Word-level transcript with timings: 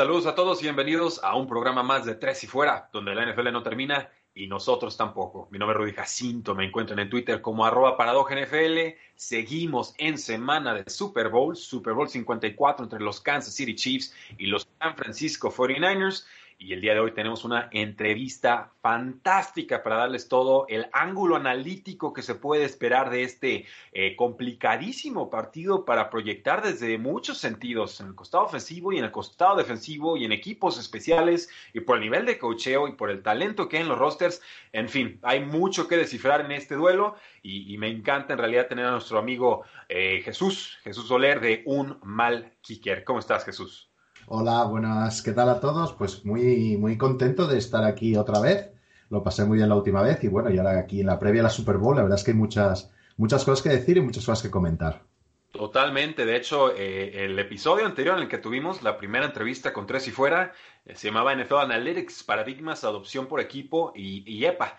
Saludos 0.00 0.24
a 0.24 0.34
todos 0.34 0.60
y 0.60 0.62
bienvenidos 0.62 1.22
a 1.22 1.36
un 1.36 1.46
programa 1.46 1.82
más 1.82 2.06
de 2.06 2.14
Tres 2.14 2.42
y 2.42 2.46
Fuera, 2.46 2.88
donde 2.90 3.14
la 3.14 3.30
NFL 3.30 3.52
no 3.52 3.62
termina 3.62 4.08
y 4.34 4.46
nosotros 4.46 4.96
tampoco. 4.96 5.46
Mi 5.50 5.58
nombre 5.58 5.76
es 5.76 5.78
Rudy 5.78 5.92
Jacinto, 5.92 6.54
me 6.54 6.64
encuentran 6.64 7.00
en 7.00 7.10
Twitter 7.10 7.42
como 7.42 7.66
arroba 7.66 7.98
NFL. 7.98 8.96
Seguimos 9.14 9.94
en 9.98 10.16
semana 10.16 10.72
de 10.72 10.84
Super 10.90 11.28
Bowl, 11.28 11.54
Super 11.54 11.92
Bowl 11.92 12.08
54 12.08 12.84
entre 12.84 13.00
los 13.00 13.20
Kansas 13.20 13.52
City 13.52 13.74
Chiefs 13.74 14.14
y 14.38 14.46
los 14.46 14.66
San 14.78 14.96
Francisco 14.96 15.52
49ers. 15.52 16.24
Y 16.62 16.74
el 16.74 16.82
día 16.82 16.92
de 16.92 17.00
hoy 17.00 17.12
tenemos 17.12 17.46
una 17.46 17.70
entrevista 17.72 18.74
fantástica 18.82 19.82
para 19.82 19.96
darles 19.96 20.28
todo 20.28 20.66
el 20.68 20.88
ángulo 20.92 21.36
analítico 21.36 22.12
que 22.12 22.20
se 22.20 22.34
puede 22.34 22.64
esperar 22.64 23.08
de 23.08 23.22
este 23.22 23.64
eh, 23.92 24.14
complicadísimo 24.14 25.30
partido 25.30 25.86
para 25.86 26.10
proyectar 26.10 26.62
desde 26.62 26.98
muchos 26.98 27.38
sentidos, 27.38 27.98
en 28.00 28.08
el 28.08 28.14
costado 28.14 28.44
ofensivo 28.44 28.92
y 28.92 28.98
en 28.98 29.04
el 29.04 29.10
costado 29.10 29.56
defensivo 29.56 30.18
y 30.18 30.26
en 30.26 30.32
equipos 30.32 30.78
especiales 30.78 31.48
y 31.72 31.80
por 31.80 31.96
el 31.96 32.02
nivel 32.02 32.26
de 32.26 32.38
cocheo 32.38 32.88
y 32.88 32.92
por 32.92 33.08
el 33.08 33.22
talento 33.22 33.66
que 33.66 33.78
hay 33.78 33.84
en 33.84 33.88
los 33.88 33.98
rosters. 33.98 34.42
En 34.74 34.90
fin, 34.90 35.18
hay 35.22 35.40
mucho 35.40 35.88
que 35.88 35.96
descifrar 35.96 36.42
en 36.42 36.52
este 36.52 36.74
duelo 36.74 37.16
y, 37.42 37.78
me 37.78 37.88
encanta 37.88 38.34
en 38.34 38.38
realidad 38.38 38.68
tener 38.68 38.84
a 38.84 38.90
nuestro 38.90 39.18
amigo 39.18 39.64
eh, 39.88 40.20
Jesús, 40.22 40.78
Jesús 40.84 41.08
Soler 41.08 41.40
de 41.40 41.62
Un 41.64 41.98
Mal 42.02 42.52
Kicker. 42.60 43.02
¿Cómo 43.02 43.18
estás, 43.18 43.46
Jesús? 43.46 43.89
Hola, 44.32 44.62
buenas, 44.62 45.22
¿qué 45.22 45.32
tal 45.32 45.48
a 45.48 45.58
todos? 45.58 45.92
Pues 45.94 46.24
muy, 46.24 46.76
muy 46.76 46.96
contento 46.96 47.48
de 47.48 47.58
estar 47.58 47.82
aquí 47.82 48.14
otra 48.14 48.38
vez. 48.38 48.70
Lo 49.08 49.24
pasé 49.24 49.44
muy 49.44 49.56
bien 49.56 49.68
la 49.68 49.74
última 49.74 50.02
vez 50.02 50.22
y 50.22 50.28
bueno, 50.28 50.50
y 50.50 50.58
ahora 50.58 50.78
aquí 50.78 51.00
en 51.00 51.08
la 51.08 51.18
previa 51.18 51.40
a 51.40 51.42
la 51.42 51.50
Super 51.50 51.78
Bowl, 51.78 51.96
la 51.96 52.02
verdad 52.02 52.16
es 52.16 52.24
que 52.24 52.30
hay 52.30 52.36
muchas, 52.36 52.92
muchas 53.16 53.44
cosas 53.44 53.60
que 53.60 53.70
decir 53.70 53.96
y 53.96 54.02
muchas 54.02 54.24
cosas 54.24 54.44
que 54.44 54.48
comentar. 54.48 55.02
Totalmente, 55.50 56.24
de 56.26 56.36
hecho, 56.36 56.72
eh, 56.72 57.24
el 57.24 57.36
episodio 57.40 57.84
anterior 57.84 58.18
en 58.18 58.22
el 58.22 58.28
que 58.28 58.38
tuvimos 58.38 58.84
la 58.84 58.98
primera 58.98 59.26
entrevista 59.26 59.72
con 59.72 59.88
Tres 59.88 60.06
y 60.06 60.12
Fuera 60.12 60.52
eh, 60.86 60.94
se 60.94 61.08
llamaba 61.08 61.34
NFL 61.34 61.62
Analytics, 61.62 62.22
Paradigmas, 62.22 62.84
Adopción 62.84 63.26
por 63.26 63.40
Equipo 63.40 63.92
y, 63.96 64.22
y 64.32 64.44
EPA. 64.44 64.78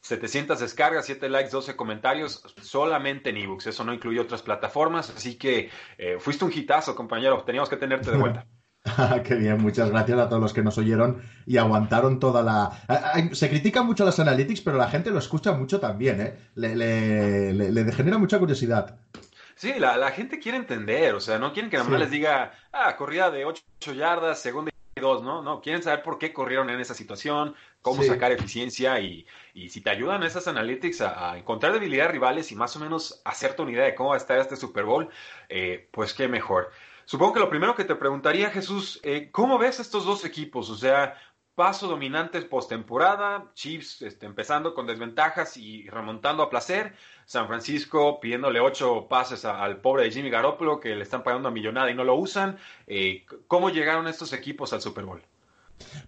700 0.00 0.58
eh, 0.58 0.64
descargas, 0.64 1.04
7 1.04 1.28
likes, 1.28 1.50
12 1.50 1.76
comentarios, 1.76 2.42
solamente 2.62 3.28
en 3.28 3.36
ebooks. 3.36 3.66
Eso 3.66 3.84
no 3.84 3.92
incluye 3.92 4.18
otras 4.18 4.40
plataformas, 4.40 5.10
así 5.10 5.36
que 5.36 5.68
fuiste 6.20 6.46
un 6.46 6.52
hitazo, 6.54 6.94
compañero. 6.94 7.42
Teníamos 7.44 7.68
que 7.68 7.76
tenerte 7.76 8.10
de 8.10 8.16
vuelta. 8.16 8.46
Qué 9.24 9.34
bien, 9.36 9.60
muchas 9.60 9.90
gracias 9.90 10.18
a 10.18 10.28
todos 10.28 10.42
los 10.42 10.52
que 10.52 10.62
nos 10.62 10.76
oyeron 10.78 11.22
y 11.46 11.56
aguantaron 11.56 12.18
toda 12.18 12.42
la... 12.42 13.30
Se 13.32 13.48
critican 13.48 13.86
mucho 13.86 14.04
las 14.04 14.18
analytics, 14.18 14.60
pero 14.60 14.76
la 14.76 14.88
gente 14.88 15.10
lo 15.10 15.18
escucha 15.18 15.52
mucho 15.52 15.78
también, 15.78 16.20
¿eh? 16.20 16.38
Le, 16.56 16.74
le, 17.54 17.92
genera 17.92 18.18
mucha 18.18 18.38
curiosidad. 18.38 18.96
Sí, 19.54 19.74
la, 19.78 20.10
gente 20.10 20.40
quiere 20.40 20.58
entender, 20.58 21.14
o 21.14 21.20
sea, 21.20 21.38
no 21.38 21.52
quieren 21.52 21.70
que 21.70 21.76
nada 21.76 21.88
más 21.88 22.00
les 22.00 22.10
diga, 22.10 22.52
ah, 22.72 22.96
corrida 22.96 23.30
de 23.30 23.44
8 23.44 23.62
yardas, 23.94 24.40
segunda 24.40 24.72
y 24.96 25.00
2, 25.00 25.22
¿no? 25.22 25.42
No, 25.42 25.60
quieren 25.60 25.82
saber 25.82 26.02
por 26.02 26.18
qué 26.18 26.32
corrieron 26.32 26.68
en 26.70 26.80
esa 26.80 26.94
situación, 26.94 27.54
cómo 27.80 28.02
sacar 28.02 28.32
eficiencia 28.32 28.98
y, 28.98 29.24
y, 29.54 29.68
si 29.68 29.80
te 29.80 29.90
ayudan 29.90 30.24
esas 30.24 30.48
analytics 30.48 31.02
a, 31.02 31.38
encontrar 31.38 31.72
debilidades 31.72 32.10
rivales 32.10 32.50
y 32.50 32.56
más 32.56 32.74
o 32.74 32.80
menos 32.80 33.22
hacerte 33.24 33.62
una 33.62 33.70
idea 33.70 33.84
de 33.84 33.94
cómo 33.94 34.08
va 34.10 34.16
a 34.16 34.18
estar 34.18 34.38
este 34.38 34.56
Super 34.56 34.84
Bowl, 34.84 35.08
eh, 35.48 35.88
pues 35.92 36.12
qué 36.14 36.26
mejor. 36.26 36.72
Supongo 37.04 37.34
que 37.34 37.40
lo 37.40 37.50
primero 37.50 37.74
que 37.74 37.84
te 37.84 37.94
preguntaría, 37.94 38.50
Jesús, 38.50 39.00
eh, 39.02 39.30
¿cómo 39.30 39.58
ves 39.58 39.80
estos 39.80 40.04
dos 40.04 40.24
equipos? 40.24 40.70
O 40.70 40.76
sea, 40.76 41.14
paso 41.54 41.86
dominante 41.86 42.40
postemporada, 42.42 43.50
Chiefs 43.54 44.02
este, 44.02 44.26
empezando 44.26 44.74
con 44.74 44.86
desventajas 44.86 45.56
y 45.56 45.88
remontando 45.88 46.42
a 46.42 46.50
placer, 46.50 46.94
San 47.26 47.46
Francisco 47.46 48.20
pidiéndole 48.20 48.60
ocho 48.60 49.06
pases 49.08 49.44
al 49.44 49.80
pobre 49.80 50.10
Jimmy 50.10 50.30
Garoppolo 50.30 50.80
que 50.80 50.94
le 50.94 51.02
están 51.02 51.22
pagando 51.22 51.48
a 51.48 51.52
millonada 51.52 51.90
y 51.90 51.94
no 51.94 52.04
lo 52.04 52.14
usan. 52.14 52.56
Eh, 52.86 53.26
¿Cómo 53.46 53.70
llegaron 53.70 54.08
estos 54.08 54.32
equipos 54.32 54.72
al 54.72 54.80
Super 54.80 55.04
Bowl? 55.04 55.22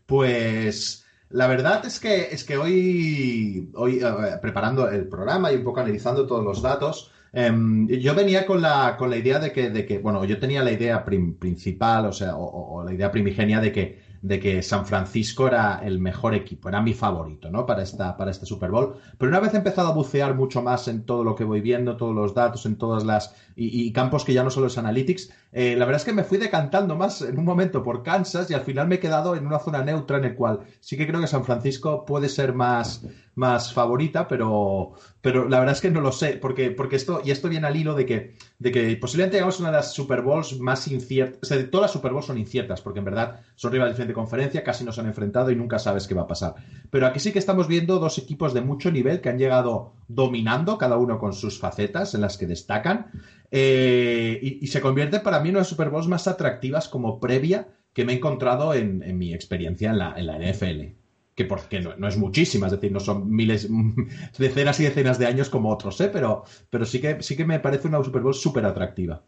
Pues 0.07 1.07
la 1.31 1.47
verdad 1.47 1.85
es 1.85 2.01
que, 2.01 2.23
es 2.31 2.45
que 2.45 2.57
hoy, 2.57 3.71
hoy 3.75 4.01
preparando 4.41 4.89
el 4.89 5.09
programa 5.09 5.53
y 5.53 5.57
un 5.57 5.65
poco 5.65 5.81
analizando 5.81 6.27
todos 6.27 6.45
los 6.45 6.63
datos, 6.63 7.11
Em, 7.37 7.89
yo 7.89 8.15
venía 8.15 8.47
con 8.47 8.63
la, 8.63 8.97
con 8.97 9.11
la 9.11 9.17
idea 9.17 9.41
de 9.41 9.51
que, 9.51 9.69
de 9.69 9.85
que, 9.85 9.99
bueno, 9.99 10.25
yo 10.25 10.39
tenía 10.39 10.63
la 10.63 10.71
idea 10.71 11.05
principal, 11.05 12.07
o 12.07 12.13
sea, 12.13 12.37
o, 12.37 12.85
la 12.85 12.95
idea 12.95 13.11
primigenia 13.11 13.61
de 13.61 13.73
que, 13.73 13.99
de 14.23 14.39
que 14.39 14.63
San 14.63 14.87
Francisco 14.87 15.49
era 15.49 15.81
el 15.83 15.99
mejor 15.99 16.35
equipo, 16.35 16.69
era 16.69 16.81
mi 16.81 16.95
favorito, 16.95 17.51
¿no? 17.51 17.67
Para, 17.67 17.83
esta, 17.83 18.17
para 18.17 18.31
este 18.31 18.47
Super 18.47 18.71
Bowl. 18.71 18.95
Pero 19.19 19.31
una 19.31 19.41
vez 19.41 19.53
he 19.53 19.57
empezado 19.57 19.89
a 19.89 19.95
bucear 19.95 20.37
mucho 20.37 20.63
más 20.63 20.87
en 20.87 21.05
todo 21.05 21.25
lo 21.25 21.35
que 21.35 21.43
voy 21.43 21.61
viendo, 21.61 21.97
todos 21.97 22.15
los 22.15 22.35
datos, 22.35 22.67
en 22.67 22.77
todas 22.77 23.03
las. 23.05 23.35
y, 23.57 23.93
campos 23.93 24.25
que 24.25 24.33
ya 24.33 24.45
no 24.45 24.51
solo 24.51 24.69
es 24.69 24.79
analytics, 24.79 25.31
eh, 25.57 25.77
la 25.77 25.85
verdad 25.85 26.01
es 26.01 26.05
que 26.05 26.13
me 26.13 26.25
fui 26.25 26.39
decantando 26.39 26.97
más 26.97 27.23
en 27.23 27.39
un 27.39 27.45
momento 27.45 27.83
por 27.85 28.03
Kansas 28.03 28.51
y 28.51 28.55
al 28.55 28.63
final 28.63 28.89
me 28.89 28.97
he 28.97 28.99
quedado 29.01 29.37
en 29.37 29.47
una 29.47 29.61
zona 29.61 29.85
neutra 29.85 30.19
en 30.19 30.25
el 30.25 30.35
cual 30.35 30.61
sí 30.81 30.97
que 30.97 31.07
creo 31.07 31.21
que 31.21 31.29
San 31.29 31.45
Francisco 31.45 32.05
puede 32.05 32.29
ser 32.29 32.55
más 32.55 33.05
más 33.35 33.73
favorita, 33.73 34.29
pero, 34.29 34.93
pero 35.21 35.49
la 35.49 35.59
verdad 35.59 35.75
es 35.75 35.81
que 35.81 35.91
no 35.91 36.01
lo 36.01 36.13
sé, 36.13 36.39
porque, 36.41 36.71
porque 36.71 36.97
esto, 36.97 37.21
y 37.25 37.31
esto 37.31 37.49
viene 37.49 37.67
al 37.67 37.77
hilo 37.77 37.95
de 37.95 38.07
que, 38.07 38.37
de 38.59 38.71
que 38.71 38.97
posiblemente 38.97 39.37
tengamos 39.37 39.59
una 39.61 39.71
de 39.71 39.77
las 39.77 39.93
Super 39.93 40.23
Bowls 40.23 40.59
más 40.61 40.87
inciertas, 40.89 41.39
o 41.43 41.47
sea, 41.47 41.71
todas 41.71 41.85
las 41.85 41.93
Super 41.93 42.13
Bowls 42.13 42.27
son 42.27 42.39
inciertas, 42.39 42.81
porque 42.81 43.01
en 43.01 43.07
verdad 43.07 43.41
son 43.57 43.73
rivales 43.73 43.97
de 43.97 44.13
conferencia, 44.13 44.63
casi 44.63 44.85
nos 44.85 44.99
han 44.99 45.07
enfrentado 45.07 45.51
y 45.51 45.57
nunca 45.57 45.79
sabes 45.79 46.07
qué 46.07 46.15
va 46.15 46.23
a 46.23 46.27
pasar. 46.27 46.55
Pero 46.91 47.07
aquí 47.07 47.19
sí 47.19 47.33
que 47.33 47.39
estamos 47.39 47.69
viendo 47.69 47.99
dos 47.99 48.19
equipos 48.19 48.55
de 48.55 48.61
mucho 48.61 48.91
nivel 48.91 49.21
que 49.21 49.29
han 49.29 49.39
llegado 49.39 49.95
dominando, 50.07 50.79
cada 50.79 50.97
uno 50.97 51.19
con 51.19 51.33
sus 51.33 51.59
facetas 51.59 52.15
en 52.15 52.21
las 52.21 52.39
que 52.39 52.47
destacan, 52.47 53.11
eh, 53.51 54.39
y, 54.43 54.67
se 54.67 54.81
convierte 54.81 55.21
para 55.21 55.39
mí 55.41 55.49
en 55.49 55.55
una 55.55 55.59
de 55.59 55.63
las 55.63 55.69
Super 55.69 55.91
Bowls 55.91 56.09
más 56.09 56.27
atractivas 56.27 56.89
como 56.89 57.21
previa 57.21 57.69
que 57.93 58.05
me 58.05 58.13
he 58.13 58.17
encontrado 58.17 58.75
en, 58.75 59.03
en 59.05 59.19
mi 59.19 59.33
experiencia 59.33 59.91
en 59.91 59.99
la, 59.99 60.15
en 60.17 60.27
la 60.27 60.39
NFL 60.39 61.04
que 61.35 61.45
porque 61.45 61.81
no, 61.81 61.97
no, 61.97 62.09
es 62.09 62.17
muchísima, 62.17 62.67
es 62.67 62.73
decir, 62.73 62.93
no 62.93 63.01
son 63.01 63.31
miles, 63.31 63.69
decenas 64.39 64.79
y 64.81 64.85
decenas 64.85 65.19
de 65.19 65.27
años 65.27 65.51
como 65.51 65.73
otros, 65.73 66.01
¿eh? 66.01 66.11
pero, 66.13 66.45
pero 66.71 66.85
sí, 66.85 67.01
que, 67.01 67.23
sí 67.23 67.37
que 67.37 67.45
me 67.45 67.61
parece 67.61 67.89
una 67.89 68.03
Super 68.03 68.23
Bowl 68.23 68.35
súper 68.35 68.65
atractiva. 68.65 69.23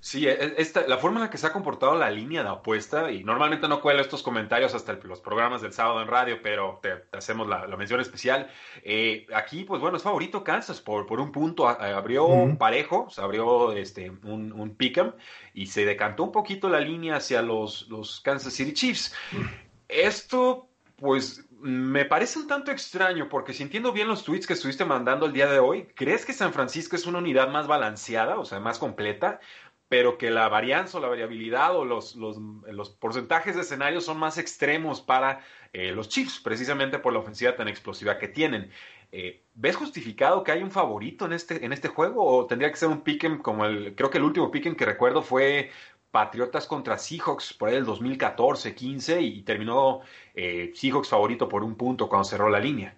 Sí, 0.00 0.28
e, 0.28 0.54
esta, 0.58 0.86
la 0.86 0.98
forma 0.98 1.18
en 1.18 1.24
la 1.24 1.30
que 1.30 1.38
se 1.38 1.46
ha 1.46 1.52
comportado 1.52 1.96
la 1.96 2.10
línea 2.10 2.42
de 2.42 2.48
apuesta, 2.48 3.10
y 3.10 3.24
normalmente 3.24 3.66
no 3.68 3.80
cuelo 3.80 4.00
estos 4.00 4.22
comentarios 4.22 4.74
hasta 4.74 4.92
los 4.94 5.20
programas 5.20 5.60
del 5.60 5.72
sábado 5.72 6.00
en 6.02 6.08
radio, 6.08 6.40
pero 6.42 6.78
te, 6.80 7.04
hacemos 7.12 7.48
la, 7.48 7.66
mención 7.76 8.00
especial. 8.00 8.48
Eh, 8.84 9.26
aquí, 9.34 9.64
pues 9.64 9.80
bueno, 9.80 9.96
es 9.96 10.02
favorito 10.02 10.44
Kansas 10.44 10.80
por, 10.80 11.06
por 11.06 11.20
un 11.20 11.32
punto. 11.32 11.68
abrió 11.68 12.26
un 12.26 12.58
parejo, 12.58 13.08
se 13.10 13.20
abrió 13.20 13.72
este, 13.72 14.10
un, 14.10 14.52
un 14.52 14.76
pick'em 14.76 15.12
y 15.54 15.66
se 15.66 15.84
decantó 15.84 16.24
un 16.24 16.32
poquito 16.32 16.68
la 16.68 16.80
línea 16.80 17.16
hacia 17.16 17.42
los, 17.42 17.88
los 17.88 18.20
Kansas 18.20 18.52
City 18.52 18.72
Chiefs. 18.72 19.14
Esto, 19.88 20.68
pues 20.96 21.47
me 21.60 22.04
parece 22.04 22.38
un 22.38 22.46
tanto 22.46 22.70
extraño 22.70 23.28
porque 23.28 23.52
si 23.52 23.62
entiendo 23.62 23.92
bien 23.92 24.08
los 24.08 24.24
tweets 24.24 24.46
que 24.46 24.52
estuviste 24.52 24.84
mandando 24.84 25.26
el 25.26 25.32
día 25.32 25.50
de 25.50 25.58
hoy, 25.58 25.86
¿crees 25.94 26.24
que 26.24 26.32
San 26.32 26.52
Francisco 26.52 26.96
es 26.96 27.06
una 27.06 27.18
unidad 27.18 27.48
más 27.48 27.66
balanceada, 27.66 28.38
o 28.38 28.44
sea, 28.44 28.60
más 28.60 28.78
completa, 28.78 29.40
pero 29.88 30.18
que 30.18 30.30
la 30.30 30.48
varianza 30.48 30.98
o 30.98 31.00
la 31.00 31.08
variabilidad 31.08 31.74
o 31.76 31.84
los, 31.84 32.14
los, 32.16 32.90
porcentajes 32.90 33.56
de 33.56 33.62
escenario 33.62 34.00
son 34.00 34.18
más 34.18 34.38
extremos 34.38 35.00
para 35.00 35.40
eh, 35.72 35.92
los 35.92 36.08
Chiefs, 36.08 36.40
precisamente 36.40 36.98
por 36.98 37.12
la 37.12 37.20
ofensiva 37.20 37.56
tan 37.56 37.68
explosiva 37.68 38.18
que 38.18 38.28
tienen? 38.28 38.70
Eh, 39.10 39.42
¿Ves 39.54 39.76
justificado 39.76 40.44
que 40.44 40.52
hay 40.52 40.62
un 40.62 40.70
favorito 40.70 41.24
en 41.24 41.32
este, 41.32 41.64
en 41.64 41.72
este 41.72 41.88
juego 41.88 42.24
o 42.24 42.46
tendría 42.46 42.70
que 42.70 42.76
ser 42.76 42.90
un 42.90 43.02
pick'em 43.02 43.40
como 43.40 43.64
el, 43.64 43.94
creo 43.94 44.10
que 44.10 44.18
el 44.18 44.24
último 44.24 44.50
pick'em 44.50 44.76
que 44.76 44.84
recuerdo 44.84 45.22
fue 45.22 45.70
Patriotas 46.10 46.66
contra 46.66 46.96
Seahawks 46.98 47.52
por 47.52 47.68
ahí 47.68 47.76
el 47.76 47.86
2014-15 47.86 49.22
y 49.22 49.42
terminó 49.42 50.00
eh, 50.34 50.72
Seahawks 50.74 51.08
favorito 51.08 51.48
por 51.48 51.62
un 51.62 51.74
punto 51.74 52.08
cuando 52.08 52.24
cerró 52.24 52.48
la 52.48 52.58
línea. 52.58 52.96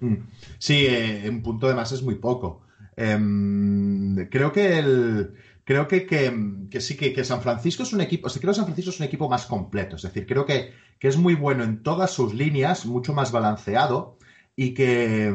Mm. 0.00 0.14
Sí, 0.58 0.86
eh, 0.86 1.26
un 1.28 1.42
punto 1.42 1.68
de 1.68 1.74
más 1.74 1.92
es 1.92 2.02
muy 2.02 2.16
poco. 2.16 2.62
Em, 2.96 4.28
creo 4.28 4.52
que 4.52 4.78
el, 4.78 5.34
creo 5.64 5.88
que, 5.88 6.06
que, 6.06 6.80
sí 6.80 6.96
que, 6.96 7.24
San 7.24 7.42
Francisco 7.42 7.82
es 7.82 7.92
un 7.92 8.00
equipo, 8.00 8.28
creo 8.28 8.52
que 8.52 8.54
San 8.54 8.66
Francisco 8.66 8.90
es 8.90 9.00
un 9.00 9.06
equipo 9.06 9.28
más 9.28 9.46
completo, 9.46 9.96
es 9.96 10.02
decir, 10.02 10.26
creo 10.26 10.44
que, 10.46 10.72
es 11.00 11.18
muy 11.18 11.34
bueno 11.34 11.64
en 11.64 11.82
todas 11.82 12.12
sus 12.12 12.32
líneas, 12.32 12.86
mucho 12.86 13.12
más 13.12 13.30
balanceado 13.30 14.16
y 14.56 14.72
que, 14.72 15.30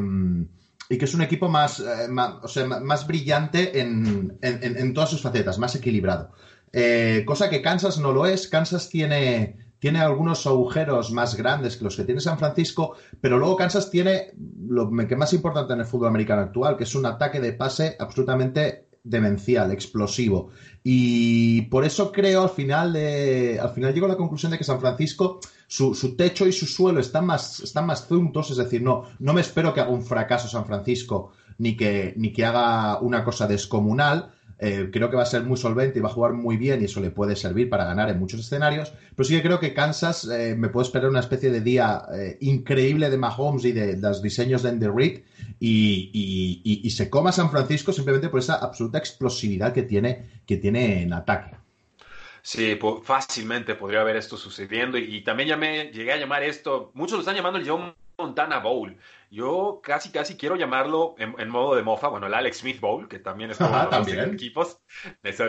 y 0.89 0.97
que 0.97 1.05
es 1.05 1.13
un 1.13 1.21
equipo 1.21 1.47
más, 1.47 1.79
eh, 1.79 2.07
o 2.41 2.47
sea, 2.47 2.65
más 2.65 3.05
brillante 3.05 3.79
en, 3.79 4.39
en, 4.41 4.93
todas 4.95 5.11
sus 5.11 5.21
facetas, 5.21 5.59
más 5.59 5.75
equilibrado. 5.75 6.31
Eh, 6.71 7.23
cosa 7.25 7.49
que 7.49 7.61
Kansas 7.61 7.99
no 7.99 8.11
lo 8.11 8.25
es. 8.25 8.47
Kansas 8.47 8.89
tiene, 8.89 9.57
tiene 9.79 9.99
algunos 9.99 10.45
agujeros 10.45 11.11
más 11.11 11.35
grandes 11.35 11.77
que 11.77 11.83
los 11.83 11.95
que 11.95 12.03
tiene 12.03 12.21
San 12.21 12.39
Francisco, 12.39 12.95
pero 13.21 13.37
luego 13.37 13.57
Kansas 13.57 13.89
tiene 13.89 14.31
lo 14.67 14.89
que 15.07 15.15
más 15.15 15.33
importante 15.33 15.73
en 15.73 15.79
el 15.79 15.85
fútbol 15.85 16.09
americano 16.09 16.41
actual, 16.41 16.77
que 16.77 16.83
es 16.83 16.95
un 16.95 17.05
ataque 17.05 17.39
de 17.39 17.53
pase 17.53 17.95
absolutamente 17.99 18.89
demencial, 19.03 19.71
explosivo. 19.71 20.49
Y 20.83 21.63
por 21.63 21.85
eso 21.85 22.11
creo 22.11 22.43
al 22.43 22.49
final, 22.49 22.95
al 22.95 23.69
final 23.69 23.93
llego 23.93 24.05
a 24.05 24.09
la 24.09 24.17
conclusión 24.17 24.51
de 24.51 24.57
que 24.57 24.63
San 24.63 24.79
Francisco, 24.79 25.39
su, 25.67 26.15
techo 26.15 26.47
y 26.47 26.51
su 26.51 26.65
suelo 26.65 26.99
están 26.99 27.25
más, 27.25 27.59
están 27.61 27.85
más 27.85 28.01
juntos, 28.03 28.51
es 28.51 28.57
decir, 28.57 28.81
no, 28.81 29.05
no 29.19 29.33
me 29.33 29.41
espero 29.41 29.73
que 29.73 29.81
haga 29.81 29.91
un 29.91 30.03
fracaso 30.03 30.47
San 30.47 30.65
Francisco 30.65 31.31
ni 31.57 31.75
que, 31.75 32.13
ni 32.17 32.31
que 32.33 32.45
haga 32.45 32.99
una 33.01 33.23
cosa 33.23 33.47
descomunal, 33.47 34.31
eh, 34.61 34.89
creo 34.91 35.09
que 35.09 35.15
va 35.15 35.23
a 35.23 35.25
ser 35.25 35.43
muy 35.43 35.55
solvente 35.55 35.99
y 35.99 36.01
va 36.01 36.09
a 36.09 36.13
jugar 36.13 36.33
muy 36.33 36.57
bien 36.57 36.81
y 36.81 36.85
eso 36.85 36.99
le 36.99 37.11
puede 37.11 37.37
servir 37.37 37.69
para 37.69 37.85
ganar 37.85 38.09
en 38.09 38.19
muchos 38.19 38.41
escenarios. 38.41 38.91
Pero 39.15 39.27
sí 39.27 39.35
que 39.35 39.41
creo 39.41 39.59
que 39.59 39.73
Kansas 39.73 40.27
eh, 40.27 40.53
me 40.57 40.67
puede 40.67 40.85
esperar 40.85 41.09
una 41.09 41.21
especie 41.21 41.49
de 41.49 41.61
día 41.61 42.03
eh, 42.13 42.37
increíble 42.41 43.09
de 43.09 43.17
Mahomes 43.17 43.63
y 43.63 43.71
de, 43.71 43.95
los 43.97 44.21
diseños 44.21 44.63
de 44.63 44.69
Andy 44.69 44.87
Reid 44.87 45.19
y, 45.61 46.89
se 46.89 47.09
coma 47.09 47.31
San 47.31 47.49
Francisco 47.49 47.93
simplemente 47.93 48.27
por 48.27 48.39
esa 48.39 48.55
absoluta 48.55 48.97
explosividad 48.97 49.71
que 49.71 49.83
tiene, 49.83 50.25
que 50.45 50.57
tiene 50.57 51.03
en 51.03 51.13
ataque. 51.13 51.55
Sí, 52.41 52.77
fácilmente 53.03 53.75
podría 53.75 54.01
haber 54.01 54.17
esto 54.17 54.35
sucediendo 54.35 54.97
y, 54.97 55.23
también 55.23 55.57
me 55.57 55.85
llegué 55.91 56.11
a 56.11 56.17
llamar 56.17 56.43
esto, 56.43 56.91
muchos 56.95 57.13
lo 57.13 57.19
están 57.19 57.35
llamando 57.35 57.59
el 57.59 57.69
John 57.69 57.93
Montana 58.17 58.59
Bowl. 58.59 58.97
Yo 59.31 59.79
casi, 59.83 60.11
casi 60.11 60.37
quiero 60.37 60.55
llamarlo 60.55 61.15
en, 61.19 61.49
modo 61.49 61.75
de 61.75 61.83
mofa, 61.83 62.07
bueno, 62.07 62.25
el 62.25 62.33
Alex 62.33 62.59
Smith 62.59 62.79
Bowl, 62.79 63.07
que 63.07 63.19
también 63.19 63.51
es 63.51 63.57
como 63.57 63.75
los 63.91 64.07
equipos, 64.07 64.79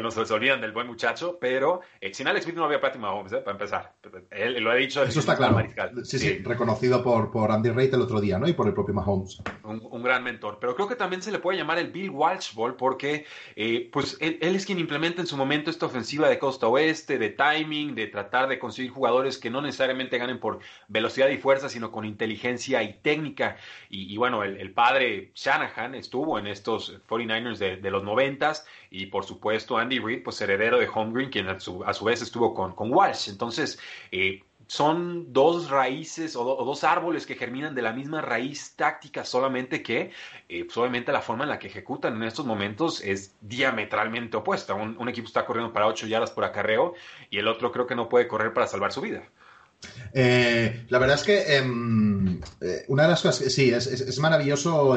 no 0.03 0.11
se 0.11 0.33
olvidan 0.33 0.61
del 0.61 0.73
buen 0.73 0.87
muchacho, 0.87 1.39
pero 1.41 1.81
eh, 2.01 2.13
sin 2.13 2.29
Alex 2.29 2.45
Smith 2.45 2.57
no 2.57 2.65
había 2.65 2.81
Patrick 2.81 3.01
Mahomes, 3.01 3.33
eh, 3.33 3.39
para 3.39 3.53
empezar. 3.53 3.95
Él 4.31 4.63
lo 4.63 4.71
ha 4.71 4.75
dicho. 4.75 5.03
Eso 5.03 5.21
está 5.21 5.37
claro. 5.37 5.63
Sí, 6.05 6.19
sí, 6.19 6.39
reconocido 6.39 7.03
por, 7.03 7.31
por 7.31 7.51
Andy 7.51 7.71
Reid 7.71 7.95
el 7.95 8.03
otro 8.03 8.21
día, 8.21 8.39
¿no? 8.39 8.49
Y 8.49 8.53
por 8.53 8.67
el 8.67 8.75
propio 8.75 8.95
Mahomes. 8.95 9.43
Un, 9.65 10.03
gran 10.03 10.25
mentor. 10.25 10.59
Pero 10.61 10.75
creo 10.75 10.89
que 10.89 10.97
también 10.97 11.23
se 11.23 11.31
le 11.31 11.39
puede 11.39 11.59
llamar 11.59 11.79
el 11.79 11.91
Bill 11.91 12.11
Walsh 12.11 12.55
Bowl 12.55 12.75
porque, 12.77 13.27
eh, 13.57 13.89
pues, 13.93 14.17
él, 14.21 14.39
él, 14.41 14.57
es 14.57 14.67
quien 14.67 14.79
implementa 14.79 15.21
en 15.21 15.27
su 15.27 15.37
momento 15.37 15.71
esta 15.71 15.87
ofensiva 15.87 16.29
de 16.29 16.39
costa 16.39 16.69
oeste, 16.69 17.19
de 17.19 17.31
timing, 17.31 17.95
de 17.95 18.07
tratar 18.07 18.49
de 18.49 18.59
conseguir 18.59 18.91
jugadores 18.91 19.39
que 19.39 19.51
no 19.51 19.63
necesariamente 19.63 20.19
ganen 20.19 20.41
por 20.41 20.59
velocidad 20.89 21.29
y 21.29 21.39
fuerza, 21.39 21.69
sino 21.69 21.91
con 21.91 22.05
inteligencia 22.05 22.83
y 22.83 23.01
técnica. 23.01 23.57
Y, 23.89 24.17
bueno, 24.17 24.43
el, 24.45 24.73
padre 24.73 25.33
Shanahan 25.35 25.95
estuvo 25.95 26.39
en 26.39 26.47
estos 26.47 27.01
49ers 27.09 27.59
de, 27.59 27.91
los 27.91 28.05
noventas 28.05 28.67
y 28.91 29.07
por 29.07 29.25
supuesto 29.25 29.79
Andy 29.79 29.99
Reid, 29.99 30.23
pues 30.23 30.41
heredero 30.41 30.79
de 30.79 30.89
Holmgren, 30.89 31.31
quien 31.31 31.49
a 31.49 31.59
su, 31.59 32.05
vez 32.05 32.23
estuvo 32.23 32.55
con, 32.55 32.75
con 32.75 32.93
Walsh. 32.93 33.29
Entonces, 33.29 33.79
eh, 34.13 34.43
son 34.71 35.33
dos 35.33 35.69
raíces 35.69 36.37
o, 36.37 36.45
dos 36.45 36.85
árboles 36.85 37.27
que 37.27 37.35
germinan 37.35 37.75
de 37.75 37.83
la 37.83 37.93
misma 37.93 38.21
raíz 38.21 38.77
táctica, 38.77 39.25
solamente 39.25 39.83
que 39.83 40.13
eh, 40.49 40.65
pues, 40.65 41.07
la 41.09 41.21
forma 41.21 41.43
en 41.43 41.51
la 41.51 41.59
que 41.59 41.67
ejecutan 41.67 42.15
en 42.15 42.23
estos 42.23 42.47
momentos 42.47 43.03
es 43.03 43.35
diametralmente 43.41 44.37
opuesta. 44.37 44.75
Un, 44.75 44.97
un 44.97 45.09
equipo 45.09 45.27
está 45.27 45.45
corriendo 45.45 45.73
para 45.73 45.89
8 45.89 46.07
yardas 46.07 46.31
por 46.31 46.45
acarreo 46.45 46.95
y 47.31 47.39
el 47.39 47.49
otro 47.49 47.73
creo 47.73 47.89
que 47.89 47.97
no 47.97 48.09
puede 48.09 48.29
correr 48.29 48.55
para 48.55 48.69
salvar 48.69 48.93
su 48.93 49.01
vida. 49.01 49.25
Eh, 50.13 50.87
la 50.89 50.99
verdad 50.99 51.17
es 51.17 51.23
que 51.23 51.57
em, 51.57 52.41
eh, 52.61 52.85
una 52.89 53.05
de 53.05 53.11
las 53.11 53.23
cosas 53.23 53.41
que 53.41 53.51
sí, 53.51 53.71
es, 53.71 54.19
maravilloso 54.19 54.97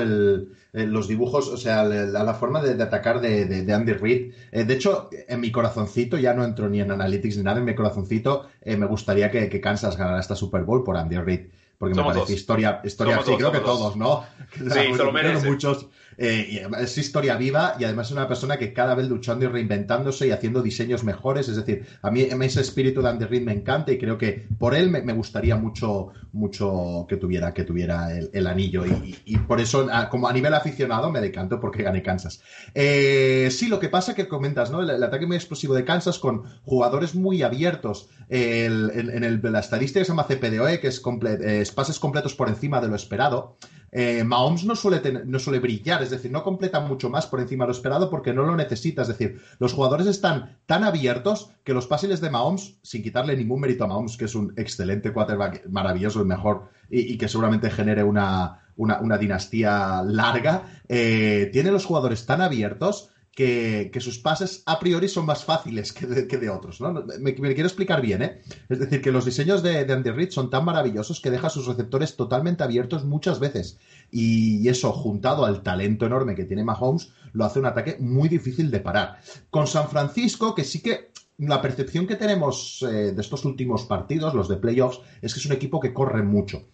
los 0.73 1.07
dibujos, 1.07 1.49
o 1.49 1.57
sea, 1.57 1.83
la, 1.83 2.33
forma 2.33 2.61
de, 2.61 2.81
atacar 2.81 3.21
de, 3.21 3.73
Andy 3.73 3.93
Reid. 3.93 4.33
Eh, 4.51 4.63
de 4.63 4.73
hecho, 4.73 5.09
en 5.27 5.39
mi 5.39 5.51
corazoncito, 5.51 6.17
ya 6.17 6.33
no 6.33 6.43
entro 6.43 6.67
ni 6.67 6.81
en 6.81 6.91
Analytics 6.91 7.37
ni 7.37 7.43
nada, 7.43 7.59
en 7.59 7.65
mi 7.65 7.75
corazoncito 7.75 8.47
me 8.65 8.85
gustaría 8.85 9.29
que, 9.29 9.61
Kansas 9.61 9.97
ganara 9.97 10.19
esta 10.19 10.35
Super 10.35 10.63
Bowl 10.63 10.83
por 10.83 10.97
Andy 10.97 11.17
Reid. 11.17 11.41
Porque 11.77 11.95
me 11.95 12.03
parece 12.03 12.33
historia, 12.33 12.81
historia 12.83 13.19
sí, 13.25 13.35
creo 13.35 13.51
que 13.51 13.59
todos, 13.59 13.95
¿no? 13.97 14.25
Sí, 14.53 14.93
se 14.95 15.03
lo 15.03 15.11
Muchos, 15.43 15.87
eh, 16.17 16.67
es 16.79 16.97
historia 16.97 17.35
viva 17.37 17.75
y 17.79 17.83
además 17.83 18.07
es 18.07 18.13
una 18.13 18.27
persona 18.27 18.57
que 18.57 18.73
cada 18.73 18.95
vez 18.95 19.07
luchando 19.07 19.45
y 19.45 19.47
reinventándose 19.47 20.27
y 20.27 20.31
haciendo 20.31 20.61
diseños 20.61 21.03
mejores. 21.03 21.49
Es 21.49 21.55
decir, 21.55 21.85
a 22.01 22.11
mí 22.11 22.21
ese 22.21 22.61
espíritu 22.61 23.01
de 23.01 23.09
Andy 23.09 23.25
Reid 23.25 23.43
me 23.43 23.53
encanta 23.53 23.91
y 23.91 23.97
creo 23.97 24.17
que 24.17 24.47
por 24.57 24.75
él 24.75 24.89
me, 24.89 25.13
gustaría 25.13 25.55
mucho, 25.55 26.09
mucho 26.31 27.05
que 27.07 27.17
tuviera, 27.17 27.53
que 27.53 27.63
tuviera 27.63 28.17
el, 28.17 28.47
anillo. 28.47 28.83
Y, 29.25 29.37
por 29.37 29.59
eso, 29.59 29.87
como 30.09 30.27
a 30.27 30.33
nivel 30.33 30.53
aficionado, 30.53 31.11
me 31.11 31.21
decanto 31.21 31.59
porque 31.59 31.83
gane 31.83 32.01
Kansas. 32.01 32.41
Eh, 32.73 33.49
sí, 33.51 33.67
lo 33.67 33.79
que 33.79 33.89
pasa 33.89 34.15
que 34.15 34.27
comentas, 34.27 34.71
¿no? 34.71 34.81
El, 34.81 35.03
ataque 35.03 35.25
muy 35.25 35.35
explosivo 35.35 35.73
de 35.73 35.85
Kansas 35.85 36.19
con 36.19 36.43
jugadores 36.63 37.15
muy 37.15 37.41
abiertos. 37.43 38.09
en, 38.29 39.41
la 39.43 39.59
estadística 39.59 39.99
que 39.99 40.05
se 40.05 40.11
llama 40.11 40.25
CPDOE, 40.27 40.79
que 40.79 40.87
es 40.87 41.01
eh, 41.25 41.63
pases 41.75 41.99
completos 41.99 42.35
por 42.35 42.49
encima 42.49 42.81
de 42.81 42.87
lo 42.87 42.95
esperado. 42.95 43.57
Eh, 43.95 44.23
Mahomes 44.23 44.65
no 44.65 44.75
suele, 44.75 45.23
no 45.23 45.37
suele 45.37 45.59
brillar, 45.59 46.01
es 46.01 46.09
decir, 46.09 46.31
no 46.31 46.43
completa 46.43 46.79
mucho 46.79 47.11
más 47.11 47.27
por 47.27 47.39
encima 47.39 47.65
de 47.65 47.67
lo 47.67 47.73
esperado 47.73 48.09
porque 48.09 48.33
no 48.33 48.43
lo 48.43 48.55
necesita. 48.55 49.03
Es 49.03 49.07
decir, 49.07 49.39
los 49.59 49.73
jugadores 49.73 50.07
están 50.07 50.57
tan 50.65 50.83
abiertos 50.83 51.51
que 51.63 51.75
los 51.75 51.85
pases 51.85 52.19
de 52.19 52.31
Mahomes, 52.31 52.75
sin 52.81 53.03
quitarle 53.03 53.37
ningún 53.37 53.61
mérito 53.61 53.83
a 53.83 53.87
Mahomes, 53.87 54.17
que 54.17 54.25
es 54.25 54.33
un 54.33 54.51
excelente 54.57 55.13
quarterback, 55.13 55.67
maravilloso, 55.69 56.21
el 56.21 56.25
mejor, 56.25 56.69
y, 56.89 57.17
que 57.17 57.27
seguramente 57.27 57.69
genere 57.69 58.03
una, 58.03 58.63
una, 58.77 59.17
dinastía 59.19 60.01
larga, 60.03 60.63
eh, 60.89 61.49
tiene 61.53 61.71
los 61.71 61.85
jugadores 61.85 62.25
tan 62.25 62.41
abiertos 62.41 63.11
que, 63.35 63.91
sus 63.99 64.19
pases 64.19 64.61
a 64.65 64.79
priori 64.79 65.07
son 65.07 65.25
más 65.25 65.43
fáciles 65.43 65.91
que 65.91 66.05
de, 66.05 66.49
otros. 66.49 66.79
¿no? 66.81 66.93
Me, 67.19 67.33
quiero 67.33 67.65
explicar 67.65 68.01
bien, 68.01 68.21
¿eh? 68.21 68.41
Es 68.69 68.79
decir, 68.79 69.01
que 69.01 69.11
los 69.11 69.25
diseños 69.25 69.63
de, 69.63 69.79
Andy 69.91 70.11
Reid 70.11 70.29
son 70.29 70.49
tan 70.49 70.65
maravillosos 70.65 71.19
que 71.19 71.31
deja 71.31 71.49
sus 71.49 71.65
receptores 71.65 72.15
totalmente 72.15 72.63
abiertos 72.63 73.05
muchas 73.05 73.39
veces. 73.39 73.79
Y 74.11 74.67
eso, 74.67 74.91
juntado 74.91 75.45
al 75.45 75.63
talento 75.63 76.05
enorme 76.05 76.35
que 76.35 76.45
tiene 76.45 76.63
Mahomes, 76.63 77.11
lo 77.33 77.45
hace 77.45 77.59
un 77.59 77.65
ataque 77.65 77.97
muy 77.99 78.29
difícil 78.29 78.69
de 78.69 78.79
parar. 78.79 79.19
Con 79.49 79.65
San 79.65 79.89
Francisco, 79.89 80.53
que 80.53 80.63
sí 80.63 80.81
que 80.81 81.11
la 81.39 81.61
percepción 81.61 82.05
que 82.05 82.15
tenemos 82.15 82.83
eh, 82.83 83.13
de 83.13 83.21
estos 83.21 83.45
últimos 83.45 83.85
partidos, 83.85 84.35
los 84.35 84.47
de 84.47 84.57
playoffs, 84.57 85.01
es 85.21 85.33
que 85.33 85.39
es 85.39 85.45
un 85.47 85.53
equipo 85.53 85.79
que 85.79 85.93
corre 85.93 86.21
mucho. 86.21 86.67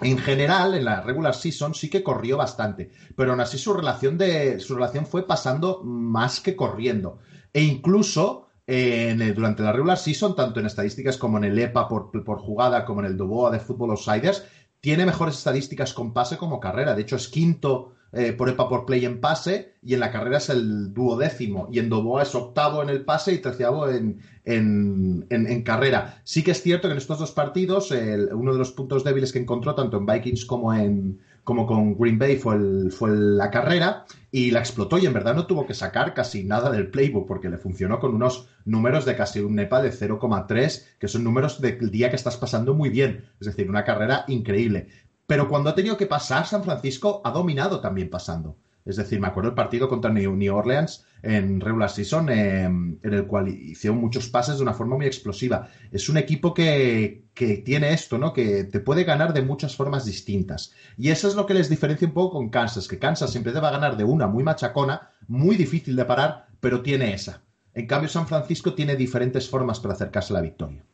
En 0.00 0.18
general, 0.18 0.74
en 0.74 0.84
la 0.84 1.00
regular 1.00 1.34
season 1.34 1.74
sí 1.74 1.88
que 1.88 2.02
corrió 2.02 2.36
bastante, 2.36 2.90
pero 3.16 3.30
aún 3.30 3.40
así 3.40 3.58
su 3.58 3.72
relación, 3.72 4.18
de, 4.18 4.60
su 4.60 4.74
relación 4.74 5.06
fue 5.06 5.26
pasando 5.26 5.82
más 5.84 6.40
que 6.40 6.56
corriendo. 6.56 7.18
E 7.52 7.62
incluso 7.62 8.48
durante 8.66 9.62
la 9.62 9.72
regular 9.72 9.98
season, 9.98 10.34
tanto 10.34 10.60
en 10.60 10.66
estadísticas 10.66 11.18
como 11.18 11.38
en 11.38 11.44
el 11.44 11.58
EPA 11.58 11.88
por, 11.88 12.10
por 12.24 12.38
jugada, 12.38 12.84
como 12.84 13.00
en 13.00 13.06
el 13.06 13.16
Duboa 13.16 13.50
de 13.50 13.60
Football 13.60 13.90
Outsiders, 13.90 14.44
tiene 14.80 15.06
mejores 15.06 15.36
estadísticas 15.36 15.92
con 15.92 16.12
pase 16.12 16.36
como 16.36 16.60
carrera. 16.60 16.94
De 16.94 17.02
hecho, 17.02 17.16
es 17.16 17.28
quinto 17.28 17.93
eh, 18.16 18.32
por 18.32 18.48
EPA 18.48 18.68
por 18.68 18.86
play 18.86 19.04
en 19.04 19.20
pase 19.20 19.74
y 19.82 19.94
en 19.94 20.00
la 20.00 20.10
carrera 20.10 20.38
es 20.38 20.48
el 20.48 20.94
duodécimo 20.94 21.68
y 21.70 21.78
en 21.78 21.88
Doboa 21.88 22.22
es 22.22 22.34
octavo 22.34 22.82
en 22.82 22.88
el 22.88 23.04
pase 23.04 23.32
y 23.32 23.38
treceavo 23.38 23.88
en, 23.88 24.20
en, 24.44 25.62
carrera. 25.62 26.20
Sí 26.24 26.42
que 26.42 26.52
es 26.52 26.62
cierto 26.62 26.88
que 26.88 26.92
en 26.92 26.98
estos 26.98 27.18
dos 27.18 27.32
partidos 27.32 27.90
uno 27.90 28.52
de 28.52 28.58
los 28.58 28.72
puntos 28.72 29.04
débiles 29.04 29.32
que 29.32 29.38
encontró 29.38 29.74
tanto 29.74 29.98
en 29.98 30.06
Vikings 30.06 30.44
como 30.44 30.72
en 30.74 31.18
como 31.44 31.66
con 31.66 31.96
Green 31.96 32.18
Bay 32.18 32.36
fue, 32.36 32.56
el, 32.56 32.90
fue 32.90 33.10
la 33.10 33.50
carrera 33.50 34.06
y 34.32 34.50
la 34.50 34.60
explotó 34.60 34.98
y 34.98 35.06
en 35.06 35.12
verdad 35.12 35.34
no 35.34 35.46
tuvo 35.46 35.66
que 35.66 35.74
sacar 35.74 36.14
casi 36.14 36.42
nada 36.42 36.70
del 36.70 36.88
playbook 36.90 37.28
porque 37.28 37.50
le 37.50 37.58
funcionó 37.58 38.00
con 38.00 38.14
unos 38.14 38.48
números 38.64 39.04
de 39.04 39.14
casi 39.14 39.40
un 39.40 39.54
NEPA 39.54 39.82
de 39.82 39.92
0,3 39.92 40.84
que 40.98 41.06
son 41.06 41.22
números 41.22 41.60
del 41.60 41.90
día 41.90 42.08
que 42.08 42.16
estás 42.16 42.38
pasando 42.38 42.74
muy 42.74 42.88
bien, 42.88 43.26
es 43.38 43.46
decir, 43.46 43.68
una 43.68 43.84
carrera 43.84 44.24
increíble. 44.26 44.88
Pero 45.26 45.48
cuando 45.48 45.70
ha 45.70 45.74
tenido 45.74 45.96
que 45.96 46.06
pasar, 46.06 46.46
San 46.46 46.64
Francisco 46.64 47.22
ha 47.24 47.30
dominado 47.30 47.80
también 47.80 48.10
pasando. 48.10 48.56
Es 48.84 48.96
decir, 48.96 49.18
me 49.18 49.28
acuerdo 49.28 49.50
el 49.50 49.54
partido 49.54 49.88
contra 49.88 50.12
New 50.12 50.54
Orleans 50.54 51.06
en 51.22 51.60
regular 51.60 51.88
season, 51.88 52.28
em, 52.28 52.98
en 53.02 53.14
el 53.14 53.26
cual 53.26 53.48
hicieron 53.48 53.98
muchos 53.98 54.28
pases 54.28 54.56
de 54.56 54.62
una 54.62 54.74
forma 54.74 54.96
muy 54.96 55.06
explosiva. 55.06 55.68
Es 55.90 56.10
un 56.10 56.18
equipo 56.18 56.52
que, 56.52 57.24
que, 57.32 57.58
tiene 57.58 57.94
esto, 57.94 58.18
¿no? 58.18 58.34
Que 58.34 58.64
te 58.64 58.80
puede 58.80 59.04
ganar 59.04 59.32
de 59.32 59.40
muchas 59.40 59.74
formas 59.74 60.04
distintas. 60.04 60.74
Y 60.98 61.08
eso 61.08 61.28
es 61.28 61.34
lo 61.34 61.46
que 61.46 61.54
les 61.54 61.70
diferencia 61.70 62.06
un 62.06 62.12
poco 62.12 62.36
con 62.36 62.50
Kansas, 62.50 62.86
que 62.86 62.98
Kansas 62.98 63.30
siempre 63.30 63.52
te 63.52 63.60
va 63.60 63.68
a 63.68 63.72
ganar 63.72 63.96
de 63.96 64.04
una 64.04 64.26
muy 64.26 64.44
machacona, 64.44 65.10
muy 65.26 65.56
difícil 65.56 65.96
de 65.96 66.04
parar, 66.04 66.48
pero 66.60 66.82
tiene 66.82 67.14
esa. 67.14 67.42
En 67.72 67.86
cambio, 67.86 68.10
San 68.10 68.28
Francisco 68.28 68.74
tiene 68.74 68.96
diferentes 68.96 69.48
formas 69.48 69.80
para 69.80 69.94
acercarse 69.94 70.34
a 70.34 70.36
la 70.36 70.42
victoria. 70.42 70.84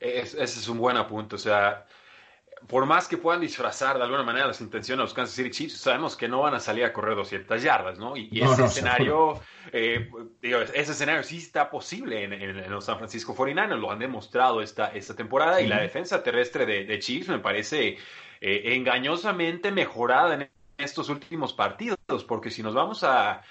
ese 0.00 0.42
es 0.42 0.68
un 0.68 0.78
buen 0.78 0.96
apunte. 0.96 1.36
O 1.36 1.38
sea, 1.38 1.86
por 2.66 2.86
más 2.86 3.08
que 3.08 3.18
puedan 3.18 3.40
disfrazar 3.40 3.98
de 3.98 4.04
alguna 4.04 4.22
manera 4.22 4.46
las 4.46 4.60
intenciones 4.60 4.98
de 4.98 5.04
los 5.04 5.14
Kansas 5.14 5.34
City 5.34 5.50
Chiefs, 5.50 5.78
sabemos 5.78 6.16
que 6.16 6.28
no 6.28 6.40
van 6.40 6.54
a 6.54 6.60
salir 6.60 6.84
a 6.84 6.92
correr 6.92 7.14
200 7.16 7.62
yardas, 7.62 7.98
¿no? 7.98 8.16
Y, 8.16 8.40
ese 8.40 8.64
escenario, 8.64 9.40
eh, 9.72 10.10
ese 10.42 10.92
escenario 10.92 11.22
sí 11.22 11.38
está 11.38 11.70
posible 11.70 12.24
en, 12.24 12.70
los 12.70 12.84
San 12.84 12.98
Francisco 12.98 13.34
49ers, 13.34 13.78
lo 13.78 13.90
han 13.90 13.98
demostrado 13.98 14.62
esta, 14.62 14.88
esta 14.88 15.14
temporada, 15.14 15.60
y 15.60 15.66
la 15.66 15.80
defensa 15.80 16.22
terrestre 16.22 16.64
de, 16.64 16.98
Chiefs 16.98 17.28
me 17.28 17.38
parece 17.38 17.98
eh, 18.40 18.62
engañosamente 18.74 19.70
mejorada 19.70 20.34
en 20.34 20.50
estos 20.78 21.08
últimos 21.08 21.52
partidos, 21.52 21.98
porque 22.26 22.50
si 22.50 22.62
nos 22.62 22.74
vamos 22.74 23.04
a, 23.04 23.42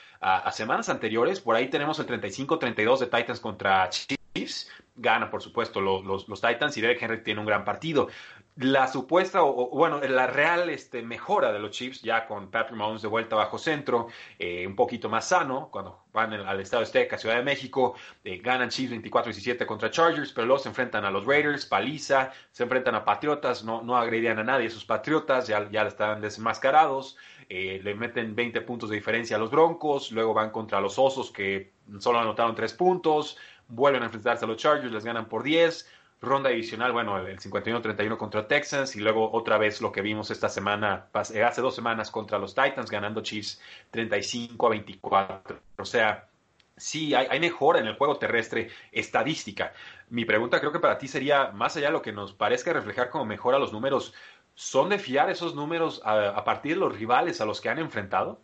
semanas 0.52 0.90
anteriores, 0.90 1.40
por 1.40 1.56
ahí 1.56 1.70
tenemos 1.70 2.00
el 2.00 2.08
35-32 2.08 3.00
de 3.00 3.06
Titans 3.08 3.40
contra 3.40 3.90
Chiefs, 3.90 4.70
gana 4.96 5.30
por 5.30 5.42
supuesto 5.42 5.82
los, 5.82 6.04
los, 6.06 6.42
Titans 6.42 6.78
y 6.78 6.82
Derek 6.82 7.02
Henry 7.02 7.24
tiene 7.24 7.40
un 7.40 7.46
gran 7.46 7.66
partido. 7.66 8.10
La 8.58 8.88
supuesta, 8.88 9.44
o, 9.44 9.70
bueno, 9.70 10.00
la 10.02 10.28
real 10.28 10.70
este, 10.70 11.02
mejora 11.02 11.52
de 11.52 11.58
los 11.58 11.72
Chiefs, 11.72 12.04
ya 12.04 12.28
con 12.28 12.52
Patrick 12.52 12.78
Mahomes 12.78 13.02
de 13.02 13.08
vuelta 13.08 13.36
bajo 13.36 13.58
centro, 13.58 14.10
eh, 14.38 14.68
un 14.68 14.76
poquito 14.76 15.10
más 15.10 15.28
sano, 15.28 15.70
cuando 15.72 16.04
van 16.14 16.34
al 16.34 16.60
Estado 16.60 16.84
Azteca, 16.84 17.18
Ciudad 17.18 17.38
de 17.38 17.42
México, 17.42 17.96
eh, 18.24 18.38
ganan 18.38 18.70
Chiefs 18.70 18.94
24-17 18.94 19.66
contra 19.66 19.90
Chargers, 19.90 20.32
pero 20.32 20.46
luego 20.46 20.62
se 20.62 20.70
enfrentan 20.70 21.04
a 21.04 21.10
los 21.10 21.26
Raiders, 21.26 21.66
paliza, 21.66 22.32
se 22.52 22.62
enfrentan 22.62 22.94
a 22.94 23.04
Patriotas, 23.04 23.64
no, 23.64 23.82
no 23.82 23.98
agredían 23.98 24.38
a 24.38 24.44
nadie 24.44 24.70
sus 24.70 24.86
Patriotas, 24.86 25.48
ya, 25.48 25.68
ya 25.72 25.82
están 25.88 26.22
desmascarados, 26.22 27.18
eh, 27.50 27.82
le 27.84 27.96
meten 27.96 28.36
20 28.36 28.62
puntos 28.62 28.90
de 28.90 28.96
diferencia 28.96 29.36
a 29.36 29.40
los 29.40 29.50
Broncos, 29.50 30.12
luego 30.12 30.34
van 30.34 30.52
contra 30.52 30.80
los 30.80 31.00
Osos 31.00 31.32
que 31.32 31.74
solo 32.00 32.20
anotaron 32.20 32.56
3 32.56 32.74
puntos, 32.74 33.38
vuelven 33.74 34.04
a 34.04 34.06
enfrentarse 34.06 34.46
a 34.46 34.48
los 34.48 34.58
Chargers, 34.58 34.92
les 34.92 35.04
ganan 35.04 35.28
por 35.28 35.44
10, 35.44 35.88
ronda 36.24 36.50
adicional, 36.50 36.94
bueno, 36.94 37.18
el 37.18 37.38
51-31 37.38 38.18
contra 38.18 38.48
Texans 38.48 38.96
y 38.96 39.02
luego 39.02 39.30
otra 39.34 39.58
vez 39.58 39.82
lo 39.82 39.92
que 39.92 40.02
vimos 40.02 40.32
esta 40.32 40.48
semana, 40.48 41.08
eh, 41.34 41.44
hace 41.44 41.62
dos 41.62 41.76
semanas 41.76 42.10
contra 42.10 42.40
los 42.40 42.56
Titans, 42.56 42.90
ganando 42.90 43.22
Chiefs 43.22 43.60
35 43.92 44.66
a 44.66 44.70
24. 44.70 45.60
O 45.78 45.86
sea, 45.86 46.28
sí, 46.78 47.14
hay, 47.14 47.40
mejora 47.40 47.80
en 47.80 47.88
el 47.88 47.96
juego 47.96 48.18
terrestre 48.18 48.70
estadística. 48.92 49.74
Mi 50.10 50.24
pregunta 50.24 50.60
creo 50.60 50.72
que 50.72 50.80
para 50.80 50.98
ti 50.98 51.10
sería, 51.10 51.52
más 51.52 51.76
allá 51.76 51.88
de 51.88 51.94
lo 51.94 52.02
que 52.02 52.14
nos 52.14 52.34
parezca 52.34 52.72
reflejar 52.72 53.10
como 53.10 53.26
mejora 53.26 53.60
los 53.60 53.74
números, 53.74 54.14
¿son 54.56 54.90
de 54.90 55.00
fiar 55.00 55.30
esos 55.30 55.56
números 55.56 56.02
a, 56.06 56.42
partir 56.46 56.76
de 56.76 56.80
los 56.80 56.98
rivales 56.98 57.42
a 57.42 57.46
los 57.46 57.60
que 57.60 57.68
han 57.68 57.80
enfrentado? 57.80 58.40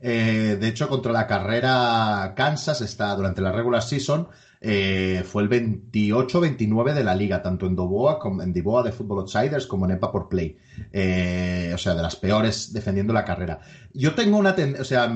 Eh, 0.00 0.56
de 0.58 0.68
hecho, 0.68 0.88
contra 0.88 1.12
la 1.12 1.26
carrera 1.26 2.32
Kansas 2.36 2.80
está 2.80 3.14
durante 3.16 3.42
la 3.42 3.52
regular 3.52 3.82
season 3.82 4.28
eh, 4.62 5.24
fue 5.24 5.42
el 5.42 5.48
28-29 5.48 6.92
de 6.92 7.02
la 7.02 7.14
liga, 7.14 7.42
tanto 7.42 7.66
en 7.66 7.74
Doboa 7.74 8.18
como 8.18 8.42
en 8.42 8.52
Diboa 8.52 8.82
de 8.82 8.92
Football 8.92 9.20
Outsiders 9.20 9.66
como 9.66 9.86
en 9.86 9.92
EPA 9.92 10.12
por 10.12 10.28
Play. 10.28 10.58
Eh, 10.92 11.72
o 11.74 11.78
sea, 11.78 11.94
de 11.94 12.02
las 12.02 12.16
peores 12.16 12.72
defendiendo 12.72 13.12
la 13.12 13.24
carrera. 13.24 13.60
Yo 13.92 14.14
tengo 14.14 14.36
una 14.36 14.54
tendencia, 14.54 14.82
o 14.82 14.84
sea, 14.84 15.14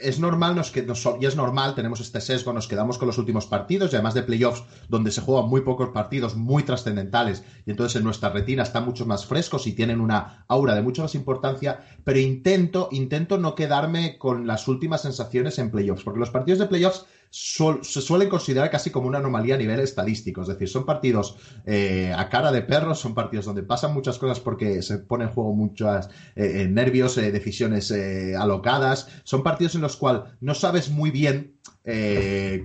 es 0.00 0.20
normal, 0.20 0.54
nos 0.54 0.70
que, 0.70 0.86
y 1.20 1.26
es 1.26 1.36
normal, 1.36 1.74
tenemos 1.74 2.00
este 2.00 2.20
sesgo, 2.20 2.52
nos 2.52 2.68
quedamos 2.68 2.98
con 2.98 3.08
los 3.08 3.18
últimos 3.18 3.46
partidos 3.46 3.92
y 3.92 3.96
además 3.96 4.14
de 4.14 4.22
playoffs 4.22 4.62
donde 4.88 5.10
se 5.10 5.22
juegan 5.22 5.48
muy 5.48 5.62
pocos 5.62 5.88
partidos 5.90 6.36
muy 6.36 6.62
trascendentales 6.62 7.44
y 7.66 7.70
entonces 7.70 7.96
en 7.96 8.04
nuestra 8.04 8.30
retina 8.30 8.62
están 8.62 8.84
mucho 8.84 9.06
más 9.06 9.26
frescos 9.26 9.66
y 9.66 9.72
tienen 9.72 10.00
una 10.00 10.44
aura 10.48 10.74
de 10.74 10.82
mucha 10.82 11.02
más 11.02 11.14
importancia, 11.14 11.80
pero 12.04 12.18
intento, 12.18 12.88
intento 12.92 13.38
no 13.38 13.54
quedarme 13.54 14.18
con 14.18 14.46
las 14.46 14.68
últimas 14.68 15.02
sensaciones 15.02 15.58
en 15.58 15.70
playoffs, 15.70 16.04
porque 16.04 16.20
los 16.20 16.30
partidos 16.30 16.58
de 16.58 16.66
playoffs 16.66 17.06
se 17.32 18.02
suelen 18.02 18.28
considerar 18.28 18.70
casi 18.70 18.90
como 18.90 19.08
una 19.08 19.16
anomalía 19.16 19.54
a 19.54 19.58
nivel 19.58 19.80
estadístico. 19.80 20.42
Es 20.42 20.48
decir, 20.48 20.68
son 20.68 20.84
partidos 20.84 21.38
eh, 21.64 22.12
a 22.14 22.28
cara 22.28 22.52
de 22.52 22.60
perros, 22.60 23.00
son 23.00 23.14
partidos 23.14 23.46
donde 23.46 23.62
pasan 23.62 23.94
muchas 23.94 24.18
cosas 24.18 24.38
porque 24.38 24.82
se 24.82 24.98
pone 24.98 25.24
en 25.24 25.30
juego 25.30 25.54
muchos 25.54 26.10
eh, 26.36 26.68
nervios, 26.70 27.16
eh, 27.16 27.32
decisiones 27.32 27.90
alocadas. 28.38 29.08
Son 29.24 29.42
partidos 29.42 29.74
en 29.74 29.80
los 29.80 29.96
cuales 29.96 30.24
no 30.40 30.54
sabes 30.54 30.90
muy 30.90 31.10
bien 31.10 31.56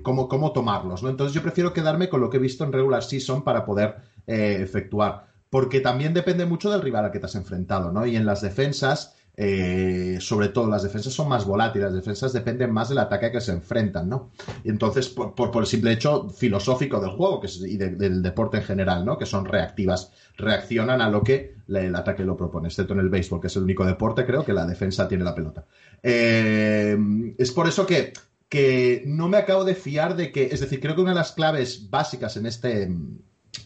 cómo, 0.04 0.28
cómo 0.28 0.52
tomarlos. 0.52 1.02
¿no? 1.02 1.10
Entonces 1.10 1.34
yo 1.34 1.42
prefiero 1.42 1.72
quedarme 1.72 2.10
con 2.10 2.20
lo 2.20 2.30
que 2.30 2.36
he 2.36 2.42
visto 2.42 2.66
en 2.66 2.74
regular 2.74 3.04
season 3.04 3.46
para 3.46 3.66
poder 3.66 3.96
efectuar. 4.26 5.28
Porque 5.50 5.80
también 5.80 6.14
depende 6.14 6.46
mucho 6.46 6.70
del 6.70 6.82
rival 6.82 7.06
al 7.06 7.12
que 7.12 7.20
te 7.20 7.26
has 7.28 7.36
enfrentado, 7.36 7.94
¿no? 7.94 8.06
Y 8.06 8.18
en 8.18 8.26
las 8.26 8.42
defensas, 8.42 9.16
eh, 9.40 10.18
sobre 10.20 10.50
todo 10.50 10.68
las 10.68 10.82
defensas 10.82 11.14
son 11.14 11.30
más 11.30 11.46
volátiles, 11.46 11.86
las 11.86 11.94
defensas 11.94 12.34
dependen 12.34 12.72
más 12.74 12.90
del 12.90 12.98
ataque 12.98 13.32
que 13.32 13.40
se 13.40 13.52
enfrentan, 13.52 14.10
¿no? 14.10 14.32
Entonces, 14.64 15.10
por, 15.10 15.52
el 15.56 15.68
simple 15.68 15.92
hecho 15.92 16.28
filosófico 16.32 17.00
del 17.00 17.12
juego 17.12 17.40
que 17.40 17.48
y 17.68 17.78
del 17.78 18.24
deporte 18.24 18.58
en 18.58 18.64
general, 18.64 19.06
¿no? 19.06 19.16
Que 19.16 19.28
son 19.28 19.46
reactivas, 19.46 20.12
reaccionan 20.38 21.02
a 21.02 21.10
lo 21.12 21.24
que 21.24 21.54
el 21.68 21.96
ataque 21.96 22.26
lo 22.26 22.36
propone, 22.36 22.70
excepto 22.70 22.94
en 22.94 23.00
el 23.02 23.10
béisbol, 23.10 23.40
que 23.40 23.48
es 23.48 23.56
el 23.56 23.64
único 23.64 23.86
deporte, 23.86 24.26
creo, 24.26 24.44
que 24.44 24.54
la 24.54 24.66
defensa 24.66 25.08
tiene 25.08 25.24
la 25.24 25.36
pelota. 25.36 25.66
Eh, 26.02 26.98
es 27.38 27.52
por 27.52 27.68
eso 27.68 27.86
que, 27.86 28.14
que 28.50 29.04
no 29.06 29.30
me 29.30 29.38
acabo 29.38 29.66
de 29.66 29.76
fiar 29.76 30.16
de 30.16 30.32
que, 30.32 30.46
es 30.46 30.62
decir, 30.62 30.80
creo 30.80 30.96
que 30.96 31.02
una 31.02 31.12
de 31.12 31.18
las 31.18 31.34
claves 31.34 31.92
básicas 31.92 32.38
en 32.38 32.48
este 32.48 32.90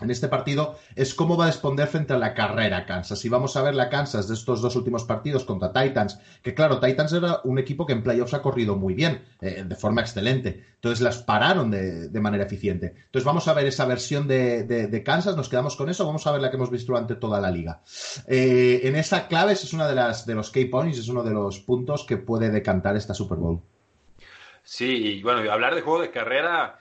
este 0.10 0.28
partido 0.28 0.78
es 0.96 1.14
cómo 1.14 1.38
va 1.38 1.46
a 1.46 1.48
responder 1.48 1.88
frente 1.88 2.14
a 2.14 2.18
la 2.18 2.34
carrera 2.34 2.86
Kansas. 2.86 3.24
Y 3.26 3.30
vamos 3.30 3.56
a 3.56 3.62
ver 3.62 3.76
la 3.76 3.90
Kansas 3.90 4.28
de 4.28 4.34
estos 4.34 4.62
dos 4.62 4.76
últimos 4.76 5.04
partidos 5.04 5.44
contra 5.44 5.72
Titans, 5.72 6.20
que 6.42 6.54
claro, 6.54 6.80
Titans 6.80 7.14
era 7.14 7.42
un 7.44 7.60
equipo 7.60 7.86
que 7.86 7.94
en 7.94 8.04
playoffs 8.04 8.34
ha 8.34 8.42
corrido 8.42 8.76
muy 8.76 8.94
bien, 8.94 9.24
eh, 9.42 9.64
de 9.66 9.76
forma 9.76 10.02
excelente. 10.02 10.66
Entonces 10.76 11.02
las 11.02 11.20
pararon 11.20 11.70
de, 11.70 12.10
manera 12.20 12.44
eficiente. 12.44 12.94
Entonces 13.06 13.24
vamos 13.24 13.48
a 13.48 13.54
ver 13.54 13.66
esa 13.68 13.86
versión 13.86 14.28
de, 14.28 15.04
Kansas, 15.06 15.36
nos 15.36 15.50
quedamos 15.50 15.76
con 15.76 15.90
eso, 15.90 16.06
vamos 16.06 16.26
a 16.28 16.32
ver 16.32 16.42
la 16.42 16.50
que 16.50 16.58
hemos 16.58 16.72
visto 16.72 16.92
durante 16.92 17.16
toda 17.16 17.40
la 17.40 17.52
liga. 17.52 17.82
Eh, 18.28 18.82
en 18.84 18.96
esa 18.96 19.28
clave 19.28 19.54
es 19.54 19.74
una 19.74 19.88
de 19.88 19.96
las 19.96 20.26
de 20.26 20.36
los 20.36 20.52
key 20.52 20.66
points, 20.66 20.98
es 20.98 21.08
uno 21.08 21.24
de 21.24 21.32
los 21.32 21.60
puntos 21.60 22.06
que 22.06 22.18
puede 22.18 22.50
decantar 22.50 22.96
esta 22.96 23.14
Super 23.14 23.38
Bowl. 23.38 23.62
Sí, 24.64 24.86
y 24.86 25.24
bueno, 25.24 25.52
hablar 25.52 25.76
de 25.76 25.82
juego 25.82 26.02
de 26.02 26.12
carrera 26.12 26.80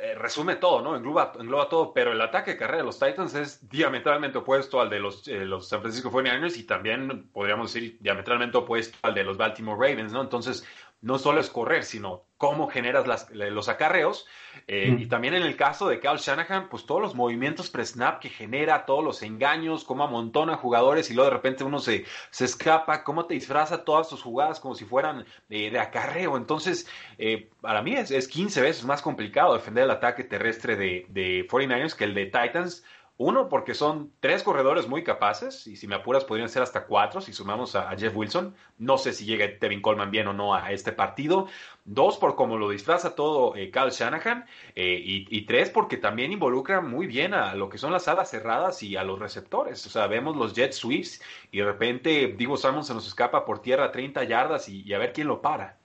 eh, 0.00 0.14
resume 0.14 0.56
todo, 0.56 0.82
¿no? 0.82 0.96
Engloba, 0.96 1.32
engloba 1.38 1.68
todo, 1.68 1.92
pero 1.92 2.12
el 2.12 2.20
ataque 2.20 2.52
de 2.52 2.56
carrera 2.56 2.78
de 2.78 2.84
los 2.84 2.98
Titans 2.98 3.34
es 3.34 3.68
diametralmente 3.68 4.38
opuesto 4.38 4.80
al 4.80 4.90
de 4.90 5.00
los, 5.00 5.26
eh, 5.28 5.44
los 5.44 5.68
San 5.68 5.80
Francisco 5.80 6.10
49ers 6.10 6.56
y 6.58 6.64
también 6.64 7.28
podríamos 7.32 7.72
decir 7.72 7.96
diametralmente 8.00 8.58
opuesto 8.58 8.98
al 9.02 9.14
de 9.14 9.24
los 9.24 9.36
Baltimore 9.36 9.78
Ravens, 9.78 10.12
¿no? 10.12 10.20
Entonces, 10.20 10.66
no 11.00 11.18
solo 11.18 11.40
es 11.40 11.50
correr, 11.50 11.84
sino 11.84 12.24
cómo 12.38 12.68
generas 12.68 13.30
los 13.30 13.68
acarreos. 13.68 14.26
Eh, 14.66 14.96
y 14.98 15.06
también 15.06 15.34
en 15.34 15.42
el 15.42 15.56
caso 15.56 15.88
de 15.88 16.00
Kyle 16.00 16.16
Shanahan, 16.16 16.68
pues 16.68 16.86
todos 16.86 17.00
los 17.00 17.14
movimientos 17.14 17.70
pre-snap 17.70 18.20
que 18.20 18.28
genera, 18.28 18.86
todos 18.86 19.04
los 19.04 19.22
engaños, 19.22 19.84
cómo 19.84 20.04
amontona 20.04 20.56
jugadores 20.56 21.10
y 21.10 21.14
luego 21.14 21.30
de 21.30 21.36
repente 21.36 21.64
uno 21.64 21.78
se, 21.78 22.04
se 22.30 22.44
escapa, 22.44 23.04
cómo 23.04 23.26
te 23.26 23.34
disfraza 23.34 23.84
todas 23.84 24.08
tus 24.08 24.22
jugadas 24.22 24.60
como 24.60 24.74
si 24.74 24.84
fueran 24.84 25.26
eh, 25.50 25.70
de 25.70 25.78
acarreo. 25.78 26.36
Entonces, 26.36 26.88
eh, 27.18 27.50
para 27.60 27.82
mí 27.82 27.94
es, 27.94 28.10
es, 28.10 28.28
15 28.28 28.62
veces 28.62 28.84
más 28.84 29.02
complicado 29.02 29.54
defender 29.54 29.84
el 29.84 29.90
ataque 29.90 30.24
terrestre 30.24 30.76
de, 30.76 31.06
de 31.10 31.46
49ers 31.48 31.94
que 31.94 32.04
el 32.04 32.14
de 32.14 32.26
Titans 32.26 32.84
uno, 33.18 33.48
porque 33.48 33.72
son 33.72 34.12
tres 34.20 34.42
corredores 34.42 34.88
muy 34.88 35.02
capaces, 35.02 35.66
y 35.66 35.76
si 35.76 35.86
me 35.86 35.94
apuras 35.94 36.24
podrían 36.24 36.50
ser 36.50 36.62
hasta 36.62 36.84
cuatro 36.84 37.22
si 37.22 37.32
sumamos 37.32 37.74
a, 37.74 37.96
Jeff 37.96 38.14
Wilson. 38.14 38.54
No 38.76 38.98
sé 38.98 39.14
si 39.14 39.24
llega 39.24 39.58
Tevin 39.58 39.80
Coleman 39.80 40.10
bien 40.10 40.28
o 40.28 40.34
no 40.34 40.54
a 40.54 40.70
este 40.70 40.92
partido. 40.92 41.46
Dos, 41.86 42.18
por 42.18 42.34
cómo 42.34 42.58
lo 42.58 42.68
disfraza 42.68 43.14
todo 43.14 43.56
eh, 43.56 43.70
Kyle 43.70 43.90
Shanahan. 43.90 44.44
Eh, 44.74 45.00
y, 45.02 45.46
tres, 45.46 45.70
porque 45.70 45.96
también 45.96 46.30
involucra 46.30 46.82
muy 46.82 47.06
bien 47.06 47.32
a 47.32 47.54
lo 47.54 47.70
que 47.70 47.78
son 47.78 47.90
las 47.90 48.06
alas 48.06 48.30
cerradas 48.30 48.82
y 48.82 48.96
a 48.96 49.04
los 49.04 49.18
receptores. 49.18 49.86
O 49.86 49.88
sea, 49.88 50.08
vemos 50.08 50.36
los 50.36 50.52
jet 50.52 50.72
sweeps 50.72 51.22
y 51.50 51.58
de 51.58 51.64
repente 51.64 52.34
Divo 52.36 52.58
Samuel 52.58 52.84
se 52.84 52.92
nos 52.92 53.06
escapa 53.06 53.46
por 53.46 53.62
tierra 53.62 53.86
a 53.86 53.92
30 53.92 54.24
yardas 54.24 54.68
y, 54.68 54.92
a 54.92 54.98
ver 54.98 55.14
quién 55.14 55.28
lo 55.28 55.40
para. 55.40 55.78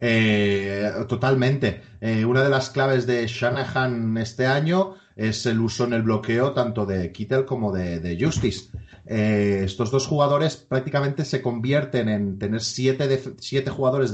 Eh, 0.00 0.90
totalmente. 1.08 1.82
una 2.00 2.42
de 2.42 2.50
las 2.50 2.70
claves 2.70 3.06
de 3.06 3.24
Shanahan 3.28 4.16
este 4.18 4.46
año 4.46 4.96
es 5.16 5.46
el 5.46 5.60
uso 5.60 5.84
en 5.84 5.94
el 5.94 6.02
bloqueo 6.02 6.52
tanto 6.52 6.84
de 6.86 7.10
Kittel 7.10 7.46
como 7.46 7.72
de, 7.72 8.16
Justice. 8.20 8.70
Eh, 9.06 9.62
estos 9.64 9.90
dos 9.90 10.06
jugadores 10.06 10.56
prácticamente 10.56 11.24
se 11.24 11.40
convierten 11.40 12.08
en 12.08 12.38
tener 12.38 12.60
siete, 12.60 13.22
siete 13.38 13.70
jugadores 13.70 14.12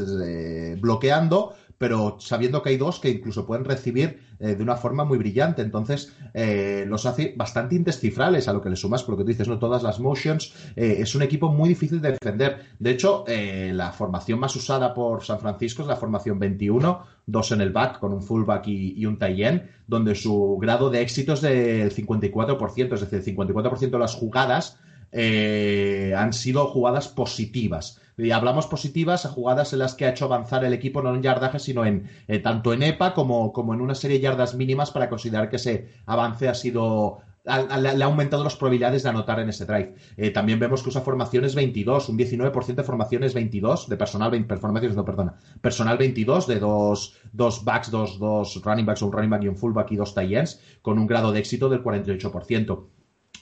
bloqueando, 0.81 1.55
pero 1.83 2.15
sabiendo 2.21 2.63
que 2.63 2.69
hay 2.69 2.77
dos 2.77 3.01
que 3.01 3.11
incluso 3.11 3.45
pueden 3.45 3.65
recibir 3.65 4.21
eh, 4.39 4.55
de 4.55 4.63
una 4.63 4.77
forma 4.77 5.05
muy 5.05 5.19
brillante. 5.19 5.63
Entonces, 5.63 6.13
eh, 6.33 6.85
los 6.87 7.07
hace 7.07 7.35
bastante 7.37 7.75
indescifrables 7.75 8.47
a 8.47 8.53
lo 8.53 8.63
que 8.63 8.71
le 8.71 8.77
sumas, 8.77 9.03
por 9.03 9.15
lo 9.15 9.19
que 9.19 9.25
tú 9.25 9.31
dices, 9.31 9.49
¿no? 9.49 9.59
Todas 9.59 9.83
las 9.83 9.99
motions. 9.99 10.55
es 10.77 11.13
un 11.17 11.23
equipo 11.23 11.51
muy 11.51 11.69
difícil 11.69 12.01
de 12.01 12.13
defender. 12.13 12.67
De 12.79 12.93
hecho, 12.93 13.25
la 13.27 13.91
formación 13.91 14.39
más 14.39 14.55
usada 14.55 14.95
por 14.95 15.25
San 15.25 15.41
Francisco 15.41 15.83
es 15.83 15.89
la 15.89 15.97
formación 15.97 16.39
21, 16.39 17.03
dos 17.27 17.51
en 17.51 17.61
el 17.61 17.73
back 17.73 17.99
con 17.99 18.13
un 18.13 18.23
fullback 18.23 18.69
y, 18.69 19.05
un 19.05 19.19
tie 19.19 19.65
donde 19.89 20.15
su 20.15 20.59
grado 20.61 20.89
de 20.89 21.01
éxito 21.01 21.33
es 21.33 21.41
del 21.41 21.93
54%, 21.93 22.95
es 22.95 23.11
decir, 23.11 23.19
el 23.19 23.37
54% 23.37 23.91
de 23.91 23.99
las 23.99 24.15
jugadas 24.15 24.79
eh, 25.11 26.15
han 26.17 26.33
sido 26.33 26.67
jugadas 26.69 27.09
positivas. 27.09 28.01
Hablamos 28.31 28.67
positivas 28.67 29.27
a 29.27 29.31
jugadas 29.31 29.73
en 29.73 29.81
las 29.81 29.95
que 29.95 30.07
ha 30.07 30.11
hecho 30.11 30.27
avanzar 30.27 30.65
el 30.65 30.73
equipo 30.73 31.03
no 31.03 31.15
en 31.15 31.23
yardaje, 31.23 31.59
sino 31.59 31.85
en 31.85 32.09
eh, 32.29 32.39
tanto 32.39 32.73
en 32.73 32.83
EPA 32.83 33.15
como, 33.15 33.53
como 33.53 33.75
en 33.75 33.81
una 33.81 33.95
serie 33.95 34.19
de 34.19 34.23
yardas 34.23 34.55
mínimas 34.55 34.91
para 34.91 35.09
considerar 35.09 35.49
que 35.49 35.57
ese 35.57 35.89
avance 36.07 36.49
ha 36.49 36.55
sido 36.55 37.21
le 37.45 38.05
ha 38.05 38.07
aumentado 38.07 38.45
las 38.45 38.55
probabilidades 38.55 39.03
de 39.03 39.09
anotar 39.09 39.41
en 39.41 39.49
ese 39.49 39.67
drive. 39.67 39.95
Eh, 40.17 40.31
también 40.31 40.61
vemos 40.61 40.83
que 40.83 40.91
usa 40.91 41.01
formaciones 41.01 41.55
22, 41.55 42.09
un 42.09 42.19
19% 42.19 42.75
de 42.75 42.83
formaciones 42.85 43.35
22, 43.35 43.89
de 43.89 43.97
personal, 43.97 44.47
formaciones, 44.61 44.97
no, 44.97 45.05
perdona, 45.05 45.35
personal 45.61 45.99
22, 45.99 46.47
de 46.47 46.61
dos, 46.61 47.17
dos 47.33 47.65
backs, 47.65 47.91
dos, 47.91 48.19
dos 48.19 48.61
running 48.65 48.87
backs, 48.87 49.03
un 49.03 49.13
running 49.13 49.31
back 49.31 49.43
y 49.43 49.49
un 49.49 49.57
fullback 49.57 49.91
y 49.91 49.97
dos 49.97 50.15
tight 50.15 50.33
ends, 50.33 50.61
con 50.83 50.99
un 50.99 51.07
grado 51.07 51.33
de 51.33 51.41
éxito 51.41 51.69
del 51.69 51.83
48%. 51.83 52.87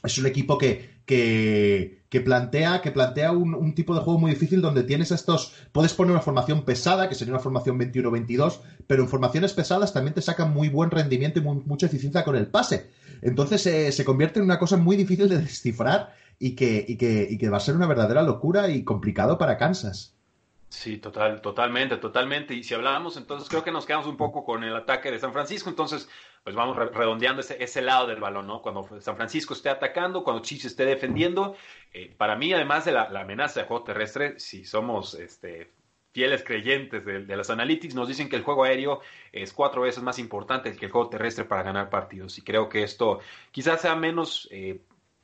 Es 0.03 0.17
un 0.17 0.27
equipo 0.27 0.57
que, 0.57 1.03
que, 1.05 2.00
que 2.11 2.21
plantea, 2.21 2.83
que 2.83 2.91
plantea 2.91 3.31
un, 3.31 3.75
tipo 3.75 3.95
de 3.95 4.01
juego 4.01 4.19
muy 4.19 4.33
difícil 4.33 4.61
donde 4.61 4.83
tienes 4.83 5.13
estos. 5.13 5.55
Puedes 5.71 5.95
poner 5.95 6.11
una 6.11 6.21
formación 6.21 6.65
pesada, 6.65 7.09
que 7.09 7.15
sería 7.15 7.33
una 7.33 7.43
formación 7.43 7.79
21-22, 7.79 8.61
pero 8.89 9.05
en 9.05 9.09
formaciones 9.09 9.53
pesadas 9.53 9.93
también 9.93 10.15
te 10.15 10.21
sacan 10.21 10.53
muy 10.53 10.69
buen 10.69 10.91
rendimiento 10.91 11.39
y 11.39 11.43
mucha 11.43 11.87
eficiencia 11.87 12.25
con 12.25 12.35
el 12.35 12.49
pase. 12.49 12.91
Entonces 13.23 13.65
eh, 13.67 13.93
se 13.93 14.05
convierte 14.05 14.41
en 14.41 14.45
una 14.45 14.59
cosa 14.59 14.77
muy 14.77 14.97
difícil 14.97 15.29
de 15.29 15.39
descifrar 15.43 16.13
y 16.41 16.57
que, 16.57 16.85
y 16.87 16.97
que, 16.97 17.29
y 17.31 17.39
que 17.39 17.49
va 17.49 17.59
a 17.59 17.61
ser 17.61 17.77
una 17.77 17.87
verdadera 17.87 18.23
locura 18.23 18.69
y 18.69 18.83
complicado 18.83 19.39
para 19.39 19.57
Kansas. 19.57 20.17
Sí, 20.69 20.99
total, 20.99 21.41
totalmente, 21.41 21.97
totalmente. 21.97 22.55
Y 22.55 22.65
si 22.65 22.75
hablamos, 22.75 23.17
entonces 23.17 23.49
creo 23.49 23.63
que 23.63 23.73
nos 23.73 23.87
quedamos 23.87 24.07
un 24.07 24.17
poco 24.17 24.45
con 24.45 24.65
el 24.65 24.75
ataque 24.75 25.11
de 25.11 25.19
San 25.19 25.33
Francisco. 25.33 25.69
Entonces, 25.69 26.09
pues 26.43 26.57
vamos 26.57 26.77
redondeando 26.77 27.41
ese, 27.41 27.63
ese 27.63 27.83
lado 27.83 28.07
del 28.07 28.21
balón, 28.21 28.47
¿no? 28.47 28.63
Cuando 28.63 29.01
San 29.01 29.17
Francisco 29.17 29.55
esté 29.55 29.69
atacando, 29.69 30.25
cuando 30.25 30.43
Chiefs 30.43 30.67
esté 30.67 30.85
defendiendo. 30.85 31.57
Eh, 31.93 32.15
para 32.17 32.37
mí, 32.37 32.53
además 32.53 32.85
de 32.85 32.93
la, 32.93 33.05
amenaza 33.05 33.61
de 33.61 33.67
juego 33.67 33.85
terrestre, 33.85 34.39
si 34.39 34.65
somos 34.65 35.15
este, 35.15 35.71
fieles 36.13 36.43
creyentes 36.43 37.05
de, 37.05 37.25
de, 37.25 37.37
las 37.37 37.51
analytics, 37.51 37.95
nos 37.95 38.09
dicen 38.09 38.29
que 38.29 38.37
el 38.37 38.43
juego 38.43 38.65
aéreo 38.65 39.01
es 39.33 39.53
cuatro 39.53 39.83
veces 39.83 40.03
más 40.03 40.19
importante 40.19 40.75
que 40.75 40.87
el 40.87 40.93
juego 40.93 41.11
terrestre 41.11 41.45
para 41.45 41.63
ganar 41.63 41.91
partidos. 41.91 42.39
Y 42.39 42.43
creo 42.43 42.69
que 42.69 42.83
esto 42.83 43.21
quizás 43.53 43.83
sea 43.83 43.95
menos 43.95 44.49
eh, 44.51 44.81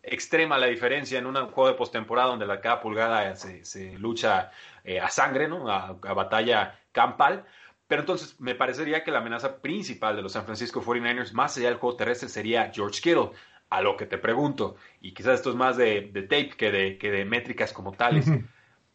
extrema 0.07 0.57
la 0.57 0.67
diferencia 0.67 1.19
en 1.19 1.27
un 1.27 1.35
juego 1.49 1.69
de 1.69 1.75
postemporada 1.75 2.29
donde 2.29 2.47
la 2.47 2.61
cada 2.61 2.81
pulgada 2.81 3.35
se, 3.35 3.99
lucha 3.99 4.51
eh, 4.85 5.01
a 5.01 5.11
sangre, 5.11 5.49
¿no? 5.49 5.69
A, 5.69 5.93
batalla 5.93 6.79
campal. 6.93 7.45
Pero 7.89 8.03
entonces 8.03 8.41
me 8.41 8.55
parecería 8.55 9.05
que 9.05 9.11
la 9.11 9.19
amenaza 9.19 9.59
principal 9.59 10.17
de 10.17 10.23
los 10.23 10.33
San 10.33 10.45
Francisco 10.45 10.83
49ers, 10.83 11.33
más 11.33 11.57
allá 11.57 11.69
del 11.69 11.79
juego 11.79 11.97
terrestre, 11.97 12.29
sería 12.29 12.71
George 12.73 13.01
Kittle. 13.01 13.31
A 13.69 13.81
lo 13.81 13.97
que 13.97 14.07
te 14.07 14.17
pregunto, 14.17 14.77
y 15.01 15.13
quizás 15.13 15.35
esto 15.35 15.51
es 15.51 15.57
más 15.57 15.77
de, 15.77 16.03
tape 16.13 16.51
que 16.57 16.71
de, 16.71 16.99
que 16.99 17.11
de 17.11 17.25
métricas 17.25 17.73
como 17.73 17.91
tales. 17.91 18.27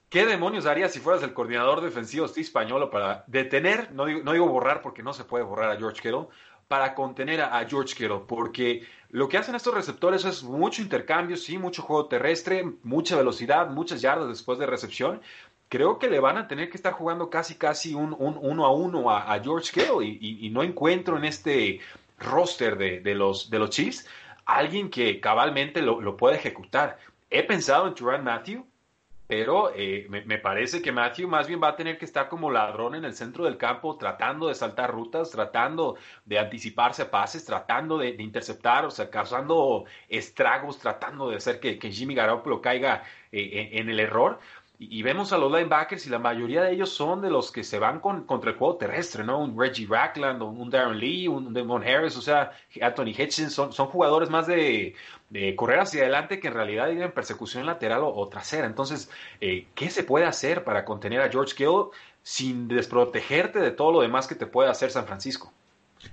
¿Qué 0.09 0.25
demonios 0.25 0.65
harías 0.65 0.93
si 0.93 0.99
fueras 0.99 1.23
el 1.23 1.33
coordinador 1.33 1.81
defensivo 1.81 2.25
español 2.25 2.89
para 2.89 3.25
detener, 3.27 3.91
no 3.91 4.05
digo, 4.05 4.21
no 4.23 4.31
digo 4.31 4.47
borrar 4.47 4.81
porque 4.81 5.03
no 5.03 5.11
se 5.11 5.25
puede 5.25 5.43
borrar 5.43 5.71
a 5.71 5.77
George 5.77 6.01
Kittle, 6.01 6.27
para 6.71 6.95
contener 6.95 7.41
a, 7.41 7.65
George 7.67 7.93
Kittle, 7.93 8.21
porque 8.25 8.87
lo 9.09 9.27
que 9.27 9.37
hacen 9.37 9.55
estos 9.55 9.73
receptores 9.73 10.23
es 10.23 10.41
mucho 10.41 10.81
intercambio, 10.81 11.35
sí, 11.35 11.57
mucho 11.57 11.81
juego 11.81 12.05
terrestre, 12.05 12.63
mucha 12.83 13.17
velocidad, 13.17 13.69
muchas 13.69 14.01
yardas 14.01 14.29
después 14.29 14.57
de 14.57 14.67
recepción. 14.67 15.21
Creo 15.71 15.99
que 15.99 16.09
le 16.09 16.19
van 16.19 16.37
a 16.37 16.49
tener 16.49 16.69
que 16.69 16.75
estar 16.75 16.91
jugando 16.91 17.29
casi, 17.29 17.55
casi 17.55 17.93
un, 17.95 18.13
uno 18.19 18.65
a 18.65 18.73
uno 18.73 19.09
a, 19.09 19.39
George 19.41 19.71
Kittle 19.71 20.05
y, 20.05 20.49
no 20.49 20.63
encuentro 20.63 21.15
en 21.15 21.23
este 21.23 21.79
roster 22.19 22.77
de, 22.77 23.15
los, 23.15 23.49
de 23.49 23.57
los 23.57 23.69
Chiefs 23.69 24.05
alguien 24.45 24.89
que 24.89 25.21
cabalmente 25.21 25.81
lo, 25.81 26.01
lo 26.01 26.17
pueda 26.17 26.35
ejecutar. 26.35 26.99
He 27.29 27.43
pensado 27.43 27.87
en 27.87 27.95
Turan 27.95 28.21
Matthew, 28.21 28.65
pero 29.31 29.71
eh, 29.73 30.07
me, 30.09 30.39
parece 30.39 30.81
que 30.81 30.91
Matthew 30.91 31.29
más 31.29 31.47
bien 31.47 31.61
va 31.63 31.69
a 31.69 31.75
tener 31.77 31.97
que 31.97 32.03
estar 32.03 32.27
como 32.27 32.51
ladrón 32.51 32.95
en 32.95 33.05
el 33.05 33.13
centro 33.13 33.45
del 33.45 33.55
campo, 33.55 33.95
tratando 33.95 34.49
de 34.49 34.55
saltar 34.55 34.91
rutas, 34.91 35.31
tratando 35.31 35.95
de 36.25 36.37
anticiparse 36.37 37.03
a 37.03 37.11
pases, 37.11 37.45
tratando 37.45 37.97
de, 37.97 38.09
interceptar, 38.19 38.83
o 38.83 38.91
sea, 38.91 39.09
causando 39.09 39.85
estragos, 40.09 40.79
tratando 40.79 41.29
de 41.29 41.37
hacer 41.37 41.61
que, 41.61 41.79
Jimmy 41.89 42.13
Garoppolo 42.13 42.61
caiga 42.61 43.03
eh, 43.31 43.69
en, 43.71 43.89
el 43.89 44.01
error. 44.01 44.37
Y, 44.83 45.03
vemos 45.03 45.31
a 45.31 45.37
los 45.37 45.51
linebackers 45.51 46.07
y 46.07 46.09
la 46.09 46.17
mayoría 46.17 46.63
de 46.63 46.71
ellos 46.71 46.89
son 46.89 47.21
de 47.21 47.29
los 47.29 47.51
que 47.51 47.63
se 47.63 47.77
van 47.77 47.99
con, 47.99 48.23
contra 48.23 48.49
el 48.49 48.57
juego 48.57 48.77
terrestre, 48.77 49.23
¿no? 49.23 49.37
Un 49.37 49.55
Reggie 49.55 49.85
Rackland, 49.87 50.41
un 50.41 50.71
Darren 50.71 50.97
Lee, 50.97 51.27
un 51.27 51.53
Demon 51.53 51.83
Harris, 51.83 52.17
o 52.17 52.21
sea, 52.21 52.51
Anthony 52.81 53.13
Hitchens, 53.15 53.53
son, 53.53 53.71
son 53.71 53.89
jugadores 53.89 54.31
más 54.31 54.47
de, 54.47 54.95
correr 55.55 55.81
hacia 55.81 56.01
adelante 56.01 56.39
que 56.39 56.47
en 56.47 56.55
realidad 56.55 56.89
ir 56.89 56.99
en 56.99 57.11
persecución 57.11 57.67
lateral 57.67 58.01
o, 58.03 58.27
trasera. 58.27 58.65
Entonces, 58.65 59.11
eh, 59.39 59.67
¿qué 59.75 59.91
se 59.91 60.03
puede 60.03 60.25
hacer 60.25 60.63
para 60.63 60.83
contener 60.83 61.21
a 61.21 61.29
George 61.29 61.53
Kittle 61.55 61.91
sin 62.23 62.67
desprotegerte 62.67 63.59
de 63.59 63.69
todo 63.69 63.91
lo 63.91 64.01
demás 64.01 64.25
que 64.25 64.33
te 64.33 64.47
puede 64.47 64.71
hacer 64.71 64.89
San 64.89 65.05
Francisco? 65.05 65.53